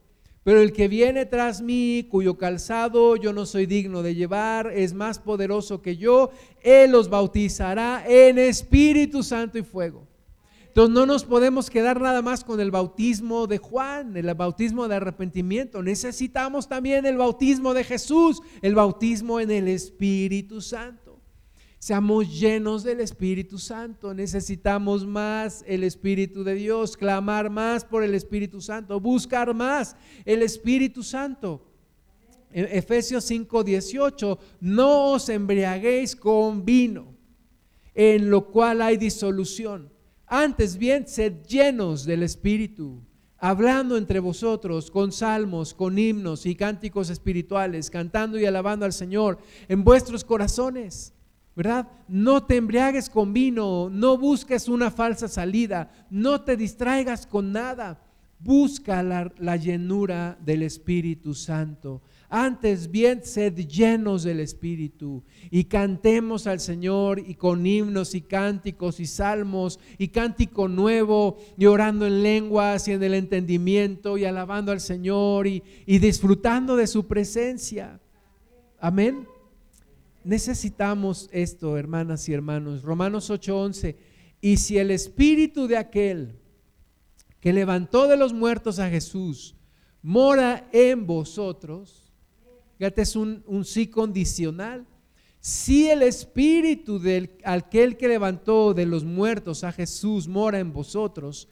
pero 0.45 0.61
el 0.61 0.73
que 0.73 0.87
viene 0.87 1.27
tras 1.27 1.61
mí, 1.61 2.07
cuyo 2.09 2.39
calzado 2.39 3.17
yo 3.17 3.33
no 3.33 3.47
soy 3.47 3.67
digno 3.67 4.05
de 4.05 4.15
llevar, 4.15 4.71
es 4.73 4.95
más 4.95 5.19
poderoso 5.19 5.83
que 5.83 5.97
yo, 5.97 6.31
él 6.63 6.95
os 6.95 7.11
bautizará 7.11 8.05
en 8.07 8.39
Espíritu 8.39 9.25
Santo 9.25 9.59
y 9.59 9.65
fuego. 9.65 10.12
Entonces 10.73 10.95
no 10.95 11.05
nos 11.05 11.25
podemos 11.27 11.69
quedar 11.69 12.01
nada 12.01 12.23
más 12.23 12.43
con 12.45 12.59
el 12.59 12.71
bautismo 12.71 13.47
de 13.47 13.59
Juan, 13.59 14.17
el 14.17 14.33
bautismo 14.33 14.89
de 14.89 14.95
arrepentimiento. 14.95 15.83
Necesitamos 15.83 16.67
también 16.67 17.05
el 17.05 17.19
bautismo 17.19 17.75
de 17.75 17.85
Jesús, 17.85 18.41
el 18.63 18.75
bautismo 18.75 19.39
en 19.39 19.51
el 19.51 19.69
Espíritu 19.69 20.63
Santo. 20.63 21.21
Seamos 21.79 22.41
llenos 22.41 22.85
del 22.85 23.01
Espíritu 23.01 23.59
Santo. 23.59 24.15
Necesitamos 24.15 25.05
más 25.05 25.63
el 25.67 25.85
Espíritu 25.85 26.43
de 26.43 26.55
Dios, 26.55 26.97
clamar 26.97 27.51
más 27.51 27.85
por 27.85 28.03
el 28.03 28.15
Espíritu 28.15 28.63
Santo, 28.63 28.99
buscar 28.99 29.53
más 29.53 29.95
el 30.25 30.41
Espíritu 30.41 31.03
Santo. 31.03 31.69
Efesios 32.51 33.31
5:18, 33.31 34.39
no 34.61 35.13
os 35.13 35.29
embriaguéis 35.29 36.17
con 36.17 36.65
vino, 36.65 37.15
en 37.95 38.31
lo 38.31 38.47
cual 38.51 38.81
hay 38.81 38.97
disolución 38.97 39.92
antes 40.35 40.79
bien, 40.79 41.07
sed 41.07 41.45
llenos 41.47 42.07
del 42.07 42.23
Espíritu, 42.23 43.03
hablando 43.37 43.99
entre 43.99 44.19
vosotros 44.19 44.91
con 44.91 45.13
salmos, 45.13 45.75
con 45.75 45.99
himnos 45.99 46.47
y 46.47 46.55
cánticos 46.55 47.11
espirituales, 47.11 47.91
cantando 47.91 48.39
y 48.39 48.47
alabando 48.47 48.87
al 48.87 48.95
Señor 48.95 49.39
en 49.69 49.85
vuestros 49.85 50.25
corazones. 50.25 51.13
¿Verdad? 51.55 51.87
No 52.09 52.45
te 52.45 52.57
embriagues 52.57 53.11
con 53.11 53.35
vino, 53.35 53.91
no 53.91 54.17
busques 54.17 54.69
una 54.69 54.91
falsa 54.91 55.29
salida, 55.29 55.93
no 56.09 56.41
te 56.41 56.57
distraigas 56.57 57.27
con 57.27 57.53
nada. 57.53 58.01
Busca 58.39 59.03
la, 59.03 59.31
la 59.37 59.57
llenura 59.57 60.39
del 60.43 60.63
Espíritu 60.63 61.35
Santo. 61.35 62.01
Antes 62.35 62.91
bien, 62.91 63.23
sed 63.27 63.55
llenos 63.69 64.23
del 64.23 64.41
Espíritu 64.41 65.23
y 65.51 65.65
cantemos 65.65 66.47
al 66.47 66.61
Señor 66.61 67.19
y 67.19 67.35
con 67.35 67.67
himnos 67.67 68.15
y 68.15 68.23
cánticos 68.23 69.01
y 69.01 69.07
salmos 69.07 69.79
y 69.99 70.09
cántico 70.09 70.67
nuevo 70.67 71.37
y 71.59 71.67
orando 71.67 72.07
en 72.07 72.23
lenguas 72.23 72.89
y 72.89 72.93
en 72.93 73.03
el 73.03 73.13
entendimiento 73.13 74.17
y 74.17 74.25
alabando 74.25 74.73
al 74.73 74.81
Señor 74.81 75.47
y, 75.47 75.63
y 75.85 75.99
disfrutando 75.99 76.75
de 76.75 76.87
su 76.87 77.07
presencia. 77.07 78.01
Amén. 78.81 79.29
Necesitamos 80.25 81.29
esto, 81.33 81.77
hermanas 81.77 82.27
y 82.31 82.33
hermanos. 82.33 82.81
Romanos 82.81 83.29
8:11. 83.29 83.95
Y 84.41 84.57
si 84.57 84.79
el 84.79 84.91
espíritu 84.91 85.67
de 85.67 85.77
aquel 85.77 86.41
que 87.41 87.53
levantó 87.53 88.09
de 88.09 88.17
los 88.17 88.33
muertos 88.33 88.79
a 88.79 88.89
Jesús 88.89 89.55
mora 90.01 90.67
en 90.73 91.07
vosotros, 91.07 92.02
Fíjate, 92.83 93.03
es 93.03 93.15
un, 93.15 93.45
un 93.47 93.65
sí 93.65 93.87
condicional. 93.87 94.85
Si 95.39 95.89
el 95.89 96.03
espíritu 96.03 96.99
del 96.99 97.31
aquel 97.45 97.97
que 97.97 98.09
levantó 98.09 98.75
de 98.75 98.87
los 98.87 99.05
muertos 99.05 99.63
a 99.63 99.71
Jesús 99.71 100.27
mora 100.27 100.59
en 100.59 100.73
vosotros, 100.73 101.49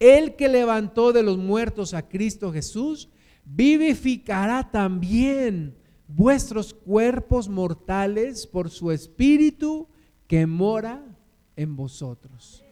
el 0.00 0.34
que 0.34 0.48
levantó 0.48 1.12
de 1.12 1.22
los 1.22 1.38
muertos 1.38 1.94
a 1.94 2.08
Cristo 2.08 2.52
Jesús, 2.52 3.08
vivificará 3.44 4.72
también 4.72 5.76
vuestros 6.08 6.74
cuerpos 6.74 7.48
mortales 7.48 8.44
por 8.44 8.68
su 8.68 8.90
espíritu 8.90 9.86
que 10.26 10.48
mora 10.48 11.00
en 11.54 11.76
vosotros. 11.76 12.64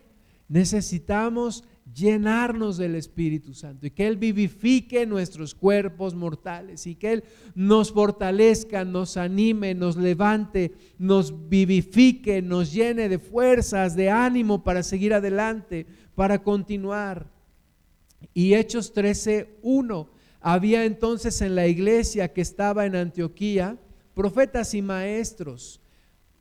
Necesitamos 0.48 1.62
llenarnos 1.94 2.76
del 2.76 2.94
Espíritu 2.94 3.54
Santo 3.54 3.86
y 3.86 3.90
que 3.90 4.06
Él 4.06 4.16
vivifique 4.16 5.06
nuestros 5.06 5.54
cuerpos 5.54 6.14
mortales 6.14 6.86
y 6.86 6.94
que 6.94 7.12
Él 7.12 7.24
nos 7.54 7.92
fortalezca, 7.92 8.84
nos 8.84 9.16
anime, 9.16 9.74
nos 9.74 9.96
levante, 9.96 10.72
nos 10.98 11.48
vivifique, 11.48 12.42
nos 12.42 12.72
llene 12.72 13.08
de 13.08 13.18
fuerzas, 13.18 13.96
de 13.96 14.10
ánimo 14.10 14.62
para 14.62 14.82
seguir 14.82 15.14
adelante, 15.14 15.86
para 16.14 16.42
continuar. 16.42 17.30
Y 18.34 18.54
Hechos 18.54 18.94
13.1, 18.94 20.08
había 20.40 20.84
entonces 20.84 21.40
en 21.42 21.54
la 21.54 21.66
iglesia 21.66 22.32
que 22.32 22.40
estaba 22.40 22.86
en 22.86 22.96
Antioquía 22.96 23.78
profetas 24.14 24.74
y 24.74 24.82
maestros 24.82 25.79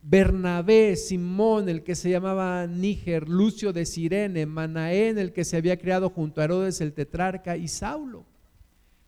Bernabé, 0.02 0.96
Simón, 0.96 1.68
el 1.68 1.82
que 1.82 1.94
se 1.94 2.10
llamaba 2.10 2.66
Níger, 2.66 3.28
Lucio 3.28 3.72
de 3.72 3.84
Sirene, 3.84 4.46
Manaén, 4.46 5.18
el 5.18 5.32
que 5.32 5.44
se 5.44 5.56
había 5.56 5.78
creado 5.78 6.10
junto 6.10 6.40
a 6.40 6.44
Herodes 6.44 6.80
el 6.80 6.94
tetrarca, 6.94 7.56
y 7.56 7.68
Saulo. 7.68 8.24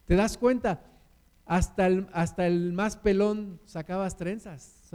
¿Te 0.05 0.17
das 0.17 0.37
cuenta? 0.37 0.85
Hasta 1.47 1.87
el, 1.87 2.07
hasta 2.13 2.47
el 2.47 2.73
más 2.73 2.97
pelón 2.97 3.59
sacabas 3.65 4.17
trenzas. 4.17 4.91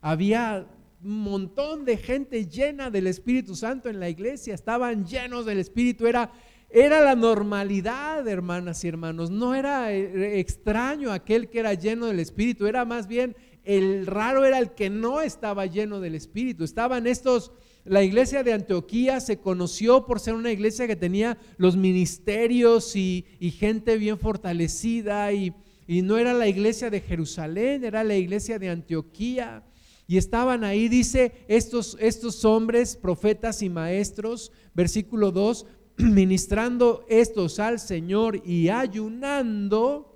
había 0.00 0.66
un 1.02 1.22
montón 1.22 1.84
de 1.84 1.96
gente 1.96 2.46
llena 2.46 2.90
del 2.90 3.06
Espíritu 3.06 3.54
Santo 3.54 3.88
en 3.88 4.00
la 4.00 4.08
iglesia, 4.08 4.54
estaban 4.54 5.06
llenos 5.06 5.46
del 5.46 5.58
Espíritu, 5.58 6.06
era, 6.06 6.30
era 6.70 7.00
la 7.00 7.14
normalidad, 7.14 8.26
hermanas 8.26 8.84
y 8.84 8.88
hermanos, 8.88 9.30
no 9.30 9.54
era 9.54 9.92
eh, 9.92 10.40
extraño 10.40 11.12
aquel 11.12 11.48
que 11.48 11.60
era 11.60 11.74
lleno 11.74 12.06
del 12.06 12.20
Espíritu, 12.20 12.66
era 12.66 12.84
más 12.84 13.06
bien 13.06 13.36
el 13.68 14.06
raro 14.06 14.46
era 14.46 14.58
el 14.58 14.70
que 14.70 14.88
no 14.88 15.20
estaba 15.20 15.66
lleno 15.66 16.00
del 16.00 16.14
Espíritu. 16.14 16.64
Estaban 16.64 17.06
estos, 17.06 17.52
la 17.84 18.02
iglesia 18.02 18.42
de 18.42 18.54
Antioquía 18.54 19.20
se 19.20 19.40
conoció 19.40 20.06
por 20.06 20.20
ser 20.20 20.32
una 20.32 20.50
iglesia 20.50 20.86
que 20.86 20.96
tenía 20.96 21.36
los 21.58 21.76
ministerios 21.76 22.96
y, 22.96 23.26
gente 23.58 23.98
bien 23.98 24.18
fortalecida 24.18 25.34
y, 25.34 25.54
no 25.86 26.16
era 26.16 26.32
la 26.32 26.48
iglesia 26.48 26.88
de 26.88 27.02
Jerusalén, 27.02 27.84
era 27.84 28.02
la 28.04 28.16
iglesia 28.16 28.58
de 28.58 28.70
Antioquía. 28.70 29.62
Y 30.06 30.16
estaban 30.16 30.64
ahí, 30.64 30.88
dice, 30.88 31.44
estos, 31.46 31.98
estos 32.00 32.46
hombres, 32.46 32.96
profetas 32.96 33.60
y 33.60 33.68
maestros, 33.68 34.50
versículo 34.72 35.30
2, 35.30 35.66
ministrando 35.98 37.04
estos 37.10 37.58
al 37.58 37.78
Señor 37.78 38.40
y 38.46 38.70
ayunando, 38.70 40.07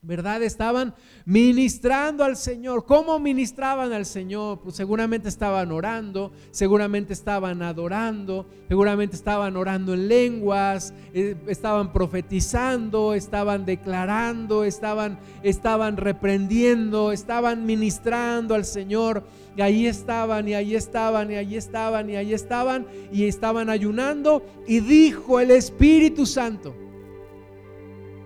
¿verdad? 0.00 0.42
Estaban 0.42 0.94
ministrando 1.24 2.22
al 2.22 2.36
Señor. 2.36 2.86
¿Cómo 2.86 3.18
ministraban 3.18 3.92
al 3.92 4.06
Señor? 4.06 4.60
Pues 4.60 4.76
seguramente 4.76 5.28
estaban 5.28 5.72
orando, 5.72 6.32
seguramente 6.52 7.12
estaban 7.12 7.62
adorando, 7.62 8.46
seguramente 8.68 9.16
estaban 9.16 9.56
orando 9.56 9.94
en 9.94 10.08
lenguas, 10.08 10.94
eh, 11.12 11.34
estaban 11.48 11.92
profetizando, 11.92 13.12
estaban 13.14 13.64
declarando, 13.64 14.64
estaban, 14.64 15.18
estaban 15.42 15.96
reprendiendo, 15.96 17.10
estaban 17.10 17.66
ministrando 17.66 18.54
al 18.54 18.64
Señor. 18.64 19.24
Y 19.56 19.62
ahí 19.62 19.86
estaban, 19.88 20.46
y 20.46 20.54
ahí 20.54 20.76
estaban, 20.76 21.32
y 21.32 21.34
ahí 21.34 21.56
estaban, 21.56 22.08
y 22.08 22.14
ahí 22.14 22.32
estaban, 22.32 22.86
y 23.10 23.24
estaban 23.24 23.68
ayunando. 23.68 24.46
Y 24.68 24.78
dijo 24.78 25.40
el 25.40 25.50
Espíritu 25.50 26.24
Santo, 26.24 26.87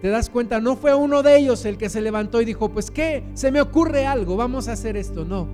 te 0.02 0.08
das 0.08 0.28
cuenta, 0.28 0.60
no 0.60 0.76
fue 0.76 0.94
uno 0.94 1.22
de 1.22 1.38
ellos 1.38 1.64
el 1.64 1.78
que 1.78 1.88
se 1.88 2.02
levantó 2.02 2.42
y 2.42 2.44
dijo, 2.44 2.68
pues 2.68 2.90
qué, 2.90 3.22
se 3.32 3.50
me 3.50 3.62
ocurre 3.62 4.04
algo, 4.04 4.36
vamos 4.36 4.68
a 4.68 4.72
hacer 4.72 4.96
esto. 4.96 5.24
No, 5.24 5.48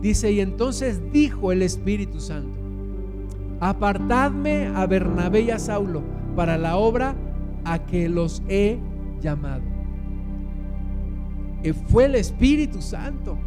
Dice, 0.00 0.30
y 0.30 0.40
entonces 0.40 1.00
dijo 1.12 1.52
el 1.52 1.62
Espíritu 1.62 2.20
Santo, 2.20 2.58
apartadme 3.60 4.66
a 4.66 4.86
Bernabé 4.86 5.40
y 5.42 5.50
a 5.50 5.58
Saulo 5.58 6.02
para 6.34 6.58
la 6.58 6.76
obra 6.76 7.14
a 7.64 7.78
que 7.86 8.08
los 8.08 8.42
he 8.48 8.78
llamado. 9.20 9.62
Y 11.62 11.72
fue 11.72 12.04
el 12.04 12.14
Espíritu 12.14 12.82
Santo, 12.82 13.38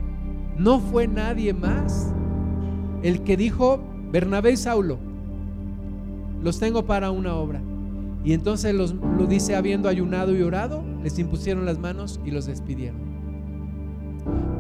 no 0.58 0.80
fue 0.80 1.08
nadie 1.08 1.54
más. 1.54 2.14
El 3.04 3.24
que 3.24 3.38
dijo, 3.38 3.80
Bernabé 4.12 4.52
y 4.52 4.58
Saulo, 4.58 4.98
los 6.42 6.60
tengo 6.60 6.86
para 6.86 7.12
una 7.12 7.36
obra. 7.36 7.62
Y 8.24 8.34
entonces 8.34 8.76
los, 8.76 8.94
lo 8.94 9.26
dice 9.28 9.56
habiendo 9.56 9.88
ayunado 9.88 10.36
y 10.36 10.42
orado, 10.42 10.84
les 11.04 11.18
impusieron 11.20 11.66
las 11.66 11.80
manos 11.80 12.20
y 12.26 12.32
los 12.32 12.46
despidieron. 12.46 13.00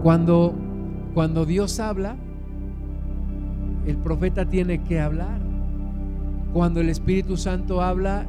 Cuando, 0.01 0.55
cuando 1.13 1.45
Dios 1.45 1.79
habla, 1.79 2.15
el 3.85 3.97
profeta 3.97 4.47
tiene 4.47 4.83
que 4.83 4.99
hablar. 4.99 5.41
Cuando 6.53 6.79
el 6.79 6.89
Espíritu 6.89 7.37
Santo 7.37 7.81
habla, 7.81 8.25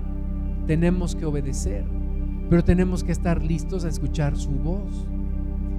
tenemos 0.67 1.15
que 1.15 1.25
obedecer, 1.25 1.85
pero 2.49 2.63
tenemos 2.63 3.03
que 3.03 3.13
estar 3.13 3.43
listos 3.43 3.85
a 3.85 3.89
escuchar 3.89 4.37
su 4.37 4.51
voz, 4.51 5.07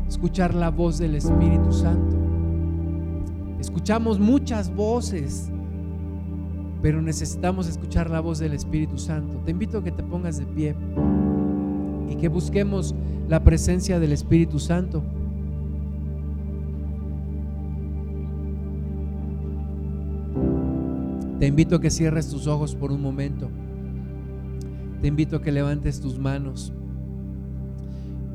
escuchar 0.07 0.55
la 0.55 0.69
voz 0.69 0.97
del 0.97 1.15
Espíritu 1.15 1.71
Santo. 1.71 2.17
Escuchamos 3.59 4.19
muchas 4.19 4.73
voces, 4.73 5.51
pero 6.81 7.01
necesitamos 7.01 7.67
escuchar 7.67 8.09
la 8.09 8.19
voz 8.19 8.39
del 8.39 8.53
Espíritu 8.53 8.97
Santo. 8.97 9.39
Te 9.45 9.51
invito 9.51 9.79
a 9.79 9.83
que 9.83 9.91
te 9.91 10.03
pongas 10.03 10.37
de 10.37 10.45
pie 10.45 10.75
y 12.09 12.15
que 12.15 12.27
busquemos 12.27 12.95
la 13.29 13.43
presencia 13.43 13.99
del 13.99 14.11
Espíritu 14.11 14.59
Santo. 14.59 15.03
Te 21.39 21.47
invito 21.47 21.75
a 21.75 21.81
que 21.81 21.89
cierres 21.89 22.29
tus 22.29 22.47
ojos 22.47 22.75
por 22.75 22.91
un 22.91 23.01
momento. 23.01 23.49
Te 25.01 25.07
invito 25.07 25.37
a 25.37 25.41
que 25.41 25.51
levantes 25.51 25.99
tus 25.99 26.19
manos 26.19 26.73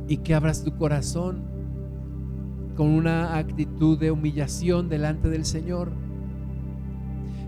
y 0.09 0.19
que 0.19 0.35
abras 0.35 0.65
tu 0.65 0.77
corazón 0.77 1.43
con 2.77 2.89
una 2.89 3.37
actitud 3.37 3.99
de 3.99 4.11
humillación 4.11 4.89
delante 4.89 5.29
del 5.29 5.45
Señor. 5.45 5.91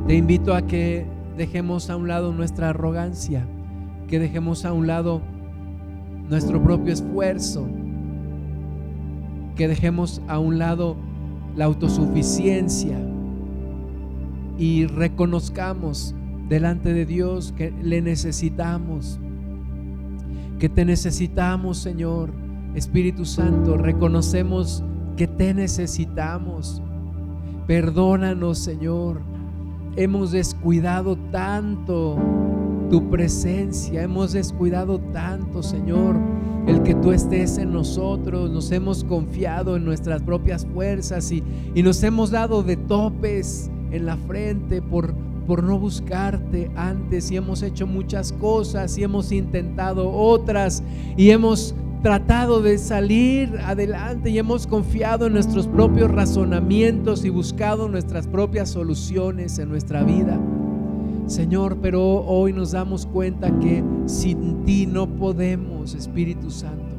Te 0.06 0.14
invito 0.14 0.54
a 0.54 0.62
que 0.62 1.06
dejemos 1.36 1.90
a 1.90 1.96
un 1.96 2.08
lado 2.08 2.32
nuestra 2.32 2.70
arrogancia, 2.70 3.46
que 4.06 4.18
dejemos 4.18 4.64
a 4.64 4.72
un 4.72 4.86
lado 4.86 5.20
nuestro 6.28 6.62
propio 6.62 6.92
esfuerzo, 6.92 7.66
que 9.54 9.68
dejemos 9.68 10.22
a 10.28 10.38
un 10.38 10.58
lado 10.58 10.96
la 11.56 11.64
autosuficiencia 11.66 12.98
y 14.56 14.86
reconozcamos 14.86 16.14
delante 16.48 16.92
de 16.92 17.06
Dios 17.06 17.52
que 17.56 17.72
le 17.82 18.00
necesitamos, 18.00 19.20
que 20.58 20.68
te 20.68 20.84
necesitamos, 20.84 21.78
Señor. 21.78 22.32
Espíritu 22.74 23.24
Santo, 23.24 23.76
reconocemos 23.76 24.84
que 25.16 25.26
te 25.26 25.54
necesitamos. 25.54 26.82
Perdónanos, 27.66 28.58
Señor. 28.58 29.27
Hemos 29.96 30.30
descuidado 30.32 31.16
tanto 31.30 32.16
tu 32.90 33.10
presencia, 33.10 34.02
hemos 34.02 34.32
descuidado 34.32 34.98
tanto, 35.12 35.62
Señor, 35.62 36.16
el 36.66 36.82
que 36.82 36.94
tú 36.94 37.12
estés 37.12 37.58
en 37.58 37.72
nosotros. 37.72 38.50
Nos 38.50 38.70
hemos 38.70 39.04
confiado 39.04 39.76
en 39.76 39.84
nuestras 39.84 40.22
propias 40.22 40.66
fuerzas 40.66 41.30
y, 41.32 41.42
y 41.74 41.82
nos 41.82 42.02
hemos 42.02 42.30
dado 42.30 42.62
de 42.62 42.76
topes 42.76 43.70
en 43.90 44.06
la 44.06 44.16
frente 44.16 44.82
por, 44.82 45.14
por 45.46 45.62
no 45.62 45.78
buscarte 45.78 46.70
antes 46.76 47.30
y 47.30 47.36
hemos 47.36 47.62
hecho 47.62 47.86
muchas 47.86 48.32
cosas 48.32 48.96
y 48.98 49.02
hemos 49.02 49.32
intentado 49.32 50.10
otras 50.10 50.82
y 51.16 51.30
hemos 51.30 51.74
tratado 52.02 52.62
de 52.62 52.78
salir 52.78 53.58
adelante 53.64 54.30
y 54.30 54.38
hemos 54.38 54.66
confiado 54.66 55.26
en 55.26 55.32
nuestros 55.32 55.66
propios 55.66 56.10
razonamientos 56.10 57.24
y 57.24 57.30
buscado 57.30 57.88
nuestras 57.88 58.26
propias 58.26 58.70
soluciones 58.70 59.58
en 59.58 59.68
nuestra 59.68 60.04
vida. 60.04 60.38
Señor, 61.26 61.78
pero 61.82 62.02
hoy 62.24 62.52
nos 62.52 62.72
damos 62.72 63.04
cuenta 63.04 63.50
que 63.58 63.84
sin 64.06 64.64
ti 64.64 64.86
no 64.86 65.08
podemos, 65.08 65.94
Espíritu 65.94 66.50
Santo. 66.50 66.96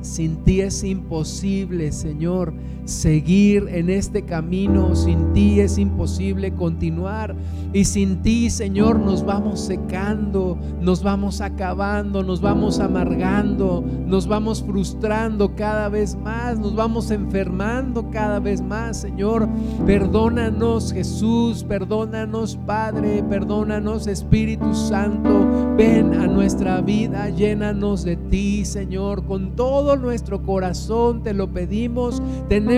Sin 0.00 0.36
ti 0.44 0.60
es 0.60 0.84
imposible, 0.84 1.92
Señor, 1.92 2.54
seguir 2.88 3.68
en 3.68 3.90
este 3.90 4.22
camino. 4.22 4.96
Sin 4.96 5.32
ti 5.32 5.60
es 5.60 5.78
imposible 5.78 6.54
continuar. 6.54 7.36
Y 7.72 7.84
sin 7.84 8.22
ti, 8.22 8.48
Señor, 8.48 8.98
nos 8.98 9.24
vamos 9.24 9.60
secando, 9.60 10.58
nos 10.80 11.02
vamos 11.02 11.42
acabando, 11.42 12.22
nos 12.22 12.40
vamos 12.40 12.80
amargando, 12.80 13.84
nos 14.06 14.26
vamos 14.26 14.62
frustrando 14.62 15.54
cada 15.54 15.90
vez 15.90 16.16
más, 16.16 16.58
nos 16.58 16.74
vamos 16.74 17.10
enfermando 17.10 18.10
cada 18.10 18.40
vez 18.40 18.62
más, 18.62 18.96
Señor. 18.96 19.48
Perdónanos, 19.84 20.92
Jesús, 20.92 21.64
perdónanos, 21.64 22.56
Padre, 22.64 23.22
perdónanos, 23.28 24.06
Espíritu 24.06 24.74
Santo. 24.74 25.74
Ven 25.76 26.14
a 26.14 26.26
nuestra 26.26 26.80
vida, 26.80 27.28
llénanos 27.28 28.02
de 28.02 28.16
ti, 28.16 28.64
Señor, 28.64 29.26
con 29.26 29.54
todo 29.54 29.96
nuestro 29.96 30.42
corazón 30.42 31.22
te 31.22 31.34
lo 31.34 31.48
pedimos. 31.52 32.22
Tenemos 32.48 32.77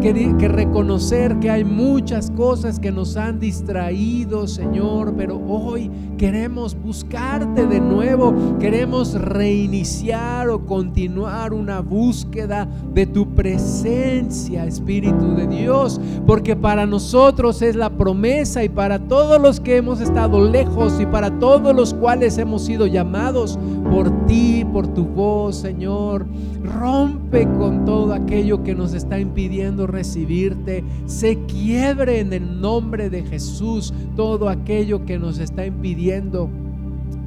que, 0.00 0.34
que 0.38 0.48
reconocer 0.48 1.38
que 1.38 1.50
hay 1.50 1.64
muchas 1.64 2.30
cosas 2.30 2.80
que 2.80 2.90
nos 2.90 3.16
han 3.16 3.38
distraído, 3.38 4.46
Señor, 4.46 5.14
pero 5.16 5.38
hoy 5.38 5.90
queremos 6.18 6.74
buscarte 6.74 7.66
de 7.66 7.80
nuevo, 7.80 8.58
queremos 8.58 9.14
reiniciar 9.14 10.50
o 10.50 10.66
continuar 10.66 11.54
una 11.54 11.80
búsqueda 11.80 12.68
de 12.92 13.06
tu 13.06 13.34
presencia, 13.34 14.66
Espíritu 14.66 15.36
de 15.36 15.46
Dios, 15.46 16.00
porque 16.26 16.56
para 16.56 16.86
nosotros 16.86 17.62
es 17.62 17.76
la 17.76 17.90
promesa 17.90 18.64
y 18.64 18.68
para 18.68 18.98
todos 18.98 19.40
los 19.40 19.60
que 19.60 19.76
hemos 19.76 20.00
estado 20.00 20.46
lejos 20.50 21.00
y 21.00 21.06
para 21.06 21.38
todos 21.38 21.74
los 21.74 21.94
cuales 21.94 22.36
hemos 22.36 22.64
sido 22.64 22.86
llamados 22.86 23.58
por 23.88 24.26
ti, 24.26 24.66
por 24.72 24.88
tu 24.88 25.04
voz, 25.04 25.56
Señor. 25.56 26.26
Rompe 26.62 27.44
con 27.56 27.84
todo 27.84 28.12
aquello 28.12 28.64
que 28.64 28.74
nos 28.74 28.92
está 28.92 29.20
impidiendo 29.20 29.86
recibirte. 29.86 30.84
Se 31.06 31.38
quiebre 31.46 32.18
en 32.18 32.32
el 32.32 32.60
nombre 32.60 33.08
de 33.08 33.22
Jesús 33.22 33.94
todo 34.16 34.48
aquello 34.48 35.06
que 35.06 35.18
nos 35.18 35.38
está 35.38 35.64
impidiendo 35.64 36.07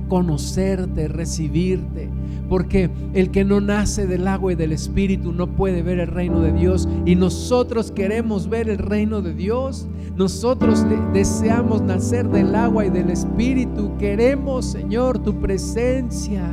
conocerte, 0.08 1.08
recibirte. 1.08 2.10
Porque 2.50 2.90
el 3.14 3.32
que 3.32 3.46
no 3.46 3.62
nace 3.62 4.08
del 4.08 4.28
agua 4.28 4.52
y 4.52 4.56
del 4.56 4.74
Espíritu 4.74 5.32
no 5.32 5.48
puede 5.48 5.84
ver 5.84 6.00
el 6.00 6.08
reino 6.08 6.42
de 6.42 6.52
Dios. 6.52 6.88
Y 7.06 7.16
nosotros 7.16 7.92
queremos 7.92 8.50
ver 8.50 8.68
el 8.68 8.78
reino 8.78 9.22
de 9.22 9.34
Dios. 9.34 9.88
Nosotros 10.16 10.86
deseamos 11.14 11.82
nacer 11.82 12.30
del 12.30 12.56
agua 12.56 12.86
y 12.86 12.90
del 12.90 13.10
Espíritu. 13.10 13.92
Queremos, 13.98 14.66
Señor, 14.66 15.20
tu 15.20 15.34
presencia. 15.40 16.44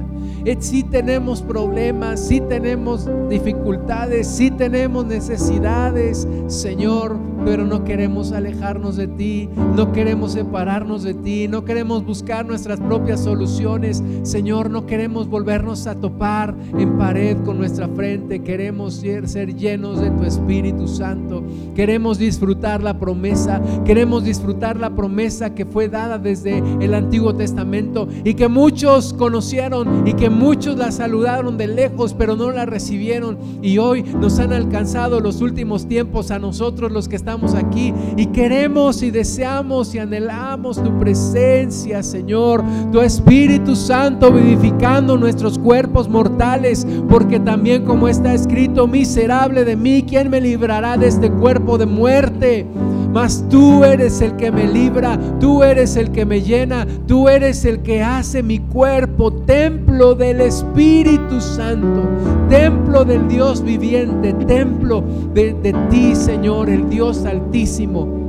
Eh, 0.44 0.57
si 0.61 0.82
tenemos 0.82 1.42
problemas, 1.42 2.20
si 2.20 2.40
tenemos 2.40 3.09
dificultades, 3.28 4.26
si 4.26 4.51
tenemos 4.51 5.05
necesidades, 5.07 6.26
Señor, 6.46 7.16
pero 7.44 7.64
no 7.64 7.84
queremos 7.84 8.32
alejarnos 8.32 8.96
de 8.96 9.09
ti, 9.09 9.49
no 9.76 9.92
queremos 9.92 10.32
separarnos 10.32 11.03
de 11.03 11.14
ti, 11.14 11.49
no 11.49 11.64
queremos 11.64 12.05
buscar 12.05 12.46
nuestras 12.46 12.80
propias 12.80 13.20
soluciones. 13.20 14.03
Señor, 14.22 14.70
no 14.70 14.86
queremos 14.86 15.28
volvernos 15.28 15.86
a 15.86 15.94
topar 15.94 16.55
en 16.78 16.99
pared 16.99 17.36
con 17.44 17.59
nuestra 17.59 17.88
frente, 17.88 18.40
queremos 18.40 18.94
ser, 18.94 19.28
ser 19.28 19.55
llenos 19.55 20.01
de 20.01 20.11
tu 20.11 20.24
Espíritu 20.24 20.88
Santo, 20.88 21.42
queremos 21.74 22.18
disfrutar 22.18 22.82
la 22.82 22.99
promesa, 22.99 23.38
queremos 23.84 24.24
disfrutar 24.24 24.78
la 24.78 24.91
promesa 24.91 25.55
que 25.55 25.64
fue 25.64 25.89
dada 25.89 26.18
desde 26.18 26.59
el 26.80 26.95
Antiguo 26.95 27.34
Testamento 27.34 28.09
y 28.24 28.34
que 28.34 28.49
muchos 28.49 29.12
conocieron 29.12 30.07
y 30.07 30.14
que 30.14 30.30
muchos 30.30 30.76
la 30.76 30.91
saludaron 30.91 31.57
de 31.57 31.68
lejos, 31.68 32.14
pero 32.14 32.36
no 32.36 32.51
la 32.51 32.66
recibieron. 32.66 33.39
Y 33.62 33.78
hoy 33.78 34.03
nos 34.03 34.39
han 34.39 34.53
alcanzado 34.53 35.20
los 35.20 35.41
últimos 35.41 35.86
tiempos 35.86 36.30
a 36.30 36.39
nosotros 36.39 36.91
los 36.91 37.09
que 37.09 37.16
estamos 37.16 37.55
aquí 37.55 37.93
y 38.16 38.26
queremos 38.26 39.03
y 39.03 39.11
deseamos 39.11 39.95
y 39.95 39.99
anhelamos 39.99 40.82
tu 40.82 40.99
presencia, 40.99 42.03
Señor, 42.03 42.62
tu 42.93 43.01
Espíritu 43.01 43.76
Santo 43.76 44.32
vivificando 44.32 45.16
nuestros 45.16 45.59
cuerpos 45.59 46.09
mortales, 46.09 46.86
porque 47.09 47.41
también 47.41 47.84
como 47.84 48.09
está 48.09 48.34
escrito, 48.34 48.86
miserable 48.86 49.64
de 49.64 49.76
mí, 49.76 50.05
¿quién 50.09 50.30
me 50.30 50.41
librará 50.41 50.97
de 50.97 51.09
este 51.09 51.30
cuerpo 51.30 51.78
de 51.78 51.86
muerte? 51.86 52.66
Mas 53.20 53.44
tú 53.50 53.82
eres 53.82 54.20
el 54.20 54.36
que 54.36 54.52
me 54.52 54.68
libra, 54.68 55.18
tú 55.40 55.64
eres 55.64 55.96
el 55.96 56.12
que 56.12 56.24
me 56.24 56.40
llena, 56.40 56.86
tú 57.08 57.28
eres 57.28 57.64
el 57.64 57.82
que 57.82 58.00
hace 58.00 58.44
mi 58.44 58.60
cuerpo 58.60 59.32
templo 59.32 60.14
del 60.14 60.40
Espíritu 60.40 61.40
Santo, 61.40 62.08
templo 62.48 63.04
del 63.04 63.26
Dios 63.26 63.60
viviente, 63.64 64.32
templo 64.46 65.02
de, 65.34 65.52
de 65.52 65.72
ti, 65.90 66.14
Señor, 66.14 66.70
el 66.70 66.88
Dios 66.88 67.24
altísimo. 67.24 68.28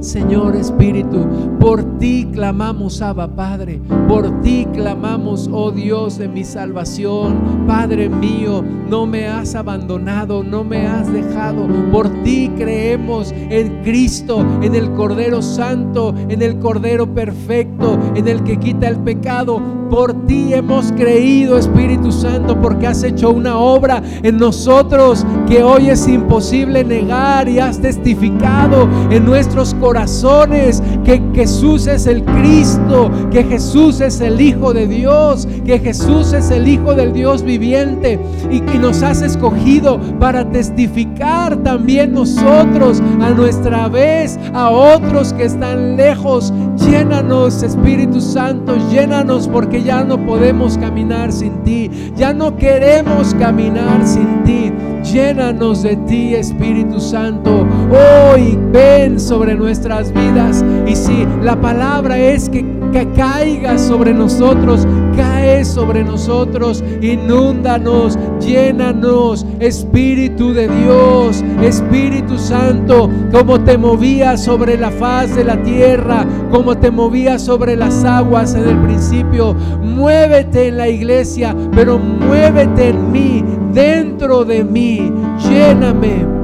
Señor 0.00 0.56
Espíritu, 0.56 1.26
por 1.60 1.98
ti 1.98 2.26
clamamos, 2.32 3.02
Abba 3.02 3.28
Padre, 3.28 3.80
por 4.08 4.40
ti 4.40 4.66
clamamos, 4.72 5.48
oh 5.52 5.70
Dios 5.70 6.16
de 6.16 6.26
mi 6.26 6.42
salvación, 6.42 7.66
Padre 7.66 8.08
mío, 8.08 8.64
no 8.88 9.04
me 9.04 9.28
has 9.28 9.54
abandonado, 9.54 10.42
no 10.42 10.64
me 10.64 10.86
has 10.86 11.12
dejado, 11.12 11.68
por 11.92 12.08
ti 12.22 12.50
creemos 12.56 13.32
en 13.32 13.82
Cristo, 13.82 14.44
en 14.62 14.74
el 14.74 14.90
Cordero 14.92 15.42
Santo, 15.42 16.14
en 16.28 16.40
el 16.40 16.58
Cordero 16.58 17.12
Perfecto, 17.12 17.98
en 18.14 18.26
el 18.26 18.42
que 18.42 18.58
quita 18.58 18.88
el 18.88 19.00
pecado, 19.00 19.60
por 19.90 20.26
ti 20.26 20.54
hemos 20.54 20.92
creído, 20.92 21.58
Espíritu 21.58 22.10
Santo, 22.12 22.58
porque 22.60 22.86
has 22.86 23.02
hecho 23.02 23.30
una 23.30 23.58
obra 23.58 24.02
en 24.22 24.38
nosotros 24.38 25.26
que 25.48 25.62
hoy 25.62 25.90
es 25.90 26.06
imposible 26.06 26.84
negar 26.84 27.48
y 27.48 27.58
has 27.58 27.80
testificado 27.80 28.88
en 29.10 29.26
nuestros 29.26 29.74
corazones 29.74 29.89
que 31.04 31.22
Jesús 31.34 31.86
es 31.86 32.06
el 32.06 32.24
Cristo, 32.24 33.10
que 33.30 33.42
Jesús 33.42 34.00
es 34.00 34.20
el 34.20 34.40
Hijo 34.40 34.72
de 34.72 34.86
Dios, 34.86 35.48
que 35.64 35.78
Jesús 35.78 36.32
es 36.32 36.50
el 36.50 36.68
Hijo 36.68 36.94
del 36.94 37.12
Dios 37.12 37.42
viviente 37.42 38.18
y 38.50 38.60
que 38.60 38.78
nos 38.78 39.02
has 39.02 39.22
escogido 39.22 39.98
para 40.20 40.48
testificar 40.48 41.56
también 41.62 42.12
nosotros 42.12 43.02
a 43.20 43.30
nuestra 43.30 43.88
vez 43.88 44.38
a 44.54 44.70
otros 44.70 45.32
que 45.32 45.44
están 45.44 45.96
lejos. 45.96 46.52
Llénanos, 46.76 47.62
Espíritu 47.62 48.20
Santo, 48.20 48.76
llénanos 48.90 49.48
porque 49.48 49.82
ya 49.82 50.04
no 50.04 50.24
podemos 50.24 50.78
caminar 50.78 51.32
sin 51.32 51.62
ti, 51.64 51.90
ya 52.16 52.32
no 52.32 52.56
queremos 52.56 53.34
caminar 53.34 54.06
sin 54.06 54.44
ti. 54.44 54.72
Llénanos 55.02 55.82
de 55.82 55.96
ti, 55.96 56.34
Espíritu 56.34 57.00
Santo. 57.00 57.66
Hoy 57.90 58.58
ven 58.70 59.18
sobre 59.18 59.54
nuestras 59.80 60.12
vidas. 60.12 60.64
Y 60.86 60.94
si 60.94 61.26
la 61.42 61.58
palabra 61.58 62.18
es 62.18 62.50
que, 62.50 62.64
que 62.92 63.08
caiga 63.16 63.78
sobre 63.78 64.12
nosotros, 64.12 64.86
cae 65.16 65.64
sobre 65.64 66.04
nosotros, 66.04 66.84
inúndanos, 67.00 68.18
llénanos, 68.40 69.46
Espíritu 69.58 70.52
de 70.52 70.68
Dios, 70.68 71.42
Espíritu 71.62 72.36
Santo, 72.36 73.08
como 73.32 73.60
te 73.60 73.78
movías 73.78 74.44
sobre 74.44 74.76
la 74.76 74.90
faz 74.90 75.34
de 75.34 75.44
la 75.44 75.62
tierra, 75.62 76.26
como 76.50 76.76
te 76.76 76.90
movías 76.90 77.42
sobre 77.42 77.74
las 77.74 78.04
aguas 78.04 78.54
en 78.54 78.68
el 78.68 78.76
principio. 78.80 79.54
Muévete 79.82 80.68
en 80.68 80.76
la 80.76 80.88
iglesia, 80.88 81.56
pero 81.74 81.98
muévete 81.98 82.88
en 82.88 83.12
mí, 83.12 83.44
dentro 83.72 84.44
de 84.44 84.62
mí, 84.62 85.10
lléname 85.48 86.39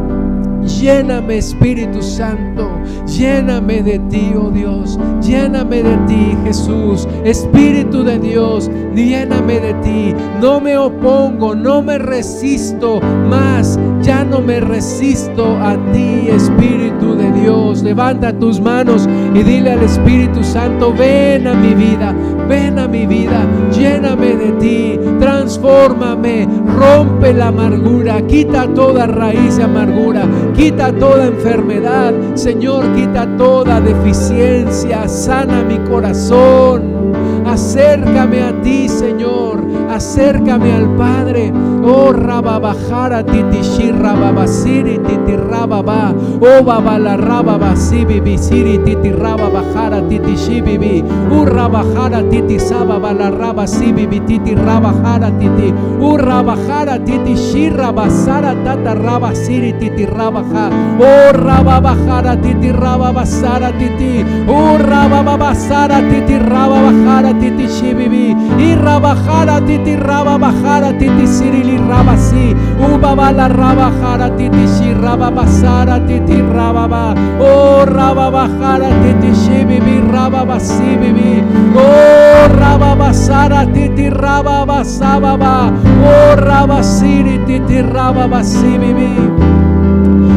Lléname 0.67 1.39
Espíritu 1.39 2.03
Santo, 2.03 2.69
lléname 3.07 3.83
de 3.83 3.99
ti, 4.11 4.33
oh 4.37 4.51
Dios, 4.51 4.99
lléname 5.23 5.83
de 5.83 5.97
ti, 6.09 6.37
Jesús, 6.45 7.07
Espíritu 7.25 8.03
de 8.03 8.19
Dios, 8.19 8.69
lléname 8.95 9.61
de 9.61 9.75
ti. 9.75 10.15
No 10.41 10.61
me 10.61 10.77
opongo, 10.77 11.55
no 11.55 11.83
me 11.83 11.99
resisto 11.99 13.01
más, 13.29 13.79
ya 14.03 14.25
no 14.25 14.41
me 14.41 14.61
resisto 14.61 15.57
a 15.57 15.77
ti, 15.93 16.29
Espíritu 16.29 17.15
de 17.15 17.31
Dios. 17.41 17.83
Levanta 17.83 18.37
tus 18.37 18.61
manos 18.61 19.09
y 19.35 19.43
dile 19.45 19.73
al 19.73 19.83
Espíritu 19.83 20.43
Santo, 20.43 20.93
ven 20.93 21.47
a 21.47 21.55
mi 21.55 21.75
vida, 21.75 22.15
ven 22.49 22.79
a 22.79 22.89
mi 22.89 23.07
vida, 23.07 23.47
lléname 23.73 24.37
de 24.37 24.53
ti, 24.53 25.01
transfórmame, 25.19 26.49
rompe 26.79 27.33
la 27.33 27.49
amargura, 27.49 28.27
quita 28.27 28.67
toda 28.75 29.07
raíz 29.07 29.57
de 29.57 29.65
amargura 29.65 30.27
Quita 30.57 30.91
toda 30.93 31.27
enfermedad, 31.27 32.15
Señor, 32.35 32.95
quita 32.95 33.27
toda 33.37 33.79
deficiencia, 33.81 35.07
sana 35.07 35.63
mi 35.63 35.79
corazón. 35.81 37.13
Acércame 37.57 38.43
a 38.43 38.53
ti, 38.61 38.87
Señor 38.87 39.57
acércame 39.97 40.73
al 40.73 40.89
Padre. 40.97 41.53
Oh 41.85 42.13
Rababajara 42.13 43.23
titishi 43.23 43.93
rababasiri 43.93 44.99
titi 45.07 45.37
rababa. 45.37 46.13
Oh 46.41 46.63
babala 46.65 47.17
rababasibi 47.17 48.21
bisiri 48.21 48.79
titi 48.85 49.13
rababajara 49.13 50.03
titishi 50.09 50.61
bibi. 50.61 51.05
Urrabajara 51.31 52.29
titi 52.29 52.59
sababala 52.59 53.31
rabasibi 53.31 54.21
titi 54.27 54.55
rabajara 54.55 55.31
titi. 55.39 55.73
Urrabajara 56.01 56.99
titi 57.05 57.37
shirabasara 57.37 58.53
tata 58.65 58.95
rabasiri 58.95 59.79
titi 59.79 60.07
rabaja. 60.07 60.71
Oh 60.99 61.31
rababajara 61.33 62.35
titi 62.43 62.73
rababasara 62.73 63.71
titi. 63.79 64.25
Oh 64.49 64.77
rababasara 64.77 66.03
titi 66.11 66.35
rababajara 66.39 67.33
titi 67.51 67.69
shibibi. 67.69 68.35
Y 68.59 68.75
rabajara 68.75 69.61
titi 69.61 69.77
titi 69.77 69.97
raba 69.97 70.39
bajara 70.39 70.93
titi 70.99 71.27
sirili 71.27 71.79
raba 71.79 72.17
si 72.17 72.55
ubaba 72.79 73.33
la 73.33 73.49
raba 73.49 73.91
jara 74.01 74.31
titi 74.37 74.67
shi 74.67 74.95
raba 74.95 75.31
basara 75.31 76.01
titi 76.07 76.41
raba 76.41 76.89
ba 76.89 77.15
oh 77.41 77.85
raba 77.85 78.31
bajara 78.31 78.91
titi 79.03 79.35
shi 79.35 79.65
bibi 79.65 80.01
raba 80.13 80.45
basi 80.47 80.97
bibi 81.01 81.45
oh 81.77 82.49
raba 82.59 82.97
basara 82.97 83.67
titi 83.73 84.09
raba 84.11 84.67
basaba 84.67 85.37
ba 85.39 85.55
oh 86.03 86.35
raba 86.37 86.83
siri 86.83 87.39
titi 87.47 87.83
raba 87.83 88.29
basi 88.29 88.79
bibi 88.79 89.13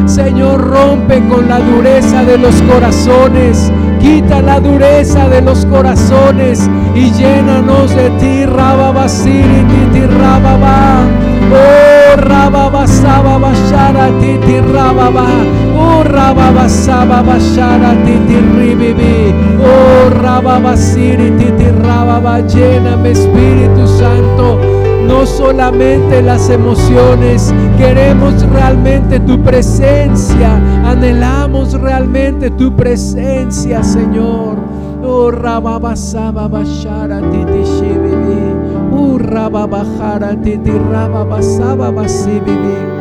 Señor, 0.09 0.59
rompe 0.59 1.21
con 1.29 1.47
la 1.47 1.59
dureza 1.59 2.23
de 2.23 2.39
los 2.39 2.55
corazones. 2.63 3.71
Quita 3.99 4.41
la 4.41 4.59
dureza 4.59 5.27
de 5.29 5.41
los 5.41 5.65
corazones 5.65 6.69
y 6.95 7.11
llénanos 7.11 7.93
de 7.95 8.09
ti, 8.11 8.45
Rababasiri, 8.45 9.65
Titi 9.69 10.05
Rababa. 10.05 11.03
Oh, 11.51 12.15
Rababasaba 12.17 13.37
Bashara, 13.39 14.09
Titi 14.19 14.59
Rababa. 14.59 15.25
Oh, 15.77 16.03
Rababasaba 16.03 17.21
Bashara, 17.23 17.95
Titi 18.05 18.39
Ribibi. 18.57 19.33
Oh, 19.59 20.09
Rababasiri, 20.09 21.31
Titi 21.37 21.69
Rababa. 21.83 22.39
Lléname, 22.41 23.11
Espíritu 23.11 23.87
Santo 23.87 24.78
no 25.07 25.25
solamente 25.25 26.21
las 26.21 26.49
emociones, 26.49 27.53
queremos 27.77 28.41
realmente 28.51 29.19
tu 29.19 29.41
presencia, 29.41 30.55
anhelamos 30.85 31.73
realmente 31.73 32.49
tu 32.51 32.75
presencia, 32.75 33.83
Señor. 33.83 34.57
Oh, 35.03 35.31
rababasaba 35.31 36.47
bashara 36.47 37.21
titi 37.31 37.63
shibili. 37.63 38.53
Oh, 38.91 39.17
rababajara 39.17 40.35
titi 40.41 40.71
rababasaba 40.91 41.89
basibili. 41.91 42.98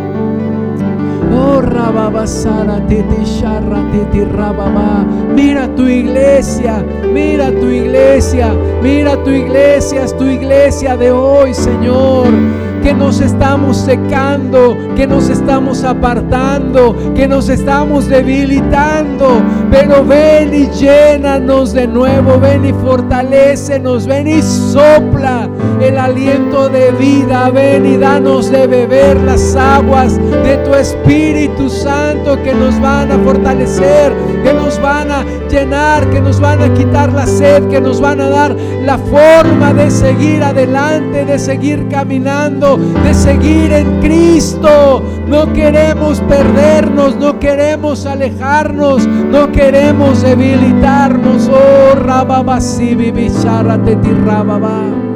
Oh, 1.31 1.61
rababasara 1.61 2.81
titi 2.89 3.25
sharra 3.25 3.83
titi 3.93 4.25
rababa. 4.25 5.05
Mira 5.35 5.69
tu 5.77 5.87
iglesia, 5.87 6.85
mira 7.13 7.51
tu 7.51 7.69
iglesia, 7.69 8.55
mira 8.83 9.17
tu 9.25 9.31
iglesia, 9.31 10.05
es 10.05 10.17
tu 10.17 10.25
iglesia 10.25 10.97
de 10.97 11.11
hoy, 11.11 11.55
Señor 11.55 12.68
que 12.89 12.95
nos 12.95 13.21
estamos 13.21 13.77
secando, 13.77 14.75
que 14.97 15.07
nos 15.07 15.29
estamos 15.29 15.85
apartando, 15.85 16.97
que 17.15 17.29
nos 17.29 17.51
estamos 17.51 18.09
debilitando. 18.09 19.43
Pero 19.71 20.07
ven 20.07 20.55
y 20.55 20.71
llénanos 20.71 21.75
de 21.75 21.87
nuevo, 21.87 22.41
ven 22.41 22.65
y 22.65 22.73
fortalecenos, 22.73 24.07
ven 24.07 24.29
y 24.29 24.41
sopla 24.41 25.51
el 25.83 25.99
aliento 25.99 26.71
de 26.71 26.91
vida, 26.93 27.51
ven 27.51 27.85
y 27.85 27.99
danos 27.99 28.51
de 28.51 28.67
beber 28.67 29.21
las 29.21 29.55
aguas 29.55 30.17
de 30.17 30.57
tu 30.65 30.75
Espíritu 30.75 31.69
Santo 31.69 32.43
que 32.43 32.55
nos 32.55 32.81
van 32.81 33.13
a 33.13 33.19
fortalecer, 33.19 34.15
que 34.43 34.55
nos 34.55 34.81
van 34.81 35.11
a 35.11 35.25
llenar, 35.51 36.09
que 36.09 36.23
nos 36.23 36.41
van 36.41 36.63
a 36.63 36.73
quitar 36.73 37.13
la 37.13 37.27
sed, 37.27 37.69
que 37.69 37.83
nos 37.83 38.01
van 38.01 38.23
a 38.23 38.31
dar 38.31 38.57
la 38.85 38.97
forma 38.97 39.75
de 39.75 39.91
seguir 39.91 40.43
adelante, 40.43 41.27
de 41.27 41.39
seguir 41.39 41.87
caminando 41.89 42.78
de 43.05 43.15
seguir 43.15 43.73
en 43.73 44.01
Cristo. 44.01 45.03
No 45.27 45.53
queremos 45.53 46.21
perdernos, 46.21 47.17
no 47.17 47.39
queremos 47.39 48.07
alejarnos, 48.07 49.07
no 49.07 49.53
queremos 49.53 50.23
debilitarnos. 50.23 51.49
Oh, 51.49 51.95
rababa, 51.95 52.59
teti 52.61 54.11
rababa. 54.25 55.08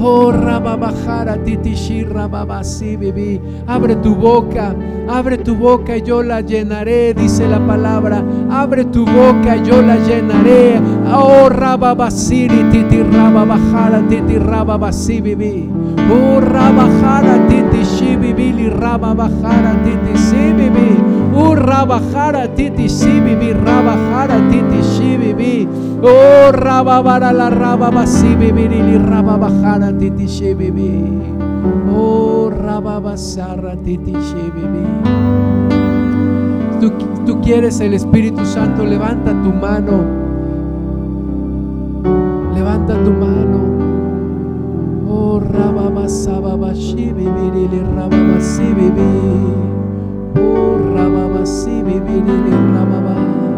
Oh, 0.00 0.30
rababajara, 0.30 1.36
titishi, 1.44 2.04
rababasi, 2.04 2.96
bibi. 2.96 3.40
Abre 3.66 3.96
tu 4.00 4.14
boca, 4.14 4.72
abre 5.08 5.38
tu 5.38 5.56
boca 5.56 5.96
y 5.96 6.02
yo 6.02 6.22
la 6.22 6.40
llenaré, 6.40 7.14
dice 7.14 7.48
la 7.48 7.58
palabra. 7.58 8.22
Abre 8.48 8.84
tu 8.84 9.04
boca 9.04 9.56
y 9.56 9.64
yo 9.64 9.82
la 9.82 9.96
llenaré. 9.96 10.80
Oh, 11.12 11.48
rababasiri, 11.48 12.70
titi, 12.70 13.02
rababajara, 13.02 14.06
titi, 14.08 14.38
rababasi, 14.38 15.20
bibi. 15.20 15.68
Oh, 16.10 16.40
rabajara, 16.40 17.48
titi, 17.48 17.84
shibibili, 17.84 18.70
rababajara, 18.70 19.74
titi, 19.82 20.16
sibibi. 20.16 20.96
Oh, 21.34 21.56
rabajara, 21.56 22.46
titi, 22.54 22.88
sibibi, 22.88 23.52
rabajara, 23.52 24.38
titi, 24.48 24.80
shibibi. 24.94 25.68
Oh, 26.00 26.52
rababara, 26.52 27.32
la 27.32 27.50
rababasi, 27.50 28.36
bibili, 28.36 28.96
rababajara, 28.98 29.92
titi, 29.98 30.28
shibibi. 30.28 31.02
Oh, 31.92 32.50
rababasara, 32.50 33.74
titi, 33.82 34.12
shibibi. 34.12 34.86
Tú, 37.26 37.40
quieres 37.40 37.80
el 37.80 37.94
Espíritu 37.94 38.44
Santo, 38.44 38.84
levanta 38.84 39.32
tu 39.32 39.52
mano. 39.52 40.04
Levanta 42.54 42.94
tu 43.02 43.10
mano. 43.10 43.58
Oh, 45.10 45.40
rababasababashibibirili, 45.40 47.82
rababasibibi. 47.96 49.10
Oh, 50.36 50.78
rababasibibirili, 50.94 52.52
rababa. 52.54 52.54
Oh, 52.54 52.56
rabasibibirili, 52.56 52.74
rabajara, 52.74 52.76
titishibibi. 52.76 53.57